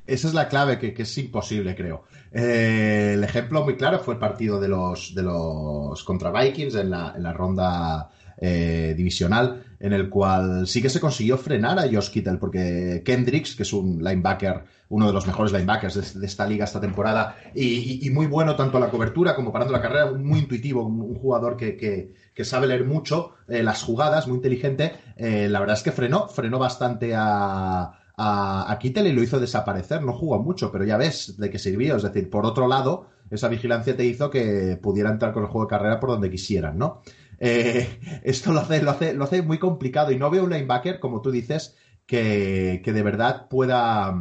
Esa 0.07 0.29
es 0.29 0.35
la 0.35 0.47
clave, 0.51 0.79
que, 0.79 0.95
es 0.95 1.17
imposible, 1.17 1.75
creo. 1.75 2.05
Eh, 2.33 3.13
el 3.15 3.25
ejemplo 3.25 3.65
muy 3.65 3.79
claro 3.79 4.01
fue 4.01 4.13
el 4.13 4.21
partido 4.21 4.61
de 4.61 4.69
los, 4.69 5.15
de 5.15 5.23
los 5.23 6.05
contra 6.05 6.31
Vikings 6.31 6.75
en 6.75 6.91
la, 6.91 7.15
en 7.17 7.23
la 7.23 7.33
ronda 7.33 8.11
eh, 8.41 8.95
divisional, 8.97 9.65
en 9.81 9.93
el 9.93 10.09
cual 10.09 10.67
sí 10.67 10.81
que 10.81 10.91
se 10.91 11.01
consiguió 11.01 11.37
frenar 11.39 11.79
a 11.79 11.83
Josh 11.83 12.11
Kittle, 12.11 12.37
porque 12.39 13.03
Kendricks, 13.05 13.57
que 13.57 13.65
es 13.65 13.73
un 13.73 14.03
linebacker, 14.03 14.65
uno 14.91 15.07
de 15.07 15.13
los 15.13 15.27
mejores 15.27 15.53
linebackers 15.53 16.21
de, 16.21 16.27
esta 16.27 16.47
liga 16.47 16.65
esta 16.65 16.81
temporada, 16.81 17.37
y, 17.55 18.09
muy 18.11 18.27
bueno 18.27 18.57
tanto 18.57 18.77
a 18.77 18.81
la 18.81 18.91
cobertura 18.91 19.35
como 19.35 19.53
parando 19.53 19.73
la 19.73 19.83
carrera, 19.83 20.13
muy 20.13 20.41
intuitivo, 20.41 20.85
un, 20.85 21.15
jugador 21.17 21.57
que, 21.57 22.15
sabe 22.45 22.69
leer 22.69 22.85
mucho 22.85 23.35
eh, 23.49 23.63
las 23.63 23.83
jugadas, 23.83 24.29
muy 24.29 24.37
inteligente, 24.37 24.93
eh, 25.17 25.49
la 25.49 25.61
verdad 25.61 25.77
es 25.77 25.83
que 25.83 25.93
frenó, 25.93 26.29
frenó 26.29 26.59
bastante 26.59 27.15
a, 27.17 27.99
a, 28.19 28.77
Kittel 28.81 29.07
y 29.07 29.13
lo 29.13 29.23
hizo 29.23 29.39
desaparecer. 29.39 30.03
No 30.03 30.13
jugó 30.13 30.39
mucho, 30.43 30.73
pero 30.73 30.85
ya 30.85 30.97
ves 30.97 31.37
de 31.39 31.51
qué 31.51 31.59
sirvió. 31.59 31.97
Es 31.97 32.03
decir, 32.03 32.29
por 32.29 32.45
otro 32.45 32.67
lado, 32.67 33.07
esa 33.31 33.49
vigilancia 33.49 33.97
te 33.97 34.05
hizo 34.05 34.31
que 34.31 34.79
pudiera 34.83 35.11
entrar 35.11 35.33
con 35.33 35.45
el 35.45 35.49
juego 35.49 35.67
de 35.67 35.71
carrera 35.71 36.01
por 36.01 36.11
donde 36.11 36.31
quisieran, 36.31 36.79
¿no? 36.79 37.03
Eh, 37.39 38.21
esto 38.25 38.53
lo 38.53 38.61
hace, 38.61 38.83
lo, 38.83 38.91
hace, 38.91 39.15
lo 39.15 39.25
hace 39.25 39.43
muy 39.43 39.59
complicado 39.59 40.13
y 40.13 40.19
no 40.19 40.31
veo 40.31 40.45
un 40.45 40.51
linebacker, 40.51 41.01
como 41.01 41.21
tú 41.21 41.31
dices, 41.31 41.77
que, 42.07 42.83
de 42.85 43.03
verdad 43.03 43.49
pueda 43.49 44.15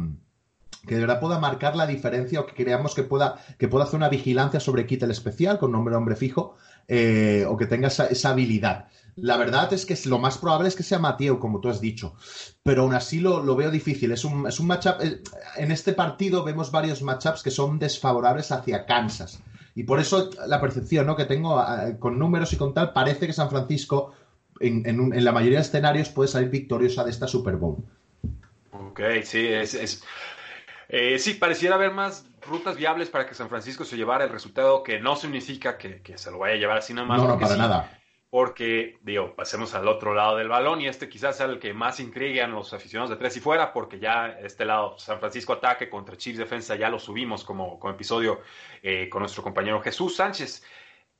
que 0.86 0.94
de 0.94 1.02
verdad 1.02 1.20
pueda 1.20 1.38
marcar 1.38 1.76
la 1.76 1.86
diferencia 1.86 2.40
o 2.40 2.46
que 2.46 2.54
creamos 2.54 2.94
que 2.94 3.02
pueda, 3.02 3.36
que 3.58 3.68
pueda 3.68 3.84
hacer 3.84 3.96
una 3.96 4.08
vigilancia 4.08 4.58
sobre 4.58 4.86
Kittel 4.86 5.10
especial 5.10 5.58
con 5.58 5.70
nombre 5.70 5.94
hombre 5.94 6.16
fijo 6.16 6.56
eh, 6.86 7.44
o 7.46 7.58
que 7.58 7.66
tenga 7.66 7.88
esa, 7.88 8.30
habilidad. 8.30 8.86
La 9.16 9.36
verdad 9.36 9.70
es 9.74 9.84
que 9.84 9.98
lo 10.08 10.18
más 10.18 10.38
probable 10.38 10.68
es 10.68 10.76
que 10.76 10.82
sea 10.82 10.98
Mateo, 10.98 11.40
como 11.40 11.60
tú 11.60 11.68
has 11.68 11.82
dicho, 11.82 12.14
pero 12.62 12.82
aún 12.82 12.94
así 12.94 13.20
lo, 13.20 13.54
veo 13.54 13.70
difícil. 13.70 14.12
Es 14.12 14.24
un, 14.24 14.46
es 14.46 14.60
un 14.60 14.66
matchup. 14.66 15.02
Eh, 15.02 15.20
en 15.56 15.72
este 15.72 15.92
partido 15.92 16.42
vemos 16.42 16.70
varios 16.70 17.02
matchups 17.02 17.42
que 17.42 17.50
son 17.50 17.78
desfavorables 17.78 18.50
hacia 18.50 18.86
Kansas. 18.86 19.42
Y 19.78 19.84
por 19.84 20.00
eso 20.00 20.30
la 20.48 20.60
percepción 20.60 21.06
¿no? 21.06 21.14
que 21.14 21.24
tengo 21.24 21.64
con 22.00 22.18
números 22.18 22.52
y 22.52 22.56
con 22.56 22.74
tal, 22.74 22.92
parece 22.92 23.28
que 23.28 23.32
San 23.32 23.48
Francisco 23.48 24.12
en, 24.58 25.24
la 25.24 25.30
mayoría 25.30 25.58
de 25.58 25.62
escenarios 25.62 26.08
puede 26.08 26.28
salir 26.28 26.48
victoriosa 26.48 27.04
de 27.04 27.10
esta 27.10 27.28
Super 27.28 27.54
Bowl. 27.54 27.76
Ok, 28.72 29.00
sí, 29.22 29.46
es, 29.46 30.02
eh, 30.88 31.16
sí, 31.20 31.34
pareciera 31.34 31.76
haber 31.76 31.92
más 31.92 32.26
rutas 32.44 32.74
viables 32.74 33.08
para 33.08 33.28
que 33.28 33.36
San 33.36 33.48
Francisco 33.48 33.84
se 33.84 33.96
llevara 33.96 34.24
el 34.24 34.30
resultado, 34.30 34.82
que 34.82 34.98
no 34.98 35.14
significa 35.14 35.78
que, 35.78 36.02
se 36.16 36.32
lo 36.32 36.38
vaya 36.38 36.54
a 36.54 36.58
llevar 36.58 36.78
así 36.78 36.92
nomás. 36.92 37.22
No, 37.22 37.28
no, 37.28 37.38
para 37.38 37.56
nada 37.56 37.97
porque, 38.30 38.98
digo, 39.02 39.34
pasemos 39.34 39.74
al 39.74 39.88
otro 39.88 40.12
lado 40.12 40.36
del 40.36 40.48
balón 40.48 40.82
y 40.82 40.86
este 40.86 41.08
quizás 41.08 41.38
sea 41.38 41.46
el 41.46 41.58
que 41.58 41.72
más 41.72 41.98
intrigue 41.98 42.42
a 42.42 42.46
los 42.46 42.74
aficionados 42.74 43.10
de 43.10 43.16
tres 43.16 43.36
y 43.38 43.40
fuera, 43.40 43.72
porque 43.72 43.98
ya 43.98 44.38
este 44.42 44.66
lado, 44.66 44.98
San 44.98 45.18
Francisco 45.18 45.54
ataque 45.54 45.88
contra 45.88 46.16
Chiefs 46.16 46.38
defensa, 46.38 46.76
ya 46.76 46.90
lo 46.90 46.98
subimos 46.98 47.42
como, 47.42 47.80
episodio 47.88 48.40
eh, 48.82 49.08
con 49.08 49.20
nuestro 49.20 49.42
compañero 49.42 49.80
Jesús 49.80 50.16
Sánchez. 50.16 50.62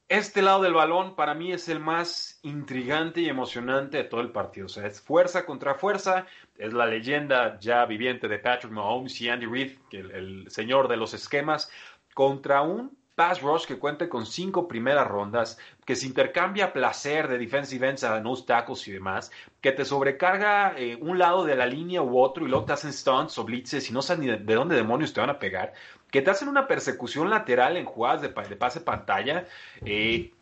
Este 0.07 0.43
lado 0.43 0.63
del 0.63 0.75
balón 0.75 1.17
para 1.17 1.35
mí 1.35 1.53
es 1.53 1.69
el 1.69 1.81
más 1.81 2.41
intrigante 2.43 3.21
y 3.23 3.29
emocionante 3.29 3.99
de 3.99 4.05
todo 4.05 4.21
el 4.21 4.31
partido. 4.31 4.67
O 4.67 4.69
sea, 4.71 4.87
es 4.87 5.01
fuerza 5.01 5.47
contra 5.47 5.75
fuerza, 5.75 6.27
es 6.57 6.73
la 6.73 6.87
leyenda 6.87 7.59
ya 7.59 7.85
viviente 7.87 8.29
de 8.29 8.39
Patrick 8.39 8.73
Mahomes 8.73 9.19
y 9.21 9.29
Andy 9.29 9.47
Reid, 9.47 9.79
el 9.93 10.51
señor 10.51 10.89
de 10.89 10.97
los 10.97 11.15
esquemas, 11.15 11.71
contra 12.15 12.63
un 12.63 12.98
pass 13.19 13.43
rush 13.43 13.67
que 13.67 13.81
cuente 13.81 14.09
con 14.09 14.25
cinco 14.27 14.69
primeras 14.69 15.09
rondas, 15.09 15.59
que 15.85 15.97
se 15.97 16.07
intercambia 16.07 16.73
placer 16.73 17.27
de 17.27 17.37
defensive 17.37 17.89
ends 17.89 18.05
a 18.05 18.21
nose 18.21 18.45
tackles 18.47 18.87
y 18.87 18.93
demás, 18.93 19.33
que 19.61 19.73
te 19.73 19.85
sobrecarga 19.85 20.79
eh, 20.79 20.97
un 21.01 21.19
lado 21.19 21.45
de 21.45 21.57
la 21.57 21.67
línea 21.67 22.01
u 22.01 22.17
otro 22.17 22.47
y 22.47 22.49
luego 22.49 22.65
te 22.65 22.75
hacen 22.75 22.93
stunts 22.93 23.37
o 23.39 23.43
blitzes 23.43 23.91
y 23.91 23.93
no 23.93 24.03
sabes 24.03 24.21
ni 24.21 24.29
de, 24.29 24.55
dónde 24.55 24.77
demonios 24.77 25.13
te 25.13 25.21
van 25.21 25.31
a 25.31 25.41
pegar, 25.41 25.73
que 26.13 26.23
te 26.23 26.31
hacen 26.31 26.47
una 26.47 26.69
persecución 26.69 27.29
lateral 27.29 27.77
en 27.77 27.87
jugadas 27.87 28.23
de, 28.23 28.29
pase 28.29 28.83
pantalla, 28.83 29.49
eh, 29.85 30.33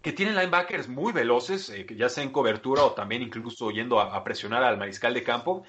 que 0.00 0.12
tienen 0.12 0.34
linebackers 0.34 0.88
muy 0.88 1.12
veloces, 1.12 1.68
eh, 1.68 1.84
ya 1.94 2.08
sea 2.08 2.24
en 2.24 2.30
cobertura 2.30 2.82
o 2.82 2.92
también 2.92 3.20
incluso 3.20 3.70
yendo 3.70 4.00
a 4.00 4.24
presionar 4.24 4.64
al 4.64 4.78
mariscal 4.78 5.12
de 5.12 5.22
campo 5.22 5.64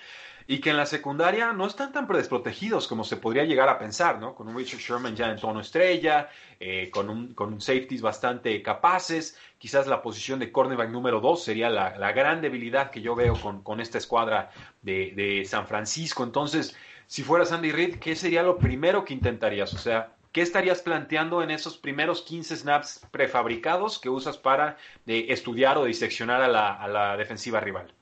y 0.47 0.59
que 0.59 0.71
en 0.71 0.77
la 0.77 0.85
secundaria 0.85 1.53
no 1.53 1.65
están 1.65 1.91
tan 1.91 2.07
desprotegidos 2.07 2.87
como 2.87 3.03
se 3.03 3.17
podría 3.17 3.43
llegar 3.43 3.69
a 3.69 3.79
pensar, 3.79 4.19
¿no? 4.19 4.35
Con 4.35 4.47
un 4.47 4.57
Richard 4.57 4.79
Sherman 4.79 5.15
ya 5.15 5.31
en 5.31 5.37
tono 5.37 5.61
estrella, 5.61 6.29
eh, 6.59 6.89
con, 6.91 7.09
un, 7.09 7.33
con 7.33 7.59
safeties 7.61 8.01
bastante 8.01 8.61
capaces, 8.61 9.37
quizás 9.57 9.87
la 9.87 10.01
posición 10.01 10.39
de 10.39 10.51
cornerback 10.51 10.89
número 10.89 11.21
dos 11.21 11.43
sería 11.43 11.69
la, 11.69 11.97
la 11.97 12.11
gran 12.11 12.41
debilidad 12.41 12.91
que 12.91 13.01
yo 13.01 13.15
veo 13.15 13.39
con, 13.39 13.63
con 13.63 13.79
esta 13.79 13.97
escuadra 13.97 14.51
de, 14.81 15.13
de, 15.15 15.45
San 15.45 15.67
Francisco. 15.67 16.23
Entonces, 16.23 16.75
si 17.07 17.23
fueras 17.23 17.51
Andy 17.51 17.71
Reid, 17.71 17.99
¿qué 17.99 18.15
sería 18.15 18.43
lo 18.43 18.57
primero 18.57 19.05
que 19.05 19.13
intentarías? 19.13 19.73
O 19.73 19.77
sea, 19.77 20.13
¿qué 20.31 20.41
estarías 20.41 20.81
planteando 20.81 21.41
en 21.43 21.51
esos 21.51 21.77
primeros 21.77 22.21
15 22.23 22.57
snaps 22.57 23.07
prefabricados 23.11 23.99
que 23.99 24.09
usas 24.09 24.37
para 24.37 24.77
de 25.05 25.31
estudiar 25.31 25.77
o 25.77 25.85
diseccionar 25.85 26.41
a 26.41 26.47
la, 26.47 26.73
a 26.73 26.87
la 26.87 27.17
defensiva 27.17 27.59
rival? 27.59 27.93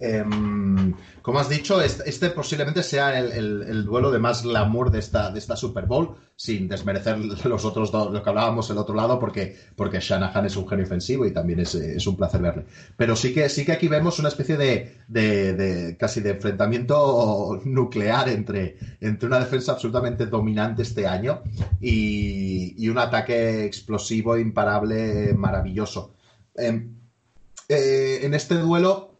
Em, 0.00 0.94
como 1.22 1.40
has 1.40 1.48
dicho, 1.48 1.82
este, 1.82 2.30
posiblemente 2.30 2.82
sea 2.82 3.18
el, 3.18 3.84
duelo 3.84 4.10
de 4.10 4.18
más 4.18 4.44
glamour 4.44 4.90
de 4.90 5.00
esta, 5.00 5.30
de 5.30 5.38
esta 5.38 5.56
Super 5.56 5.86
Bowl, 5.86 6.14
sin 6.36 6.68
desmerecer 6.68 7.18
los 7.18 7.64
otros 7.64 7.90
dos, 7.90 8.12
lo 8.12 8.22
que 8.22 8.30
hablábamos 8.30 8.70
el 8.70 8.78
otro 8.78 8.94
lado, 8.94 9.18
porque, 9.18 9.56
porque 9.74 9.98
Shanahan 10.00 10.46
es 10.46 10.56
un 10.56 10.68
genio 10.68 10.84
ofensivo 10.84 11.26
y 11.26 11.32
también 11.32 11.58
es, 11.60 12.06
un 12.06 12.16
placer 12.16 12.40
verle. 12.40 12.64
Pero 12.96 13.16
sí 13.16 13.34
que, 13.34 13.48
sí 13.48 13.64
que 13.64 13.72
aquí 13.72 13.88
vemos 13.88 14.20
una 14.20 14.28
especie 14.28 14.56
de, 14.56 15.96
casi 15.98 16.20
de 16.20 16.30
enfrentamiento 16.30 17.60
nuclear 17.64 18.28
entre, 18.28 18.76
entre 19.00 19.26
una 19.26 19.40
defensa 19.40 19.72
absolutamente 19.72 20.26
dominante 20.26 20.82
este 20.82 21.06
año 21.06 21.42
y, 21.80 22.88
un 22.88 22.98
ataque 22.98 23.66
explosivo, 23.66 24.38
imparable, 24.38 25.34
maravilloso. 25.34 26.14
Em, 26.54 26.94
eh, 27.68 28.20
en 28.22 28.32
este 28.32 28.54
duelo 28.54 29.17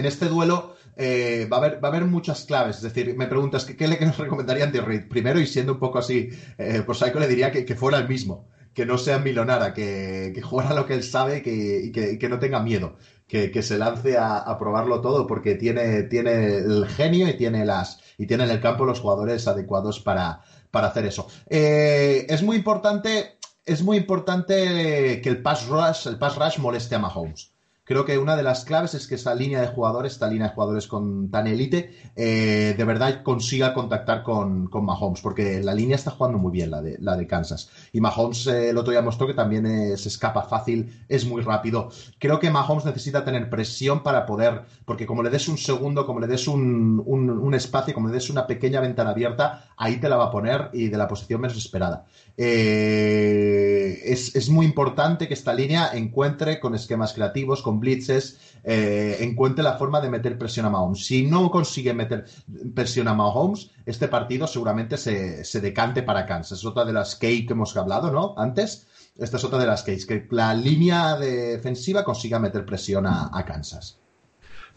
en 0.00 0.06
este 0.06 0.26
duelo 0.26 0.74
eh, 0.96 1.48
va, 1.50 1.58
a 1.58 1.60
haber, 1.60 1.82
va, 1.82 1.88
a 1.88 1.90
haber, 1.92 2.04
muchas 2.06 2.44
claves. 2.44 2.76
Es 2.76 2.82
decir, 2.82 3.16
me 3.16 3.26
preguntas, 3.26 3.64
¿qué, 3.64 3.88
le 3.88 3.96
recomendaría 3.96 4.64
Andy 4.64 4.80
Reid? 4.80 5.08
Primero, 5.08 5.40
y 5.40 5.46
siendo 5.46 5.74
un 5.74 5.78
poco 5.78 5.98
así, 5.98 6.30
eh, 6.58 6.82
por 6.84 6.96
Psycho 6.96 7.18
le 7.18 7.28
diría 7.28 7.50
que, 7.50 7.74
fuera 7.74 7.98
el 7.98 8.08
mismo, 8.08 8.48
que 8.74 8.84
no 8.84 8.98
sea 8.98 9.18
milonara, 9.18 9.72
que, 9.72 10.32
que 10.34 10.42
lo 10.74 10.86
que 10.86 10.94
él 10.94 11.02
sabe 11.02 11.38
y 11.38 11.92
que, 11.92 12.28
no 12.28 12.38
tenga 12.38 12.60
miedo, 12.60 12.96
que, 13.26 13.62
se 13.62 13.78
lance 13.78 14.18
a, 14.18 14.56
probarlo 14.58 15.00
todo 15.00 15.26
porque 15.26 15.54
tiene, 15.54 16.02
tiene 16.04 16.56
el 16.58 16.86
genio 16.86 17.28
y 17.28 17.36
tiene, 17.36 17.64
las, 17.64 18.00
y 18.18 18.26
tiene 18.26 18.44
en 18.44 18.50
el 18.50 18.60
campo 18.60 18.84
los 18.84 19.00
jugadores 19.00 19.46
adecuados 19.48 20.00
para, 20.00 20.42
para 20.70 20.88
hacer 20.88 21.06
eso. 21.06 21.28
Eh, 21.48 22.26
es 22.28 22.42
muy 22.42 22.56
importante. 22.56 23.38
Es 23.66 23.82
muy 23.82 23.98
importante 23.98 25.20
que 25.22 25.28
el 25.28 25.42
pass 25.42 25.68
rush, 25.68 26.08
el 26.08 26.18
pass 26.18 26.36
rush 26.36 26.58
moleste 26.58 26.94
a 26.94 26.98
Mahomes 26.98 27.52
creo 27.90 28.04
que 28.04 28.18
una 28.18 28.36
de 28.36 28.44
las 28.44 28.64
claves 28.64 28.94
es 28.94 29.08
que 29.08 29.16
esta 29.16 29.34
línea 29.34 29.60
de 29.60 29.66
jugadores, 29.66 30.12
esta 30.12 30.28
línea 30.28 30.46
de 30.46 30.54
jugadores 30.54 30.86
con 30.86 31.28
tan 31.28 31.48
élite, 31.48 31.92
eh, 32.14 32.72
de 32.78 32.84
verdad 32.84 33.24
consiga 33.24 33.74
contactar 33.74 34.22
con, 34.22 34.68
con, 34.68 34.84
Mahomes, 34.84 35.20
porque 35.20 35.60
la 35.60 35.74
línea 35.74 35.96
está 35.96 36.12
jugando 36.12 36.38
muy 36.38 36.52
bien, 36.52 36.70
la 36.70 36.82
de, 36.82 36.98
la 37.00 37.16
de 37.16 37.26
Kansas. 37.26 37.68
Y 37.92 38.00
Mahomes 38.00 38.46
eh, 38.46 38.70
el 38.70 38.78
otro 38.78 38.92
día 38.92 39.02
mostró 39.02 39.26
que 39.26 39.34
también 39.34 39.66
se 39.98 40.08
escapa 40.08 40.42
fácil, 40.42 41.04
es 41.08 41.26
muy 41.26 41.42
rápido. 41.42 41.90
Creo 42.20 42.38
que 42.38 42.48
Mahomes 42.48 42.84
necesita 42.84 43.24
tener 43.24 43.50
presión 43.50 44.04
para 44.04 44.24
poder, 44.24 44.66
porque 44.84 45.04
como 45.04 45.24
le 45.24 45.30
des 45.30 45.48
un 45.48 45.58
segundo, 45.58 46.06
como 46.06 46.20
le 46.20 46.28
des 46.28 46.46
un, 46.46 47.02
un, 47.04 47.54
espacio, 47.54 47.92
como 47.92 48.06
le 48.06 48.14
des 48.14 48.30
una 48.30 48.46
pequeña 48.46 48.80
ventana 48.80 49.10
abierta, 49.10 49.64
ahí 49.76 49.96
te 49.96 50.08
la 50.08 50.16
va 50.16 50.26
a 50.26 50.30
poner 50.30 50.70
y 50.72 50.90
de 50.90 50.96
la 50.96 51.08
posición 51.08 51.40
menos 51.40 51.56
esperada. 51.56 52.06
Eh, 52.36 54.00
es, 54.04 54.34
es 54.34 54.48
muy 54.48 54.66
importante 54.66 55.28
que 55.28 55.34
esta 55.34 55.54
línea 55.54 55.90
encuentre 55.92 56.58
con 56.60 56.74
esquemas 56.74 57.12
creativos, 57.12 57.62
con 57.62 57.80
blitzes, 57.80 58.38
eh, 58.64 59.18
encuentre 59.20 59.62
la 59.62 59.78
forma 59.78 60.00
de 60.00 60.10
meter 60.10 60.38
presión 60.38 60.66
a 60.66 60.70
Mahomes. 60.70 61.04
Si 61.06 61.26
no 61.26 61.50
consigue 61.50 61.94
meter 61.94 62.26
presión 62.74 63.08
a 63.08 63.14
Mahomes, 63.14 63.70
este 63.86 64.08
partido 64.08 64.46
seguramente 64.46 64.96
se, 64.96 65.60
decante 65.60 66.02
para 66.02 66.26
Kansas. 66.26 66.58
Es 66.58 66.64
otra 66.64 66.84
de 66.84 66.92
las 66.92 67.14
cake 67.16 67.46
que 67.46 67.52
hemos 67.52 67.76
hablado, 67.76 68.10
¿no? 68.10 68.34
Antes. 68.36 68.86
Esta 69.18 69.36
es 69.36 69.44
otra 69.44 69.58
de 69.58 69.66
las 69.66 69.82
cakes, 69.82 70.06
que 70.06 70.26
la 70.30 70.54
línea 70.54 71.16
defensiva 71.16 72.04
consiga 72.04 72.38
meter 72.38 72.64
presión 72.64 73.06
a 73.06 73.44
Kansas. 73.46 73.99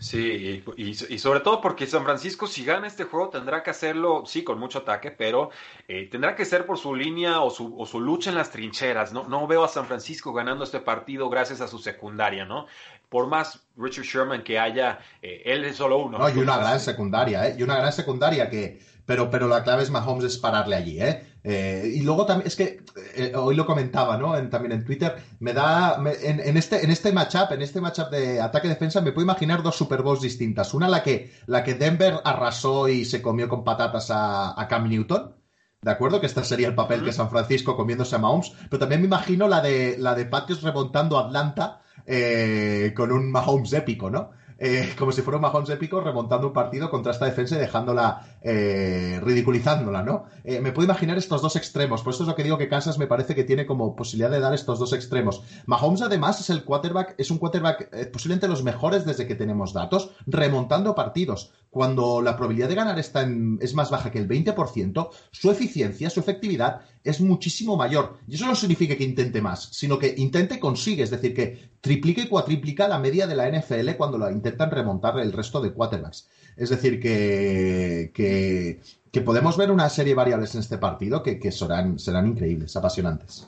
Sí, 0.04 0.62
y, 0.76 1.18
sobre 1.18 1.40
todo 1.40 1.62
porque 1.62 1.88
San 1.88 2.04
Francisco 2.04 2.46
si 2.46 2.66
gana 2.66 2.88
este 2.88 3.06
juego 3.06 3.30
tendrá 3.30 3.64
que 3.64 3.70
hacerlo, 3.70 4.24
sí, 4.26 4.44
con 4.44 4.60
mucho 4.60 4.80
ataque, 4.80 5.12
pero 5.12 5.50
eh, 5.88 6.10
tendrá 6.12 6.36
que 6.36 6.44
ser 6.44 6.66
por 6.66 6.78
su 6.78 6.94
línea 6.94 7.40
o 7.40 7.50
su, 7.50 7.74
o 7.80 7.86
su, 7.86 8.02
lucha 8.02 8.30
en 8.30 8.36
las 8.36 8.52
trincheras. 8.52 9.14
No, 9.14 9.24
no 9.30 9.48
veo 9.48 9.64
a 9.64 9.70
San 9.70 9.86
Francisco 9.86 10.34
ganando 10.34 10.66
este 10.66 10.82
partido 10.82 11.30
gracias 11.30 11.62
a 11.62 11.70
su 11.70 11.80
secundaria, 11.80 12.44
¿no? 12.44 12.66
Por 13.08 13.28
más 13.28 13.64
Richard 13.78 14.04
Sherman 14.04 14.44
que 14.44 14.60
haya, 14.60 15.00
eh, 15.22 15.42
él 15.46 15.64
es 15.64 15.78
solo 15.78 16.00
uno. 16.00 16.18
No, 16.18 16.30
y 16.30 16.38
una 16.38 16.58
gran 16.58 16.82
secundaria, 16.82 17.48
¿eh? 17.48 17.56
Y 17.58 17.64
una 17.64 17.78
gran 17.78 17.94
secundaria 17.94 18.50
que, 18.50 18.82
pero, 19.06 19.30
pero 19.30 19.48
la 19.48 19.64
clave 19.64 19.84
es 19.84 19.90
Mahomes 19.90 20.26
es 20.26 20.38
pararle 20.38 20.76
allí, 20.76 21.02
¿eh? 21.02 21.33
Eh, 21.44 21.92
y 21.96 22.02
luego 22.02 22.26
también, 22.26 22.48
es 22.48 22.56
que 22.56 22.84
eh, 23.16 23.34
hoy 23.36 23.56
lo 23.56 23.66
comentaba, 23.66 24.18
¿no? 24.18 24.32
también 24.50 24.72
en 24.72 24.86
Twitter, 24.86 25.16
me 25.40 25.52
da, 25.52 26.02
en, 26.22 26.58
este, 26.58 26.84
en 26.84 26.90
este 26.90 27.12
matchup, 27.12 27.52
en 27.52 27.62
este 27.62 27.82
matchup 27.82 28.10
de 28.10 28.40
ataque-defensa, 28.40 29.02
me 29.02 29.12
puedo 29.12 29.26
imaginar 29.26 29.62
dos 29.62 29.76
Super 29.76 30.02
Bowls 30.02 30.22
distintas. 30.22 30.74
Una 30.74 30.88
la 30.88 31.04
que, 31.04 31.34
la 31.48 31.64
que 31.64 31.74
Denver 31.74 32.22
arrasó 32.24 32.88
y 32.88 33.04
se 33.04 33.22
comió 33.22 33.50
con 33.50 33.64
patatas 33.64 34.08
a, 34.10 34.66
Cam 34.70 34.88
Newton. 34.88 35.36
¿De 35.82 35.92
acuerdo? 35.92 36.22
Que 36.22 36.28
este 36.28 36.46
sería 36.46 36.70
el 36.70 36.76
papel 36.76 37.04
que 37.04 37.12
San 37.12 37.30
Francisco 37.30 37.76
comiéndose 37.76 38.16
a 38.16 38.20
Mahomes. 38.20 38.54
Pero 38.70 38.80
también 38.80 39.02
me 39.02 39.08
imagino 39.08 39.50
la 39.50 39.60
de, 39.60 39.98
la 40.00 40.16
de 40.16 40.26
Patriots 40.26 40.64
remontando 40.64 41.18
a 41.18 41.26
Atlanta 41.26 41.82
eh, 42.06 42.94
con 42.96 43.12
un 43.12 43.30
Mahomes 43.30 43.74
épico, 43.74 44.10
¿no? 44.10 44.32
Eh, 44.58 44.94
como 44.98 45.12
si 45.12 45.22
fuera 45.22 45.38
un 45.38 45.42
Mahomes 45.42 45.70
épico 45.70 46.00
remontando 46.02 46.48
un 46.48 46.54
partido 46.54 46.90
contra 46.90 47.12
esta 47.12 47.26
defensa 47.26 47.56
y 47.56 47.60
dejándola, 47.60 48.38
eh, 48.42 49.20
ridiculizándola, 49.24 50.04
¿no? 50.04 50.26
Eh, 50.44 50.60
me 50.60 50.72
puedo 50.72 50.86
imaginar 50.86 51.18
estos 51.18 51.42
dos 51.42 51.56
extremos, 51.56 52.02
por 52.02 52.14
eso 52.14 52.24
es 52.24 52.30
lo 52.30 52.36
que 52.36 52.44
digo 52.44 52.58
que 52.58 52.70
Kansas 52.70 52.98
me 52.98 53.08
parece 53.08 53.36
que 53.36 53.44
tiene 53.44 53.66
como 53.66 53.96
posibilidad 53.96 54.32
de 54.32 54.40
dar 54.40 54.54
estos 54.54 54.80
dos 54.80 54.94
extremos. 54.94 55.44
Mahomes 55.66 56.02
además 56.02 56.40
es 56.40 56.50
el 56.50 56.64
quarterback, 56.64 57.16
es 57.18 57.32
un 57.32 57.38
quarterback 57.38 58.12
posiblemente 58.12 58.48
los 58.48 58.64
mejores 58.64 59.06
desde 59.06 59.28
que 59.28 59.36
tenemos 59.36 59.74
datos, 59.74 60.12
remontando 60.26 60.96
partidos. 60.96 61.52
Cuando 61.74 62.22
la 62.22 62.36
probabilidad 62.36 62.70
de 62.70 62.76
ganar 62.76 63.00
está 63.00 63.28
es 63.60 63.74
más 63.74 63.90
baja 63.90 64.12
que 64.12 64.20
el 64.20 64.28
20%, 64.28 65.10
su 65.32 65.50
eficiencia, 65.50 66.12
su 66.12 66.20
efectividad 66.20 66.82
es 67.04 67.20
muchísimo 67.20 67.76
mayor. 67.76 68.20
Y 68.28 68.36
eso 68.36 68.46
no 68.46 68.54
significa 68.54 68.96
que 68.96 69.04
intente 69.04 69.42
más, 69.42 69.70
sino 69.72 69.98
que 69.98 70.14
intente 70.16 70.60
consigue, 70.60 71.02
es 71.02 71.10
decir, 71.10 71.34
que 71.34 71.72
triplique 71.82 72.22
y 72.22 72.28
cuatriplica 72.28 72.88
la 72.88 73.00
media 73.00 73.26
de 73.26 73.36
la 73.36 73.50
NFL 73.50 73.90
cuando 73.98 74.20
la 74.20 74.32
intentan 74.32 74.70
remontar 74.70 75.18
el 75.18 75.32
resto 75.34 75.62
de 75.62 75.74
quarterbacks. 75.74 76.30
Es 76.56 76.70
decir, 76.70 77.00
que, 77.02 78.12
que, 78.14 79.22
podemos 79.22 79.58
ver 79.58 79.72
una 79.72 79.90
serie 79.90 80.12
de 80.12 80.18
variables 80.18 80.54
en 80.54 80.62
este 80.62 80.78
partido 80.78 81.24
que, 81.24 81.52
serán, 81.52 81.98
serán 81.98 82.28
increíbles, 82.28 82.76
apasionantes. 82.76 83.48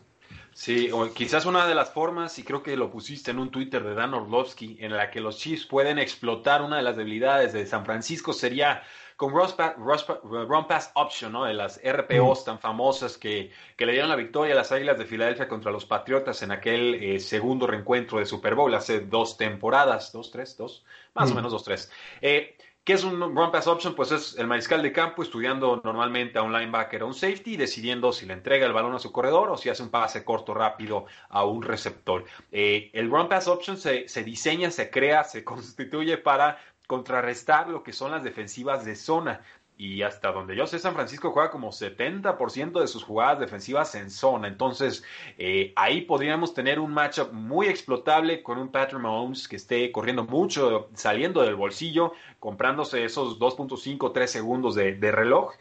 Sí, 0.55 0.89
o 0.89 1.13
quizás 1.13 1.45
una 1.45 1.67
de 1.67 1.75
las 1.75 1.91
formas, 1.91 2.39
y 2.39 2.43
creo 2.43 2.63
que 2.63 2.77
lo 2.77 2.89
pusiste 2.89 3.29
en 3.29 3.39
un 3.39 3.51
Twitter 3.51 3.83
de 3.83 3.93
Dan 3.93 4.13
Orlovsky, 4.13 4.77
en 4.79 4.95
la 4.95 5.11
que 5.11 5.19
los 5.19 5.37
Chiefs 5.37 5.65
pueden 5.65 5.99
explotar 5.99 6.61
una 6.61 6.77
de 6.77 6.81
las 6.81 6.95
debilidades 6.95 7.51
de 7.51 7.65
San 7.65 7.83
Francisco 7.83 8.31
sería 8.31 8.81
con 9.17 9.33
Run 9.33 10.67
Pass 10.67 10.91
Option, 10.95 11.33
¿no? 11.33 11.43
De 11.43 11.53
las 11.53 11.81
RPOs 11.83 12.41
mm. 12.41 12.45
tan 12.45 12.59
famosas 12.59 13.17
que, 13.17 13.51
que, 13.75 13.85
le 13.85 13.91
dieron 13.91 14.09
la 14.09 14.15
victoria 14.15 14.53
a 14.53 14.55
las 14.55 14.71
Águilas 14.71 14.97
de 14.97 15.05
Filadelfia 15.05 15.49
contra 15.49 15.73
los 15.73 15.85
Patriotas 15.85 16.41
en 16.41 16.51
aquel 16.51 16.95
eh, 16.95 17.19
segundo 17.19 17.67
reencuentro 17.67 18.19
de 18.19 18.25
Super 18.25 18.55
Bowl 18.55 18.73
hace 18.75 19.01
dos 19.01 19.35
temporadas, 19.35 20.13
dos, 20.13 20.31
tres, 20.31 20.55
dos, 20.55 20.85
más 21.15 21.31
o 21.31 21.33
mm. 21.33 21.35
menos 21.35 21.51
dos, 21.51 21.65
tres. 21.65 21.91
Eh, 22.21 22.55
¿Qué 22.85 22.93
es 22.93 23.03
un 23.03 23.19
run 23.19 23.51
pass 23.51 23.65
option? 23.65 23.95
Pues 23.95 24.11
es 24.11 24.37
el 24.37 24.45
mariscal 24.45 24.83
de 24.83 24.91
campo 24.91 25.23
estudiando 25.23 25.81
normalmente 25.83 26.37
a 26.37 26.43
un 26.43 26.53
linebacker 26.53 27.01
o 27.01 27.07
un 27.07 27.15
safety 27.15 27.55
y 27.55 27.57
decidiendo 27.57 28.13
si 28.13 28.27
le 28.27 28.33
entrega 28.33 28.67
el 28.67 28.73
balón 28.73 28.93
a 28.93 28.99
su 28.99 29.11
corredor 29.11 29.49
o 29.49 29.57
si 29.57 29.69
hace 29.69 29.81
un 29.81 29.89
pase 29.89 30.23
corto 30.23 30.53
rápido 30.53 31.07
a 31.29 31.45
un 31.45 31.63
receptor. 31.63 32.25
Eh, 32.51 32.91
el 32.93 33.09
run 33.09 33.27
pass 33.27 33.47
option 33.47 33.75
se, 33.77 34.07
se, 34.07 34.23
diseña, 34.23 34.69
se 34.69 34.91
crea, 34.91 35.23
se 35.23 35.43
constituye 35.43 36.19
para 36.19 36.59
contrarrestar 36.85 37.69
lo 37.69 37.81
que 37.81 37.91
son 37.91 38.11
las 38.11 38.23
defensivas 38.23 38.85
de 38.85 38.95
zona. 38.95 39.41
Y 39.77 40.03
hasta 40.03 40.31
donde 40.31 40.55
yo 40.55 40.65
sé, 40.67 40.79
San 40.79 40.93
Francisco 40.93 41.31
juega 41.31 41.51
como 41.51 41.71
70% 41.71 42.79
de 42.79 42.87
sus 42.87 43.03
jugadas 43.03 43.39
defensivas 43.39 43.93
en 43.95 44.09
zona. 44.09 44.47
Entonces, 44.47 45.03
eh, 45.37 45.73
ahí 45.75 46.01
podríamos 46.01 46.53
tener 46.53 46.79
un 46.79 46.93
matchup 46.93 47.33
muy 47.33 47.67
explotable 47.67 48.41
con 48.41 48.57
un 48.57 48.71
Patrick 48.71 49.01
Mahomes 49.01 49.49
que 49.49 49.57
esté 49.57 49.91
corriendo 49.91 50.23
mucho, 50.23 50.89
saliendo 50.93 51.41
del 51.41 51.55
bolsillo, 51.55 52.13
comprándose 52.39 53.03
esos 53.03 53.37
2.5, 53.37 54.13
3 54.13 54.31
segundos 54.31 54.75
de, 54.75 54.95
reloj 55.11 55.53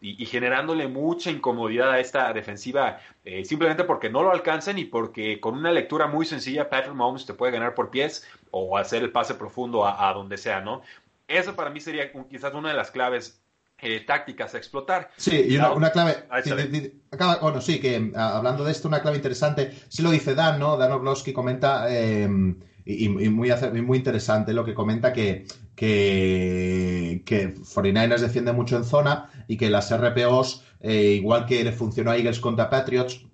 y, 0.00 0.24
generándole 0.24 0.88
mucha 0.88 1.30
incomodidad 1.30 1.90
a 1.90 2.00
esta 2.00 2.32
defensiva, 2.32 3.00
eh, 3.24 3.44
simplemente 3.44 3.84
porque 3.84 4.08
no 4.08 4.22
lo 4.22 4.30
alcanzan 4.30 4.78
y 4.78 4.84
porque 4.84 5.40
con 5.40 5.54
una 5.56 5.72
lectura 5.72 6.06
muy 6.06 6.24
sencilla, 6.24 6.70
Patrick 6.70 6.94
Mahomes 6.94 7.26
te 7.26 7.34
puede 7.34 7.52
ganar 7.52 7.74
por 7.74 7.90
pies 7.90 8.26
o 8.50 8.78
hacer 8.78 9.02
el 9.02 9.12
pase 9.12 9.34
profundo 9.34 9.86
a, 9.86 10.12
donde 10.14 10.38
sea, 10.38 10.60
¿no? 10.60 10.82
Eso 11.26 11.54
para 11.54 11.70
mí 11.70 11.80
sería 11.80 12.10
quizás 12.30 12.54
una 12.54 12.70
de 12.70 12.76
las 12.76 12.90
claves 12.90 13.42
eh, 13.80 14.04
tácticas 14.06 14.54
a 14.54 14.58
explotar. 14.58 15.10
Sí, 15.16 15.46
y 15.48 15.56
una, 15.56 15.90
clave. 15.90 16.24
bueno, 17.40 17.60
sí, 17.60 17.80
que 17.80 18.12
hablando 18.16 18.64
de 18.64 18.72
esto, 18.72 18.88
una 18.88 19.00
clave 19.00 19.18
interesante, 19.18 19.72
sí 19.88 20.02
lo 20.02 20.10
dice 20.10 20.34
Dan, 20.34 20.58
¿no? 20.58 20.76
Dan 20.76 20.92
Oblowski 20.92 21.32
comenta, 21.32 21.86
em, 21.88 22.58
y, 22.84 23.08
muy, 23.08 23.52
muy 23.82 23.98
interesante 23.98 24.52
lo 24.52 24.64
que 24.64 24.74
comenta 24.74 25.12
que, 25.12 25.46
que, 25.76 27.22
que 27.24 27.54
49ers 27.54 28.20
defiende 28.20 28.52
mucho 28.52 28.76
en 28.76 28.84
zona 28.84 29.30
y 29.46 29.56
que 29.56 29.70
las 29.70 29.96
RPOs, 29.96 30.64
eh, 30.80 31.12
igual 31.14 31.46
que 31.46 31.62
le 31.62 31.72
funcionó 31.72 32.10
a 32.10 32.16
Eagles 32.16 32.40
contra 32.40 32.70
Patriots, 32.70 33.26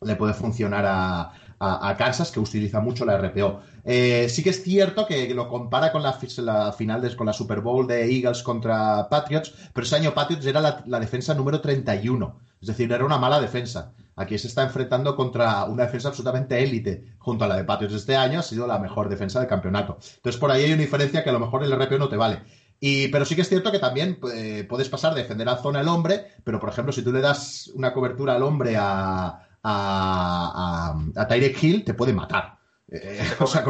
le 0.00 0.16
puede 0.16 0.34
funcionar 0.34 0.84
a, 0.86 1.32
a, 1.64 1.96
Kansas, 1.96 2.32
que 2.32 2.40
utiliza 2.40 2.80
mucho 2.80 3.04
la 3.04 3.16
RPO. 3.16 3.60
Eh, 3.84 4.28
sí 4.28 4.42
que 4.42 4.50
es 4.50 4.62
cierto 4.64 5.06
que 5.06 5.32
lo 5.32 5.48
compara 5.48 5.92
con 5.92 6.02
la, 6.02 6.12
final, 6.12 7.00
de, 7.00 7.16
con 7.16 7.26
la 7.26 7.32
Super 7.32 7.60
Bowl 7.60 7.86
de 7.86 8.04
Eagles 8.04 8.42
contra 8.42 9.08
Patriots, 9.08 9.54
pero 9.72 9.86
ese 9.86 9.96
año 9.96 10.12
Patriots 10.12 10.44
era 10.44 10.60
la, 10.60 11.00
defensa 11.00 11.34
número 11.34 11.60
31. 11.60 12.40
Es 12.60 12.66
decir, 12.66 12.92
era 12.92 13.04
una 13.04 13.18
mala 13.18 13.40
defensa. 13.40 13.92
Aquí 14.16 14.38
se 14.38 14.48
está 14.48 14.64
enfrentando 14.64 15.14
contra 15.14 15.64
una 15.64 15.84
defensa 15.84 16.08
absolutamente 16.08 16.62
élite. 16.62 17.14
Junto 17.18 17.44
a 17.44 17.48
la 17.48 17.56
de 17.56 17.64
Patriots 17.64 17.94
este 17.94 18.16
año 18.16 18.40
ha 18.40 18.42
sido 18.42 18.66
la 18.66 18.78
mejor 18.78 19.08
defensa 19.08 19.38
del 19.38 19.48
campeonato. 19.48 19.98
Entonces 20.16 20.40
por 20.40 20.50
ahí 20.50 20.64
hay 20.64 20.72
una 20.72 20.82
diferencia 20.82 21.22
que 21.22 21.30
a 21.30 21.32
lo 21.32 21.40
mejor 21.40 21.62
el 21.62 21.72
RPO 21.72 21.98
no 21.98 22.08
te 22.08 22.16
vale. 22.16 22.42
Y, 22.80 23.08
pero 23.08 23.24
sí 23.24 23.36
que 23.36 23.42
es 23.42 23.48
cierto 23.48 23.70
que 23.70 23.78
también 23.78 24.18
eh, 24.34 24.66
puedes 24.68 24.88
pasar 24.88 25.14
de 25.14 25.22
defender 25.22 25.48
a 25.48 25.56
zona 25.56 25.80
el 25.80 25.88
hombre, 25.88 26.26
pero 26.42 26.58
por 26.58 26.70
ejemplo, 26.70 26.92
si 26.92 27.02
tú 27.02 27.12
le 27.12 27.20
das 27.20 27.70
una 27.76 27.92
cobertura 27.92 28.34
al 28.34 28.42
hombre 28.42 28.74
a, 28.76 29.46
a, 29.62 30.94
a, 31.14 31.28
Tyrek 31.28 31.62
Hill, 31.62 31.84
te 31.84 31.94
puede 31.94 32.12
matar. 32.12 32.58
Eh, 32.88 33.20
o 33.40 33.46
sea, 33.46 33.64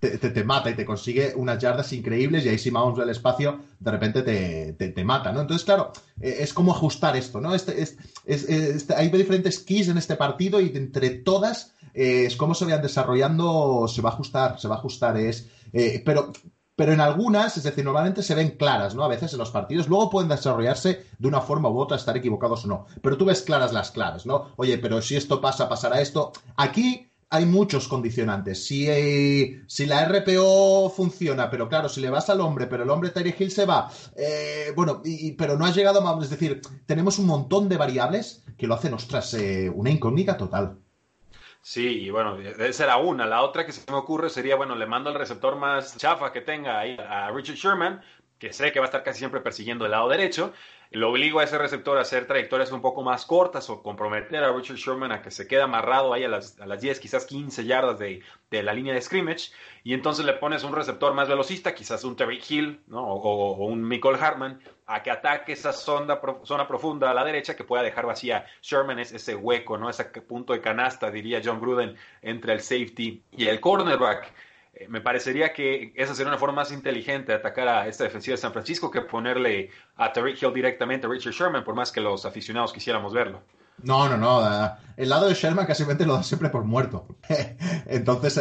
te, 0.00 0.18
te, 0.18 0.44
mata 0.44 0.70
y 0.70 0.74
te 0.74 0.86
consigue 0.86 1.34
unas 1.36 1.58
yardas 1.58 1.92
increíbles 1.92 2.44
y 2.44 2.48
ahí 2.48 2.58
si 2.58 2.70
Mahomes 2.70 2.96
ve 2.96 3.04
el 3.04 3.10
espacio, 3.10 3.60
de 3.78 3.90
repente 3.90 4.22
te, 4.22 4.72
te, 4.72 5.04
mata, 5.04 5.32
¿no? 5.32 5.42
Entonces, 5.42 5.64
claro, 5.64 5.92
eh, 6.20 6.38
es 6.40 6.54
como 6.54 6.72
ajustar 6.72 7.16
esto, 7.16 7.40
¿no? 7.40 7.54
Este, 7.54 7.82
es, 7.82 7.98
este, 8.24 8.94
hay 8.94 9.10
diferentes 9.10 9.58
keys 9.58 9.88
en 9.88 9.98
este 9.98 10.16
partido 10.16 10.60
y 10.60 10.72
entre 10.74 11.10
todas 11.10 11.72
es 11.92 12.36
cómo 12.36 12.54
se 12.54 12.66
vayan 12.66 12.82
desarrollando, 12.82 13.88
se 13.88 14.02
va 14.02 14.10
a 14.10 14.12
ajustar, 14.12 14.60
se 14.60 14.68
va 14.68 14.74
a 14.74 14.78
ajustar, 14.78 15.16
es... 15.16 15.48
pero 16.04 16.30
pero 16.76 16.92
en 16.92 17.00
algunas, 17.00 17.56
es 17.56 17.64
decir, 17.64 17.84
normalmente 17.84 18.22
se 18.22 18.34
ven 18.34 18.50
claras, 18.50 18.94
¿no? 18.94 19.02
A 19.02 19.08
veces 19.08 19.32
en 19.32 19.38
los 19.38 19.50
partidos, 19.50 19.88
luego 19.88 20.10
pueden 20.10 20.28
desarrollarse 20.28 21.06
de 21.18 21.28
una 21.28 21.40
forma 21.40 21.70
u 21.70 21.78
otra, 21.78 21.96
estar 21.96 22.16
equivocados 22.16 22.64
o 22.66 22.68
no, 22.68 22.86
pero 23.02 23.16
tú 23.16 23.24
ves 23.24 23.42
claras 23.42 23.72
las 23.72 23.90
claves, 23.90 24.26
¿no? 24.26 24.52
Oye, 24.56 24.78
pero 24.78 25.02
si 25.02 25.16
esto 25.16 25.40
pasa, 25.40 25.68
pasará 25.68 26.00
esto. 26.00 26.32
Aquí 26.56 27.10
hay 27.30 27.46
muchos 27.46 27.88
condicionantes. 27.88 28.66
Si, 28.66 28.86
eh, 28.88 29.62
si 29.66 29.86
la 29.86 30.04
RPO 30.04 30.90
funciona, 30.90 31.50
pero 31.50 31.68
claro, 31.68 31.88
si 31.88 32.00
le 32.00 32.10
vas 32.10 32.30
al 32.30 32.40
hombre, 32.40 32.66
pero 32.66 32.84
el 32.84 32.90
hombre 32.90 33.10
Terry 33.10 33.34
Hill 33.36 33.50
se 33.50 33.66
va, 33.66 33.90
eh, 34.16 34.72
bueno, 34.76 35.02
pero 35.36 35.58
no 35.58 35.64
ha 35.64 35.72
llegado 35.72 36.06
a... 36.06 36.22
Es 36.22 36.30
decir, 36.30 36.60
tenemos 36.86 37.18
un 37.18 37.26
montón 37.26 37.68
de 37.68 37.76
variables 37.76 38.44
que 38.56 38.66
lo 38.66 38.74
hacen, 38.74 38.94
ostras, 38.94 39.34
eh, 39.34 39.70
una 39.74 39.90
incógnita 39.90 40.36
total. 40.36 40.78
Sí, 41.68 42.04
y 42.04 42.10
bueno, 42.10 42.38
esa 42.38 42.84
era 42.84 42.96
una. 42.98 43.26
La 43.26 43.42
otra 43.42 43.66
que 43.66 43.72
se 43.72 43.90
me 43.90 43.96
ocurre 43.98 44.30
sería, 44.30 44.54
bueno, 44.54 44.76
le 44.76 44.86
mando 44.86 45.10
el 45.10 45.16
receptor 45.16 45.56
más 45.56 45.96
chafa 45.96 46.30
que 46.32 46.40
tenga 46.40 46.78
ahí 46.78 46.96
a 46.96 47.28
Richard 47.32 47.56
Sherman, 47.56 48.00
que 48.38 48.52
sé 48.52 48.70
que 48.70 48.78
va 48.78 48.84
a 48.86 48.88
estar 48.88 49.02
casi 49.02 49.18
siempre 49.18 49.40
persiguiendo 49.40 49.84
el 49.84 49.90
lado 49.90 50.08
derecho, 50.08 50.52
lo 50.90 51.10
obligo 51.10 51.40
a 51.40 51.44
ese 51.44 51.58
receptor 51.58 51.98
a 51.98 52.02
hacer 52.02 52.26
trayectorias 52.26 52.72
un 52.72 52.80
poco 52.80 53.02
más 53.02 53.26
cortas 53.26 53.68
o 53.70 53.82
comprometer 53.82 54.42
a 54.42 54.52
Richard 54.52 54.76
Sherman 54.76 55.12
a 55.12 55.22
que 55.22 55.30
se 55.30 55.46
quede 55.46 55.62
amarrado 55.62 56.12
ahí 56.12 56.24
a 56.24 56.28
las, 56.28 56.58
a 56.60 56.66
las 56.66 56.80
10, 56.80 57.00
quizás 57.00 57.26
15 57.26 57.64
yardas 57.64 57.98
de, 57.98 58.22
de, 58.50 58.62
la 58.62 58.72
línea 58.72 58.94
de 58.94 59.00
scrimmage, 59.00 59.50
y 59.82 59.94
entonces 59.94 60.24
le 60.24 60.34
pones 60.34 60.64
un 60.64 60.74
receptor 60.74 61.14
más 61.14 61.28
velocista, 61.28 61.74
quizás 61.74 62.04
un 62.04 62.16
Terry 62.16 62.40
Hill 62.48 62.80
¿no? 62.86 63.04
o, 63.04 63.66
un 63.66 63.82
Michael 63.82 64.16
Hartman, 64.20 64.60
a 64.86 65.02
que 65.02 65.10
ataque 65.10 65.52
esa 65.52 65.72
zona, 65.72 66.20
zona 66.44 66.68
profunda 66.68 67.10
a 67.10 67.14
la 67.14 67.24
derecha 67.24 67.56
que 67.56 67.64
pueda 67.64 67.82
dejar 67.82 68.06
vacía 68.06 68.46
Sherman, 68.62 68.98
es 69.00 69.12
ese 69.12 69.34
hueco, 69.34 69.78
¿no? 69.78 69.90
ese 69.90 70.04
punto 70.04 70.52
de 70.52 70.60
canasta, 70.60 71.10
diría 71.10 71.42
John 71.44 71.60
Gruden, 71.60 71.96
entre 72.22 72.52
el 72.52 72.60
safety 72.60 73.22
y 73.32 73.46
el 73.46 73.60
cornerback. 73.60 74.32
Eh, 74.78 74.88
me 74.88 75.00
parecería 75.00 75.54
que 75.54 75.92
esa 75.94 76.14
sería 76.14 76.28
una 76.28 76.38
forma 76.38 76.56
más 76.56 76.70
inteligente 76.70 77.32
de 77.32 77.38
atacar 77.38 77.66
a 77.66 77.88
esta 77.88 78.04
defensiva 78.04 78.34
de 78.34 78.42
San 78.42 78.52
Francisco 78.52 78.90
que 78.90 79.00
ponerle 79.00 79.70
a 79.96 80.12
Tariq 80.12 80.42
Hill 80.42 80.52
directamente 80.52 81.06
a 81.06 81.10
Richard 81.10 81.32
Sherman, 81.32 81.64
por 81.64 81.74
más 81.74 81.90
que 81.90 82.02
los 82.02 82.26
aficionados 82.26 82.74
quisiéramos 82.74 83.14
verlo. 83.14 83.42
No, 83.82 84.08
no, 84.08 84.16
no. 84.16 84.76
El 84.96 85.10
lado 85.10 85.28
de 85.28 85.34
Sherman 85.34 85.66
casi 85.66 85.84
lo 85.84 86.14
da 86.14 86.22
siempre 86.22 86.48
por 86.48 86.64
muerto. 86.64 87.06
entonces, 87.86 88.34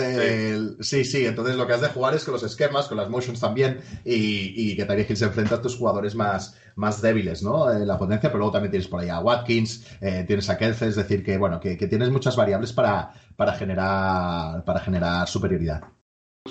sí. 0.79 1.03
sí. 1.03 1.25
entonces 1.25 1.57
lo 1.57 1.67
que 1.67 1.73
has 1.73 1.81
de 1.81 1.89
jugar 1.89 2.15
es 2.15 2.23
con 2.23 2.33
los 2.33 2.43
esquemas, 2.43 2.87
con 2.87 2.97
las 2.97 3.09
motions 3.09 3.39
también, 3.41 3.81
y, 4.05 4.75
que 4.75 4.85
Tariq 4.85 5.09
Hill 5.09 5.17
se 5.17 5.25
enfrenta 5.25 5.55
a 5.55 5.61
tus 5.61 5.75
jugadores 5.75 6.15
más, 6.15 6.57
más 6.75 7.01
débiles, 7.01 7.43
¿no? 7.43 7.69
Eh, 7.69 7.85
la 7.85 7.97
potencia, 7.97 8.29
pero 8.29 8.39
luego 8.39 8.53
también 8.53 8.71
tienes 8.71 8.87
por 8.87 9.01
ahí 9.01 9.09
a 9.09 9.19
Watkins, 9.19 9.85
eh, 9.99 10.23
tienes 10.25 10.49
a 10.49 10.57
Kelce, 10.57 10.87
es 10.87 10.95
decir, 10.95 11.23
que 11.23 11.37
bueno, 11.37 11.59
que, 11.59 11.75
tienes 11.75 12.09
muchas 12.09 12.37
variables 12.37 12.71
para, 12.71 13.11
para, 13.35 13.53
generar, 13.53 14.63
para 14.63 14.79
generar 14.79 15.27
superioridad. 15.27 15.83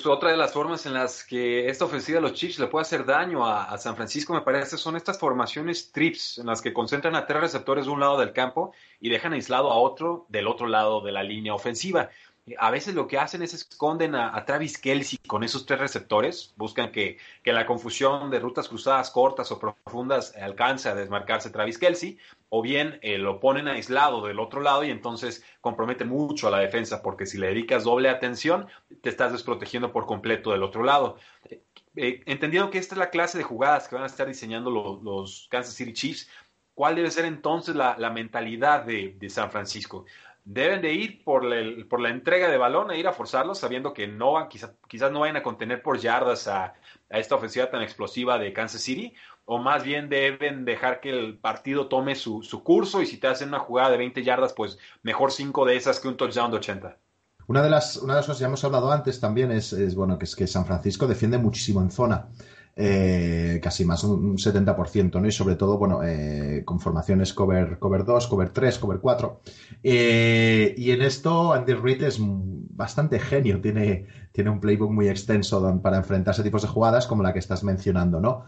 Otra 0.02 0.32
de 0.32 0.36
las 0.36 0.52
formas 0.52 0.86
en 0.86 0.92
las 0.92 1.22
que 1.22 1.68
esta 1.68 1.84
ofensiva 1.84 2.16
de 2.16 2.22
los 2.22 2.32
Chiefs 2.34 2.58
le 2.58 2.66
puede 2.66 2.82
hacer 2.82 3.06
daño 3.06 3.46
a, 3.46 3.78
San 3.78 3.94
Francisco, 3.94 4.34
me 4.34 4.40
parece, 4.40 4.76
son 4.76 4.96
estas 4.96 5.20
formaciones 5.20 5.92
trips, 5.92 6.38
en 6.38 6.46
las 6.46 6.60
que 6.60 6.72
concentran 6.72 7.14
a 7.14 7.26
tres 7.26 7.40
receptores 7.40 7.86
de 7.86 7.92
un 7.92 8.00
lado 8.00 8.18
del 8.18 8.32
campo 8.32 8.72
y 9.00 9.08
dejan 9.08 9.34
aislado 9.34 9.70
a 9.70 9.76
otro 9.76 10.26
del 10.28 10.48
otro 10.48 10.66
lado 10.66 11.00
de 11.00 11.12
la 11.12 11.22
línea 11.22 11.54
ofensiva 11.54 12.10
a 12.58 12.70
veces 12.70 12.94
lo 12.94 13.06
que 13.06 13.18
hacen 13.18 13.42
es 13.42 13.54
esconden 13.54 14.14
a, 14.14 14.44
Travis 14.44 14.76
Kelsey 14.76 15.18
con 15.26 15.44
esos 15.44 15.64
tres 15.64 15.80
receptores, 15.80 16.52
buscan 16.56 16.92
que, 16.92 17.16
que, 17.42 17.52
la 17.52 17.64
confusión 17.64 18.30
de 18.30 18.38
rutas 18.38 18.68
cruzadas 18.68 19.10
cortas 19.10 19.50
o 19.50 19.58
profundas 19.58 20.34
alcance 20.36 20.88
a 20.88 20.94
desmarcarse 20.94 21.48
Travis 21.48 21.78
Kelsey, 21.78 22.18
o 22.50 22.60
bien 22.60 22.98
eh, 23.02 23.16
lo 23.16 23.40
ponen 23.40 23.66
aislado 23.66 24.26
del 24.26 24.38
otro 24.38 24.60
lado 24.60 24.84
y 24.84 24.90
entonces 24.90 25.42
compromete 25.60 26.04
mucho 26.04 26.48
a 26.48 26.50
la 26.50 26.58
defensa, 26.58 27.02
porque 27.02 27.24
si 27.24 27.38
le 27.38 27.48
dedicas 27.48 27.84
doble 27.84 28.10
atención, 28.10 28.66
te 29.00 29.08
estás 29.08 29.32
desprotegiendo 29.32 29.90
por 29.90 30.06
completo 30.06 30.52
del 30.52 30.62
otro 30.62 30.84
lado. 30.84 31.16
Eh, 31.48 31.62
eh, 31.96 32.22
entendiendo 32.26 32.70
que 32.70 32.78
esta 32.78 32.94
es 32.94 32.98
la 32.98 33.10
clase 33.10 33.38
de 33.38 33.44
jugadas 33.44 33.88
que 33.88 33.94
van 33.94 34.04
a 34.04 34.08
estar 34.08 34.26
diseñando 34.26 34.70
los, 34.70 35.48
Kansas 35.50 35.74
City 35.74 35.94
Chiefs, 35.94 36.28
¿cuál 36.74 36.94
debe 36.94 37.10
ser 37.10 37.24
entonces 37.24 37.74
la, 37.74 38.10
mentalidad 38.10 38.84
de, 38.84 39.16
de 39.18 39.30
San 39.30 39.50
Francisco? 39.50 40.04
Deben 40.44 40.82
de 40.82 40.92
ir 40.92 41.24
por 41.24 41.42
la, 41.44 41.56
por 41.88 42.00
la 42.00 42.10
entrega 42.10 42.48
de 42.48 42.58
balón 42.58 42.90
e 42.90 42.98
ir 42.98 43.08
a 43.08 43.12
forzarlos, 43.12 43.58
sabiendo 43.58 43.94
que 43.94 44.06
no 44.06 44.48
quizás, 44.48 44.72
quizás 44.88 45.10
no 45.10 45.20
vayan 45.20 45.36
a 45.36 45.42
contener 45.42 45.82
por 45.82 45.98
yardas 45.98 46.46
a, 46.48 46.74
esta 47.08 47.34
ofensiva 47.34 47.70
tan 47.70 47.82
explosiva 47.82 48.38
de 48.38 48.52
Kansas 48.52 48.82
City, 48.82 49.14
o 49.46 49.58
más 49.58 49.84
bien 49.84 50.08
deben 50.08 50.64
dejar 50.64 51.00
que 51.00 51.10
el 51.10 51.38
partido 51.38 51.88
tome 51.88 52.14
su, 52.14 52.42
su 52.42 52.62
curso 52.62 53.02
y 53.02 53.06
si 53.06 53.18
te 53.18 53.26
hacen 53.26 53.48
una 53.48 53.58
jugada 53.58 53.90
de 53.90 53.98
20 53.98 54.22
yardas, 54.22 54.52
pues 54.52 54.78
mejor 55.02 55.32
5 55.32 55.64
de 55.64 55.76
esas 55.76 56.00
que 56.00 56.08
un 56.08 56.16
touchdown 56.16 56.50
de 56.50 56.56
80. 56.58 56.98
Una 57.46 57.62
de 57.62 57.70
las, 57.70 57.96
una 57.98 58.14
de 58.14 58.18
las 58.18 58.26
cosas 58.26 58.38
que 58.38 58.42
ya 58.42 58.48
hemos 58.48 58.64
hablado 58.64 58.90
antes 58.90 59.20
también 59.20 59.52
es, 59.52 59.72
es, 59.72 59.94
bueno, 59.94 60.18
que 60.18 60.24
es 60.24 60.34
que 60.34 60.46
San 60.46 60.64
Francisco 60.64 61.06
defiende 61.06 61.38
muchísimo 61.38 61.82
en 61.82 61.90
zona. 61.90 62.28
Eh, 62.76 63.60
casi 63.62 63.84
más 63.84 64.02
un 64.02 64.36
70%, 64.36 65.20
¿no? 65.20 65.28
Y 65.28 65.32
sobre 65.32 65.54
todo, 65.54 65.78
bueno, 65.78 66.02
eh, 66.02 66.62
con 66.64 66.80
formaciones 66.80 67.32
cover, 67.32 67.78
cover 67.78 68.04
2, 68.04 68.26
cover 68.26 68.48
3, 68.50 68.78
cover 68.78 68.98
4. 68.98 69.40
Eh, 69.84 70.74
y 70.76 70.90
en 70.90 71.02
esto 71.02 71.52
Andy 71.52 71.74
Reid 71.74 72.02
es 72.02 72.18
bastante 72.20 73.20
genio, 73.20 73.60
tiene, 73.60 74.06
tiene 74.32 74.50
un 74.50 74.58
playbook 74.58 74.90
muy 74.90 75.08
extenso 75.08 75.80
para 75.80 75.98
enfrentarse 75.98 76.40
a 76.40 76.44
tipos 76.44 76.62
de 76.62 76.68
jugadas 76.68 77.06
como 77.06 77.22
la 77.22 77.32
que 77.32 77.38
estás 77.38 77.62
mencionando, 77.62 78.20
¿no? 78.20 78.46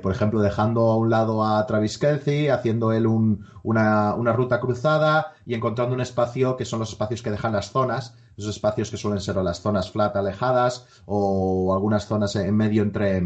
por 0.00 0.12
ejemplo, 0.12 0.40
dejando 0.40 0.82
a 0.82 0.96
un 0.96 1.10
lado 1.10 1.44
a 1.44 1.66
Travis 1.66 1.98
Kelsey, 1.98 2.46
haciendo 2.46 2.92
él 2.92 3.08
una, 3.08 4.14
una, 4.14 4.32
ruta 4.32 4.60
cruzada 4.60 5.32
y 5.44 5.54
encontrando 5.54 5.92
un 5.92 6.00
espacio 6.00 6.56
que 6.56 6.64
son 6.64 6.78
los 6.78 6.90
espacios 6.90 7.20
que 7.20 7.32
dejan 7.32 7.54
las 7.54 7.72
zonas, 7.72 8.14
esos 8.40 8.56
espacios 8.56 8.90
que 8.90 8.96
suelen 8.96 9.20
ser 9.20 9.36
las 9.36 9.60
zonas 9.60 9.90
flat 9.90 10.16
alejadas 10.16 10.86
o 11.06 11.72
algunas 11.72 12.06
zonas 12.06 12.34
en 12.36 12.56
medio 12.56 12.82
entre, 12.82 13.16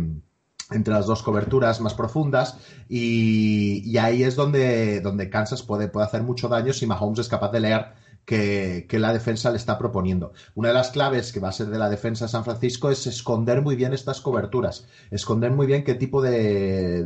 entre 0.70 0.94
las 0.94 1.06
dos 1.06 1.22
coberturas 1.22 1.80
más 1.80 1.94
profundas 1.94 2.56
y, 2.88 3.96
ahí 3.98 4.22
es 4.22 4.36
donde, 4.36 5.00
donde 5.00 5.30
Kansas 5.30 5.62
puede, 5.62 5.88
puede 5.88 6.06
hacer 6.06 6.22
mucho 6.22 6.48
daño 6.48 6.72
si 6.72 6.86
Mahomes 6.86 7.20
es 7.20 7.28
capaz 7.28 7.50
de 7.52 7.60
leer 7.60 8.03
que, 8.24 8.86
la 8.98 9.12
defensa 9.12 9.50
le 9.50 9.56
está 9.56 9.78
proponiendo. 9.78 10.32
Una 10.54 10.68
de 10.68 10.74
las 10.74 10.90
claves 10.90 11.32
que 11.32 11.40
va 11.40 11.48
a 11.48 11.52
ser 11.52 11.66
de 11.66 11.78
la 11.78 11.90
defensa 11.90 12.24
de 12.24 12.30
San 12.30 12.44
Francisco 12.44 12.90
es 12.90 13.06
esconder 13.06 13.60
muy 13.62 13.76
bien 13.76 13.92
estas 13.92 14.20
coberturas, 14.20 14.86
esconder 15.10 15.50
muy 15.50 15.66
bien 15.66 15.84
qué 15.84 15.94
tipo 15.94 16.22
de, 16.22 17.04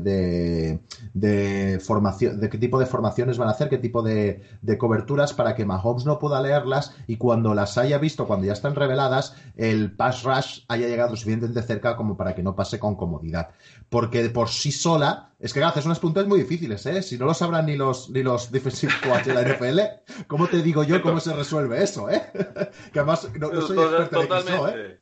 de, 1.14 1.80
formación, 1.84 2.40
de 2.40 2.48
qué 2.48 2.58
tipo 2.58 2.78
de 2.78 2.86
formaciones 2.86 3.38
van 3.38 3.48
a 3.48 3.52
hacer, 3.52 3.68
qué 3.68 3.78
tipo 3.78 4.02
de, 4.02 4.42
coberturas 4.78 5.32
para 5.32 5.54
que 5.54 5.64
Mahomes 5.64 6.04
no 6.04 6.18
pueda 6.18 6.40
leerlas 6.40 6.94
y 7.06 7.16
cuando 7.16 7.54
las 7.54 7.78
haya 7.78 7.98
visto, 7.98 8.26
cuando 8.26 8.46
ya 8.46 8.52
están 8.52 8.74
reveladas, 8.74 9.34
el 9.56 9.92
pass 9.92 10.22
rush 10.22 10.60
haya 10.68 10.86
llegado 10.86 11.16
suficientemente 11.16 11.62
cerca 11.62 11.96
como 11.96 12.16
para 12.16 12.34
que 12.34 12.42
no 12.42 12.54
pase 12.54 12.78
con 12.78 12.94
comodidad. 12.94 13.48
Porque 13.88 14.28
por 14.30 14.50
sí 14.50 14.70
sola, 14.70 15.27
es 15.38 15.52
que 15.52 15.62
haces 15.62 15.86
unas 15.86 16.00
puntas 16.00 16.26
muy 16.26 16.40
difíciles, 16.40 16.84
¿eh? 16.86 17.00
Si 17.00 17.16
no 17.16 17.26
lo 17.26 17.34
sabrán 17.34 17.66
ni 17.66 17.76
los, 17.76 18.10
ni 18.10 18.22
los 18.22 18.50
defensive 18.50 18.92
coach 19.02 19.24
de 19.24 19.34
la 19.34 19.42
NFL, 19.42 19.80
¿cómo 20.26 20.48
te 20.48 20.62
digo 20.62 20.82
yo 20.82 21.00
cómo 21.00 21.20
se 21.20 21.32
resuelve 21.32 21.82
eso, 21.82 22.10
eh? 22.10 22.22
que 22.92 22.98
además 22.98 23.28
no, 23.38 23.48
soy 23.60 23.78
experto 23.78 24.26
Totalmente. 24.26 24.86
¿eh? 24.86 25.00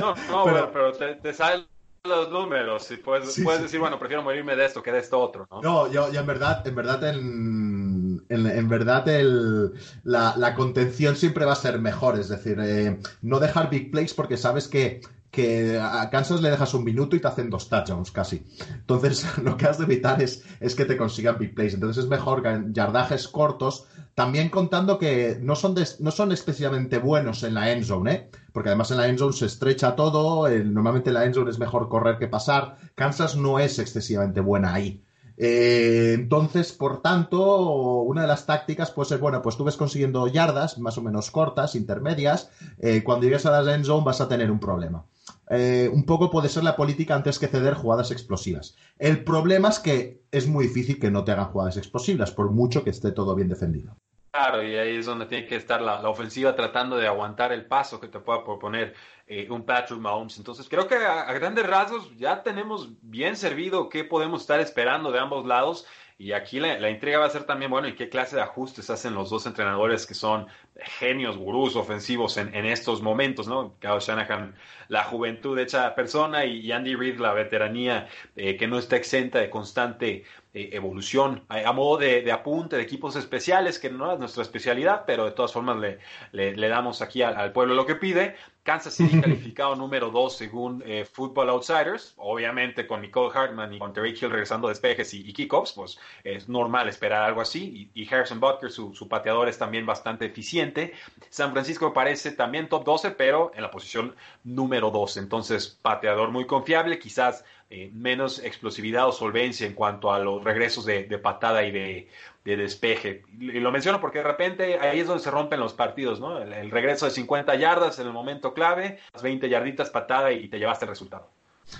No, 0.00 0.14
no, 0.30 0.44
pero, 0.44 0.72
pero 0.72 0.92
te, 0.92 1.14
te 1.16 1.32
salen 1.32 1.66
los 2.04 2.30
números 2.30 2.90
y 2.90 2.96
puedes, 2.96 3.38
puedes 3.42 3.62
decir, 3.62 3.78
bueno, 3.78 3.98
prefiero 3.98 4.22
morirme 4.22 4.56
de 4.56 4.64
esto 4.64 4.82
que 4.82 4.90
de 4.90 4.98
esto 4.98 5.20
otro, 5.20 5.46
¿no? 5.50 5.60
No, 5.62 5.92
yo, 5.92 6.10
yo 6.12 6.20
en 6.20 6.26
verdad, 6.26 6.66
en 6.66 6.74
verdad, 6.74 7.04
en, 7.08 8.24
en, 8.28 8.68
verdad 8.68 9.08
el, 9.08 9.74
la, 10.04 10.34
la, 10.36 10.54
contención 10.54 11.16
siempre 11.16 11.44
va 11.44 11.52
a 11.52 11.56
ser 11.56 11.78
mejor, 11.78 12.18
es 12.18 12.28
decir, 12.28 12.58
eh, 12.60 12.98
no 13.22 13.38
dejar 13.38 13.70
big 13.70 13.90
plays 13.90 14.14
porque 14.14 14.36
sabes 14.36 14.68
que 14.68 15.02
que 15.30 15.78
a 15.78 16.08
Kansas 16.10 16.40
le 16.40 16.50
dejas 16.50 16.72
un 16.74 16.84
minuto 16.84 17.14
y 17.14 17.20
te 17.20 17.28
hacen 17.28 17.50
dos 17.50 17.68
touchdowns 17.68 18.10
casi. 18.10 18.44
Entonces, 18.70 19.26
lo 19.42 19.56
que 19.56 19.66
has 19.66 19.78
de 19.78 19.84
evitar 19.84 20.22
es, 20.22 20.44
es 20.60 20.74
que 20.74 20.84
te 20.84 20.96
consigan 20.96 21.38
big 21.38 21.54
plays. 21.54 21.74
Entonces, 21.74 22.04
es 22.04 22.10
mejor 22.10 22.42
yardajes 22.72 23.28
cortos, 23.28 23.86
también 24.14 24.48
contando 24.48 24.98
que 24.98 25.38
no 25.40 25.54
son, 25.54 25.74
no 26.00 26.10
son 26.10 26.32
excesivamente 26.32 26.98
buenos 26.98 27.42
en 27.42 27.54
la 27.54 27.70
end 27.70 27.84
zone, 27.84 28.12
¿eh? 28.12 28.30
porque 28.52 28.70
además 28.70 28.90
en 28.90 28.96
la 28.96 29.08
end 29.08 29.18
zone 29.18 29.32
se 29.32 29.46
estrecha 29.46 29.94
todo, 29.94 30.48
normalmente 30.48 31.10
en 31.10 31.14
la 31.14 31.24
end 31.24 31.34
zone 31.34 31.50
es 31.50 31.58
mejor 31.58 31.88
correr 31.88 32.18
que 32.18 32.26
pasar. 32.26 32.78
Kansas 32.94 33.36
no 33.36 33.58
es 33.58 33.78
excesivamente 33.78 34.40
buena 34.40 34.74
ahí. 34.74 35.04
Eh, 35.40 36.14
entonces, 36.14 36.72
por 36.72 37.00
tanto, 37.00 38.00
una 38.00 38.22
de 38.22 38.26
las 38.26 38.44
tácticas 38.44 38.90
puede 38.90 39.10
ser, 39.10 39.18
bueno, 39.18 39.40
pues 39.40 39.56
tú 39.56 39.62
ves 39.62 39.76
consiguiendo 39.76 40.26
yardas 40.26 40.78
más 40.78 40.98
o 40.98 41.02
menos 41.02 41.30
cortas, 41.30 41.76
intermedias, 41.76 42.50
eh, 42.78 43.04
cuando 43.04 43.24
llegues 43.24 43.46
a 43.46 43.62
la 43.62 43.74
end 43.74 43.84
zone 43.84 44.04
vas 44.04 44.20
a 44.20 44.26
tener 44.28 44.50
un 44.50 44.58
problema. 44.58 45.04
Eh, 45.50 45.88
un 45.92 46.04
poco 46.04 46.30
puede 46.30 46.48
ser 46.48 46.64
la 46.64 46.76
política 46.76 47.14
antes 47.14 47.38
que 47.38 47.48
ceder 47.48 47.74
jugadas 47.74 48.10
explosivas. 48.10 48.76
El 48.98 49.24
problema 49.24 49.68
es 49.68 49.78
que 49.78 50.22
es 50.30 50.46
muy 50.46 50.66
difícil 50.66 50.98
que 50.98 51.10
no 51.10 51.24
te 51.24 51.32
hagan 51.32 51.46
jugadas 51.52 51.76
explosivas, 51.76 52.30
por 52.30 52.50
mucho 52.50 52.84
que 52.84 52.90
esté 52.90 53.12
todo 53.12 53.34
bien 53.34 53.48
defendido. 53.48 53.96
Claro, 54.30 54.62
y 54.62 54.76
ahí 54.76 54.96
es 54.96 55.06
donde 55.06 55.24
tiene 55.24 55.46
que 55.46 55.56
estar 55.56 55.80
la, 55.80 56.06
ofensiva 56.08 56.54
tratando 56.54 56.96
de 56.96 57.06
aguantar 57.06 57.50
el 57.50 57.64
paso 57.64 57.98
que 57.98 58.08
te 58.08 58.20
pueda 58.20 58.44
proponer 58.44 58.94
eh, 59.26 59.48
un 59.50 59.64
Patrick 59.64 59.98
Mahomes. 59.98 60.36
Entonces 60.36 60.68
creo 60.68 60.86
que 60.86 60.96
a, 60.96 61.32
grandes 61.32 61.66
rasgos 61.66 62.14
ya 62.16 62.42
tenemos 62.42 62.90
bien 63.00 63.36
servido 63.36 63.88
qué 63.88 64.04
podemos 64.04 64.42
estar 64.42 64.60
esperando 64.60 65.10
de 65.10 65.18
ambos 65.18 65.46
lados. 65.46 65.86
Y 66.20 66.32
aquí 66.32 66.58
la, 66.58 66.80
la, 66.80 66.90
intriga 66.90 67.20
va 67.20 67.26
a 67.26 67.30
ser 67.30 67.44
también, 67.44 67.70
bueno, 67.70 67.86
y 67.86 67.94
qué 67.94 68.08
clase 68.08 68.34
de 68.34 68.42
ajustes 68.42 68.90
hacen 68.90 69.14
los 69.14 69.30
dos 69.30 69.46
entrenadores 69.46 70.04
que 70.04 70.14
son 70.14 70.48
genios, 70.76 71.36
gurús 71.36 71.76
ofensivos 71.76 72.36
en, 72.38 72.52
en 72.56 72.66
estos 72.66 73.02
momentos, 73.02 73.46
¿no? 73.46 73.76
Kyle 73.78 74.00
Shanahan, 74.00 74.56
la 74.88 75.04
juventud 75.04 75.56
hecha 75.58 75.94
persona 75.94 76.44
y 76.44 76.72
Andy 76.72 76.96
Reid, 76.96 77.20
la 77.20 77.32
veteranía 77.34 78.08
eh, 78.34 78.56
que 78.56 78.66
no 78.66 78.78
está 78.78 78.96
exenta 78.96 79.38
de 79.38 79.48
constante 79.48 80.24
eh, 80.54 80.70
evolución. 80.72 81.44
A, 81.48 81.72
modo 81.72 81.98
de, 81.98 82.32
apunte 82.32 82.76
de 82.76 82.82
equipos 82.82 83.14
especiales, 83.14 83.78
que 83.78 83.90
no 83.90 84.12
es 84.12 84.18
nuestra 84.18 84.42
especialidad, 84.42 85.04
pero 85.06 85.24
de 85.24 85.32
todas 85.32 85.52
formas 85.52 85.76
le, 85.78 85.98
le, 86.32 86.68
damos 86.68 87.02
aquí 87.02 87.22
al, 87.22 87.52
pueblo 87.52 87.74
lo 87.74 87.86
que 87.86 87.94
pide. 87.94 88.34
Kansas 88.68 88.92
City 88.92 89.18
calificado 89.22 89.74
número 89.76 90.10
2 90.10 90.36
según 90.36 90.82
eh, 90.84 91.06
Football 91.10 91.48
Outsiders, 91.48 92.12
obviamente 92.18 92.86
con 92.86 93.00
Nicole 93.00 93.30
Hartman 93.32 93.72
y 93.72 93.78
con 93.78 93.94
Terry 93.94 94.10
Hill 94.10 94.30
regresando 94.30 94.68
despejes 94.68 95.14
y, 95.14 95.26
y 95.26 95.32
kickoffs, 95.32 95.72
pues 95.72 95.98
es 96.22 96.50
normal 96.50 96.86
esperar 96.86 97.22
algo 97.22 97.40
así. 97.40 97.90
Y, 97.94 98.14
Harrison 98.14 98.40
Butker, 98.40 98.70
su, 98.70 98.94
su 98.94 99.08
pateador, 99.08 99.48
es 99.48 99.56
también 99.56 99.86
bastante 99.86 100.26
eficiente. 100.26 100.92
San 101.30 101.52
Francisco 101.52 101.94
parece 101.94 102.32
también 102.32 102.68
top 102.68 102.84
12, 102.84 103.12
pero 103.12 103.52
en 103.54 103.62
la 103.62 103.70
posición 103.70 104.14
número 104.44 104.90
12. 104.90 105.20
Entonces, 105.20 105.78
pateador 105.80 106.30
muy 106.30 106.46
confiable, 106.46 106.98
quizás 106.98 107.46
eh, 107.70 107.90
menos 107.92 108.38
explosividad 108.38 109.06
o 109.06 109.12
solvencia 109.12 109.66
en 109.66 109.74
cuanto 109.74 110.10
a 110.10 110.18
los 110.18 110.42
regresos 110.42 110.86
de, 110.86 111.04
patada 111.18 111.64
y 111.64 111.70
de, 111.70 112.08
despeje. 112.56 113.22
Y 113.38 113.60
lo 113.60 113.70
menciono 113.70 114.00
porque 114.00 114.18
de 114.18 114.24
repente 114.24 114.78
ahí 114.78 115.00
es 115.00 115.06
donde 115.06 115.22
se 115.22 115.30
rompen 115.30 115.60
los 115.60 115.74
partidos, 115.74 116.20
¿no? 116.20 116.38
El, 116.38 116.70
regreso 116.70 117.06
de 117.06 117.12
50 117.12 117.54
yardas 117.56 117.98
en 117.98 118.06
el 118.06 118.12
momento 118.12 118.54
clave, 118.54 118.98
las 119.12 119.22
20 119.22 119.48
yarditas 119.48 119.90
patada 119.90 120.32
y 120.32 120.48
te 120.48 120.58
llevaste 120.58 120.84
el 120.84 120.90
resultado. 120.90 121.30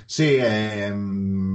Sí, 0.07 0.37
eh, 0.38 0.92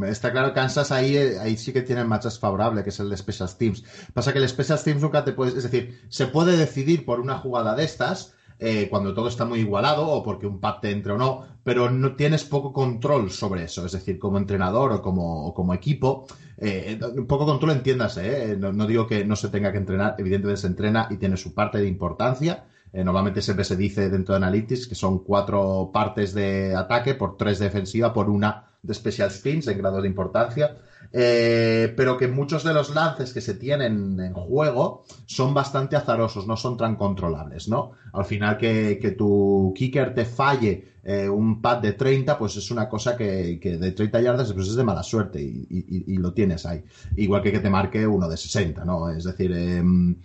está 0.07 0.31
claro, 0.31 0.53
Kansas 0.53 0.91
ahí, 0.91 1.17
ahí 1.17 1.55
sí 1.55 1.71
que 1.71 1.83
tienen 1.83 2.07
matches 2.07 2.39
favorables, 2.39 2.83
que 2.83 2.89
es 2.89 2.99
el 2.99 3.09
de 3.09 3.17
Special 3.17 3.55
Teams. 3.57 3.83
Pasa 4.13 4.33
que 4.33 4.39
el 4.39 4.49
Special 4.49 4.83
Teams 4.83 5.01
nunca 5.01 5.23
te 5.23 5.33
puedes, 5.33 5.55
es 5.55 5.63
decir, 5.63 6.01
se 6.09 6.27
puede 6.27 6.57
decidir 6.57 7.05
por 7.05 7.19
una 7.19 7.37
jugada 7.37 7.75
de 7.75 7.83
estas, 7.83 8.35
eh, 8.65 8.87
cuando 8.89 9.13
todo 9.13 9.27
está 9.27 9.43
muy 9.43 9.59
igualado 9.59 10.07
o 10.07 10.23
porque 10.23 10.47
un 10.47 10.61
pad 10.61 10.79
te 10.79 10.93
o 11.11 11.17
no, 11.17 11.43
pero 11.65 11.89
no 11.89 12.15
tienes 12.15 12.45
poco 12.45 12.71
control 12.71 13.29
sobre 13.29 13.63
eso. 13.65 13.85
Es 13.85 13.91
decir, 13.91 14.17
como 14.17 14.37
entrenador 14.37 14.93
o 14.93 15.01
como, 15.01 15.53
como 15.53 15.73
equipo, 15.73 16.25
eh, 16.57 16.97
poco 17.27 17.45
control 17.45 17.71
entiéndase. 17.71 18.21
¿eh? 18.53 18.57
No, 18.57 18.71
no, 18.71 18.87
digo 18.87 19.05
que 19.05 19.25
no 19.25 19.35
se 19.35 19.49
tenga 19.49 19.73
que 19.73 19.79
entrenar, 19.79 20.15
evidentemente 20.17 20.61
se 20.61 20.67
entrena 20.67 21.07
y 21.09 21.17
tiene 21.17 21.35
su 21.35 21.53
parte 21.53 21.79
de 21.79 21.89
importancia. 21.89 22.63
Eh, 22.93 23.03
normalmente 23.03 23.41
siempre 23.41 23.65
se 23.65 23.75
dice 23.75 24.09
dentro 24.09 24.33
de 24.33 24.37
Analytics 24.37 24.87
que 24.87 24.95
son 24.95 25.25
cuatro 25.25 25.89
partes 25.91 26.33
de 26.33 26.73
ataque 26.73 27.15
por 27.15 27.35
tres 27.35 27.59
de 27.59 27.65
defensiva 27.65 28.13
por 28.13 28.29
una 28.29 28.69
de 28.81 28.93
special 28.93 29.29
spins 29.29 29.67
en 29.67 29.77
grado 29.77 30.01
de 30.01 30.07
importancia. 30.07 30.77
Eh, 31.15 31.93
pero 31.95 32.17
que 32.17 32.27
muchos 32.27 32.63
de 32.63 32.73
los 32.73 32.93
lances 32.95 33.33
que 33.33 33.41
se 33.41 33.53
tienen 33.53 34.19
en 34.19 34.33
juego 34.33 35.03
son 35.27 35.53
bastante 35.53 35.95
azarosos, 35.95 36.47
no 36.47 36.57
son 36.57 36.75
tan 36.75 36.95
controlables, 36.95 37.67
¿no? 37.67 37.91
Al 38.13 38.25
final 38.25 38.57
que, 38.57 38.97
que 38.99 39.11
tu 39.11 39.73
kicker 39.75 40.15
te 40.15 40.25
falle 40.25 40.92
eh, 41.05 41.27
un 41.27 41.61
pad 41.61 41.79
de 41.79 41.93
30, 41.93 42.37
pues 42.37 42.55
es 42.55 42.71
una 42.71 42.87
cosa 42.87 43.17
que, 43.17 43.59
de 43.61 43.91
30 43.91 44.21
yardas 44.21 44.53
pues 44.53 44.69
es 44.69 44.75
de 44.75 44.83
mala 44.83 45.03
suerte 45.03 45.41
y, 45.41 46.17
lo 46.17 46.33
tienes 46.33 46.65
ahí. 46.65 46.83
Igual 47.17 47.41
que 47.41 47.51
que 47.51 47.59
te 47.59 47.69
marque 47.69 48.07
uno 48.07 48.29
de 48.29 48.37
60, 48.37 48.85
¿no? 48.85 49.09
Es 49.09 49.25
decir, 49.25 49.51
em, 49.51 50.15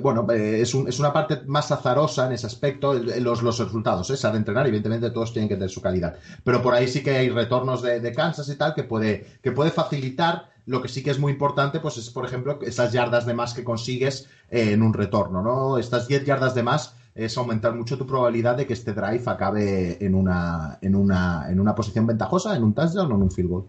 bueno, 0.00 0.26
eh, 0.30 0.60
es, 0.60 0.72
es, 0.74 1.00
una 1.00 1.12
parte 1.12 1.40
más 1.46 1.72
azarosa 1.72 2.26
en 2.26 2.32
ese 2.32 2.46
aspecto, 2.46 2.94
los, 2.94 3.42
los 3.42 3.58
resultados, 3.58 4.08
¿eh? 4.10 4.16
Se 4.16 4.30
de 4.30 4.36
entrenar, 4.36 4.66
evidentemente 4.66 5.10
todos 5.10 5.32
tienen 5.32 5.48
que 5.48 5.56
tener 5.56 5.70
su 5.70 5.82
calidad. 5.82 6.14
Pero 6.44 6.62
por 6.62 6.74
ahí 6.74 6.86
sí 6.86 7.02
que 7.02 7.10
hay 7.10 7.28
retornos 7.28 7.82
de, 7.82 7.98
de 7.98 8.12
Kansas 8.12 8.48
y 8.48 8.54
tal 8.54 8.74
que 8.74 8.84
puede, 8.84 9.26
que 9.42 9.50
puede 9.50 9.72
facilitar 9.72 10.52
lo 10.66 10.80
que 10.80 10.88
sí 10.88 11.02
que 11.02 11.10
es 11.10 11.18
muy 11.18 11.32
importante, 11.32 11.80
pues 11.80 11.96
es, 11.96 12.10
por 12.10 12.24
ejemplo, 12.24 12.58
esas 12.62 12.92
yardas 12.92 13.26
de 13.26 13.34
más 13.34 13.54
que 13.54 13.64
consigues 13.64 14.28
en 14.50 14.82
un 14.82 14.92
retorno, 14.92 15.42
¿no? 15.42 15.78
Estas 15.78 16.06
10 16.06 16.24
yardas 16.24 16.54
de 16.54 16.62
más 16.62 16.94
es 17.14 17.36
aumentar 17.36 17.74
mucho 17.74 17.98
tu 17.98 18.06
probabilidad 18.06 18.56
de 18.56 18.66
que 18.66 18.72
este 18.72 18.92
drive 18.92 19.22
acabe 19.26 20.04
en 20.04 20.14
una, 20.14 20.78
en 20.80 20.94
una, 20.94 21.46
en 21.50 21.60
una 21.60 21.74
posición 21.74 22.06
ventajosa, 22.06 22.56
en 22.56 22.62
un 22.62 22.74
touchdown 22.74 23.12
o 23.12 23.16
en 23.16 23.22
un 23.22 23.30
field 23.30 23.50
goal. 23.50 23.66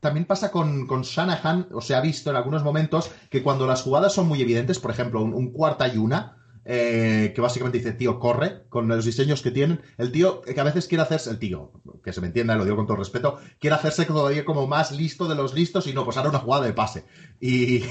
También 0.00 0.24
pasa 0.24 0.50
con, 0.50 0.86
con 0.86 1.02
Shanahan, 1.02 1.68
o 1.72 1.80
se 1.80 1.94
ha 1.94 2.00
visto 2.00 2.30
en 2.30 2.36
algunos 2.36 2.64
momentos, 2.64 3.10
que 3.28 3.42
cuando 3.42 3.66
las 3.66 3.82
jugadas 3.82 4.14
son 4.14 4.28
muy 4.28 4.40
evidentes, 4.40 4.78
por 4.78 4.90
ejemplo, 4.90 5.22
un 5.22 5.50
cuarta 5.50 5.88
y 5.88 5.98
una, 5.98 6.39
eh, 6.64 7.32
que 7.34 7.40
básicamente 7.40 7.78
dice, 7.78 7.92
tío, 7.92 8.18
corre 8.18 8.64
con 8.68 8.86
los 8.88 9.04
diseños 9.04 9.42
que 9.42 9.50
tienen. 9.50 9.80
El 9.98 10.12
tío, 10.12 10.42
que 10.42 10.60
a 10.60 10.64
veces 10.64 10.86
quiere 10.86 11.02
hacerse, 11.02 11.30
el 11.30 11.38
tío, 11.38 11.72
que 12.04 12.12
se 12.12 12.20
me 12.20 12.26
entienda, 12.28 12.54
lo 12.54 12.64
digo 12.64 12.76
con 12.76 12.86
todo 12.86 12.96
respeto, 12.96 13.38
quiere 13.58 13.76
hacerse 13.76 14.04
todavía 14.04 14.44
como 14.44 14.66
más 14.66 14.92
listo 14.92 15.26
de 15.26 15.34
los 15.34 15.54
listos 15.54 15.86
y 15.86 15.92
no, 15.92 16.04
pues 16.04 16.16
ahora 16.16 16.30
una 16.30 16.38
jugada 16.38 16.66
de 16.66 16.72
pase. 16.72 17.04
Y, 17.40 17.82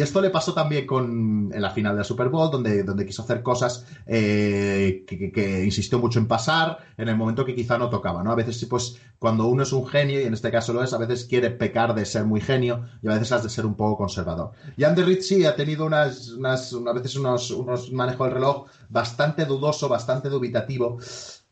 esto 0.00 0.20
le 0.20 0.30
pasó 0.30 0.52
también 0.52 0.86
con, 0.86 1.50
en 1.52 1.62
la 1.62 1.70
final 1.70 1.92
de 1.94 1.98
la 1.98 2.04
Super 2.04 2.28
Bowl, 2.28 2.50
donde, 2.50 2.82
donde 2.82 3.06
quiso 3.06 3.22
hacer 3.22 3.42
cosas 3.42 3.86
eh, 4.06 5.04
que, 5.06 5.64
insistió 5.64 5.98
mucho 5.98 6.18
en 6.18 6.26
pasar 6.26 6.78
en 6.96 7.08
el 7.08 7.16
momento 7.16 7.44
que 7.44 7.54
quizá 7.54 7.78
no 7.78 7.88
tocaba, 7.88 8.22
¿no? 8.22 8.32
A 8.32 8.34
veces, 8.34 8.64
pues, 8.66 9.00
cuando 9.18 9.46
uno 9.46 9.62
es 9.62 9.72
un 9.72 9.86
genio, 9.86 10.20
y 10.20 10.24
en 10.24 10.34
este 10.34 10.50
caso 10.50 10.72
lo 10.72 10.82
es, 10.82 10.92
a 10.92 10.98
veces 10.98 11.24
quiere 11.24 11.50
pecar 11.50 11.94
de 11.94 12.04
ser 12.04 12.24
muy 12.24 12.40
genio 12.40 12.84
y 13.02 13.08
a 13.08 13.12
veces 13.12 13.32
has 13.32 13.42
de 13.42 13.50
ser 13.50 13.66
un 13.66 13.74
poco 13.74 13.98
conservador. 13.98 14.52
Y 14.76 14.84
Andy 14.84 15.22
sí 15.22 15.44
ha 15.44 15.54
tenido 15.56 15.86
unas, 15.86 16.30
unas, 16.30 16.72
a 16.72 16.92
veces 16.92 17.16
unos 17.32 17.50
unos, 17.50 17.92
manejos 17.92 18.26
del 18.26 18.34
reloj 18.34 18.66
bastante 18.88 19.44
dudoso, 19.44 19.88
bastante 19.88 20.28
dubitativo. 20.28 20.98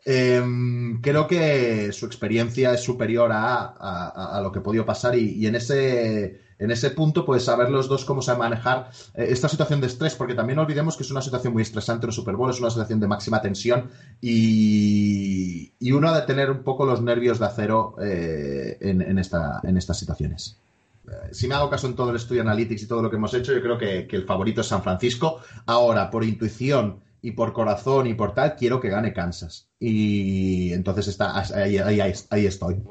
Em, 0.05 1.01
creo 1.03 1.27
que 1.27 1.93
su 1.93 2.07
experiencia 2.07 2.73
es 2.73 2.83
superior 2.83 3.31
a, 3.33 4.41
lo 4.43 4.51
que 4.51 4.61
podido 4.61 4.87
pasar 4.87 5.15
y, 5.17 5.47
en 5.47 5.55
ese 5.55 6.41
en 6.59 6.71
ese 6.71 6.91
punto, 6.91 7.25
pues 7.25 7.45
saber 7.45 7.71
los 7.71 7.89
dos 7.89 8.05
cómo 8.05 8.21
se 8.21 8.35
manejar 8.37 8.91
eh, 9.15 9.29
esta 9.31 9.49
situación 9.49 9.81
de 9.81 9.87
estrés, 9.87 10.15
porque 10.15 10.35
también 10.35 10.57
no 10.57 10.63
olvidemos 10.63 10.95
que 10.95 11.05
es 11.05 11.11
una 11.11 11.23
situación 11.23 11.55
muy 11.55 11.63
estresante 11.63 12.05
en 12.05 12.11
el 12.11 12.15
Super 12.15 12.37
Bowl, 12.37 12.51
es 12.51 12.61
una 12.61 12.69
situación 12.69 13.01
de 13.01 13.07
máxima 13.07 13.41
tensión 13.41 13.91
y, 14.21 15.73
uno 15.91 16.09
ha 16.09 16.21
de 16.21 16.27
tener 16.27 16.51
un 16.51 16.63
poco 16.63 16.85
los 16.85 17.01
nervios 17.03 17.39
de 17.39 17.47
acero 17.47 17.95
eh, 18.01 18.77
en, 18.81 19.19
esta, 19.19 19.61
en 19.65 19.77
estas 19.79 19.99
situaciones. 19.99 20.57
Eh, 21.09 21.33
si 21.33 21.49
me 21.49 21.55
hago 21.55 21.71
caso 21.71 21.87
en 21.87 21.95
todo 21.95 22.11
el 22.11 22.17
estudio 22.17 22.43
Analytics 22.43 22.83
y 22.83 22.89
todo 22.89 23.03
lo 23.03 23.11
que 23.11 23.17
hemos 23.17 23.35
hecho, 23.35 23.53
yo 23.53 23.63
creo 23.63 23.79
que, 23.79 24.07
el 24.11 24.25
favorito 24.25 24.61
es 24.61 24.67
San 24.67 24.83
Francisco. 24.83 25.41
Ahora, 25.67 26.11
por 26.11 26.25
intuición 26.25 27.01
y 27.23 27.33
por 27.33 27.53
corazón 27.53 28.07
y 28.07 28.15
por 28.15 28.35
tal, 28.35 28.57
quiero 28.57 28.81
que 28.81 28.89
gane 28.89 29.13
Kansas. 29.13 29.69
Y 29.79 30.73
entonces 30.73 31.09
está 31.09 31.39
ahí, 31.39 31.79
ahí, 31.79 32.47
estoy. 32.47 32.83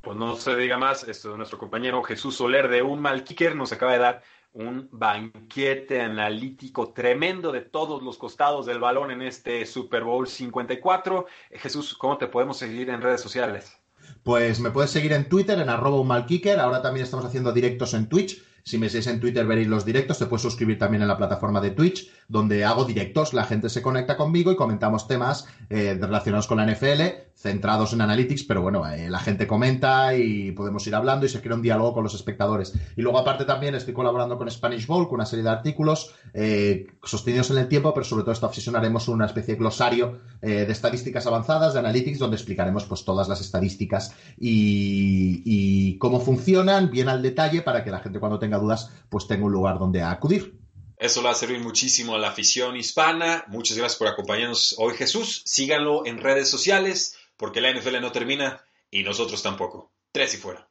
pues 0.00 0.16
no 0.16 0.36
se 0.36 0.56
diga 0.56 0.78
más, 0.78 1.06
esto 1.06 1.36
nuestro 1.36 1.58
compañero 1.58 2.02
Jesús 2.02 2.36
Soler 2.36 2.68
de 2.68 2.82
Un 2.82 3.00
Mal 3.00 3.24
Kicker 3.24 3.56
nos 3.56 3.72
acaba 3.72 3.92
de 3.92 3.98
dar 3.98 4.22
un 4.52 4.88
banquete 4.90 6.00
analítico 6.00 6.92
tremendo 6.92 7.52
de 7.52 7.60
todos 7.60 8.02
los 8.02 8.18
costados 8.18 8.66
del 8.66 8.80
balón 8.80 9.10
en 9.10 9.22
este 9.22 9.64
Super 9.66 10.04
Bowl 10.04 10.26
54. 10.26 11.26
Jesús, 11.52 11.94
¿cómo 11.96 12.18
te 12.18 12.26
podemos 12.26 12.56
seguir 12.56 12.90
en 12.90 13.02
redes 13.02 13.20
sociales? 13.20 13.77
Pues 14.22 14.60
me 14.60 14.70
puedes 14.70 14.90
seguir 14.90 15.12
en 15.12 15.28
Twitter, 15.28 15.58
en 15.58 15.68
arroba 15.68 16.02
malkicker. 16.04 16.60
Ahora 16.60 16.82
también 16.82 17.04
estamos 17.04 17.24
haciendo 17.24 17.52
directos 17.52 17.94
en 17.94 18.08
Twitch. 18.08 18.42
Si 18.62 18.76
me 18.76 18.88
seguís 18.88 19.06
en 19.06 19.20
Twitter 19.20 19.46
veréis 19.46 19.68
los 19.68 19.84
directos. 19.84 20.18
Te 20.18 20.26
puedes 20.26 20.42
suscribir 20.42 20.78
también 20.78 21.02
en 21.02 21.08
la 21.08 21.16
plataforma 21.16 21.60
de 21.60 21.70
Twitch, 21.70 22.10
donde 22.28 22.64
hago 22.64 22.84
directos. 22.84 23.32
La 23.32 23.44
gente 23.44 23.68
se 23.68 23.80
conecta 23.82 24.16
conmigo 24.16 24.52
y 24.52 24.56
comentamos 24.56 25.08
temas 25.08 25.46
eh, 25.70 25.96
relacionados 25.98 26.46
con 26.46 26.58
la 26.58 26.66
NFL, 26.66 27.02
centrados 27.38 27.92
en 27.92 28.00
analytics, 28.00 28.42
pero 28.42 28.62
bueno, 28.62 28.84
eh, 28.90 29.08
la 29.08 29.20
gente 29.20 29.46
comenta 29.46 30.16
y 30.16 30.50
podemos 30.50 30.84
ir 30.88 30.94
hablando 30.96 31.24
y 31.24 31.28
se 31.28 31.40
crea 31.40 31.54
un 31.54 31.62
diálogo 31.62 31.94
con 31.94 32.02
los 32.02 32.14
espectadores. 32.14 32.74
Y 32.96 33.02
luego 33.02 33.18
aparte 33.18 33.44
también 33.44 33.76
estoy 33.76 33.94
colaborando 33.94 34.36
con 34.36 34.50
Spanish 34.50 34.88
Bowl, 34.88 35.06
con 35.06 35.16
una 35.16 35.26
serie 35.26 35.44
de 35.44 35.50
artículos 35.50 36.14
eh, 36.34 36.86
sostenidos 37.04 37.50
en 37.50 37.58
el 37.58 37.68
tiempo, 37.68 37.94
pero 37.94 38.04
sobre 38.04 38.24
todo 38.24 38.32
esta 38.32 38.46
obsesión 38.46 38.74
haremos 38.74 39.06
una 39.06 39.26
especie 39.26 39.54
de 39.54 39.58
glosario 39.58 40.18
de 40.40 40.70
estadísticas 40.70 41.26
avanzadas, 41.26 41.74
de 41.74 41.80
analytics, 41.80 42.18
donde 42.18 42.36
explicaremos 42.36 42.84
pues 42.84 43.04
todas 43.04 43.28
las 43.28 43.40
estadísticas 43.40 44.14
y, 44.38 45.98
cómo 45.98 46.20
funcionan 46.20 46.90
bien 46.90 47.08
al 47.08 47.22
detalle 47.22 47.62
para 47.62 47.82
que 47.82 47.90
la 47.90 48.00
gente 48.00 48.20
cuando 48.20 48.38
tenga 48.38 48.58
dudas, 48.58 48.90
pues 49.08 49.26
tengo 49.26 49.46
un 49.46 49.52
lugar 49.52 49.78
donde 49.78 50.02
acudir. 50.02 50.58
Eso 50.96 51.20
le 51.20 51.26
va 51.26 51.32
a 51.32 51.36
servir 51.36 51.60
muchísimo 51.60 52.16
a 52.16 52.18
la 52.18 52.28
afición 52.28 52.76
hispana. 52.76 53.44
Muchas 53.48 53.76
gracias 53.76 53.98
por 53.98 54.08
acompañarnos 54.08 54.74
hoy, 54.78 54.94
Jesús. 54.94 55.42
Síganlo 55.44 56.04
en 56.04 56.18
redes 56.18 56.48
sociales 56.48 57.17
porque 57.38 57.62
la 57.62 57.72
NFL 57.72 58.00
no 58.02 58.12
termina 58.12 58.62
y 58.90 59.02
nosotros 59.02 59.42
tampoco. 59.42 59.92
Tres 60.12 60.34
y 60.34 60.36
fuera. 60.36 60.68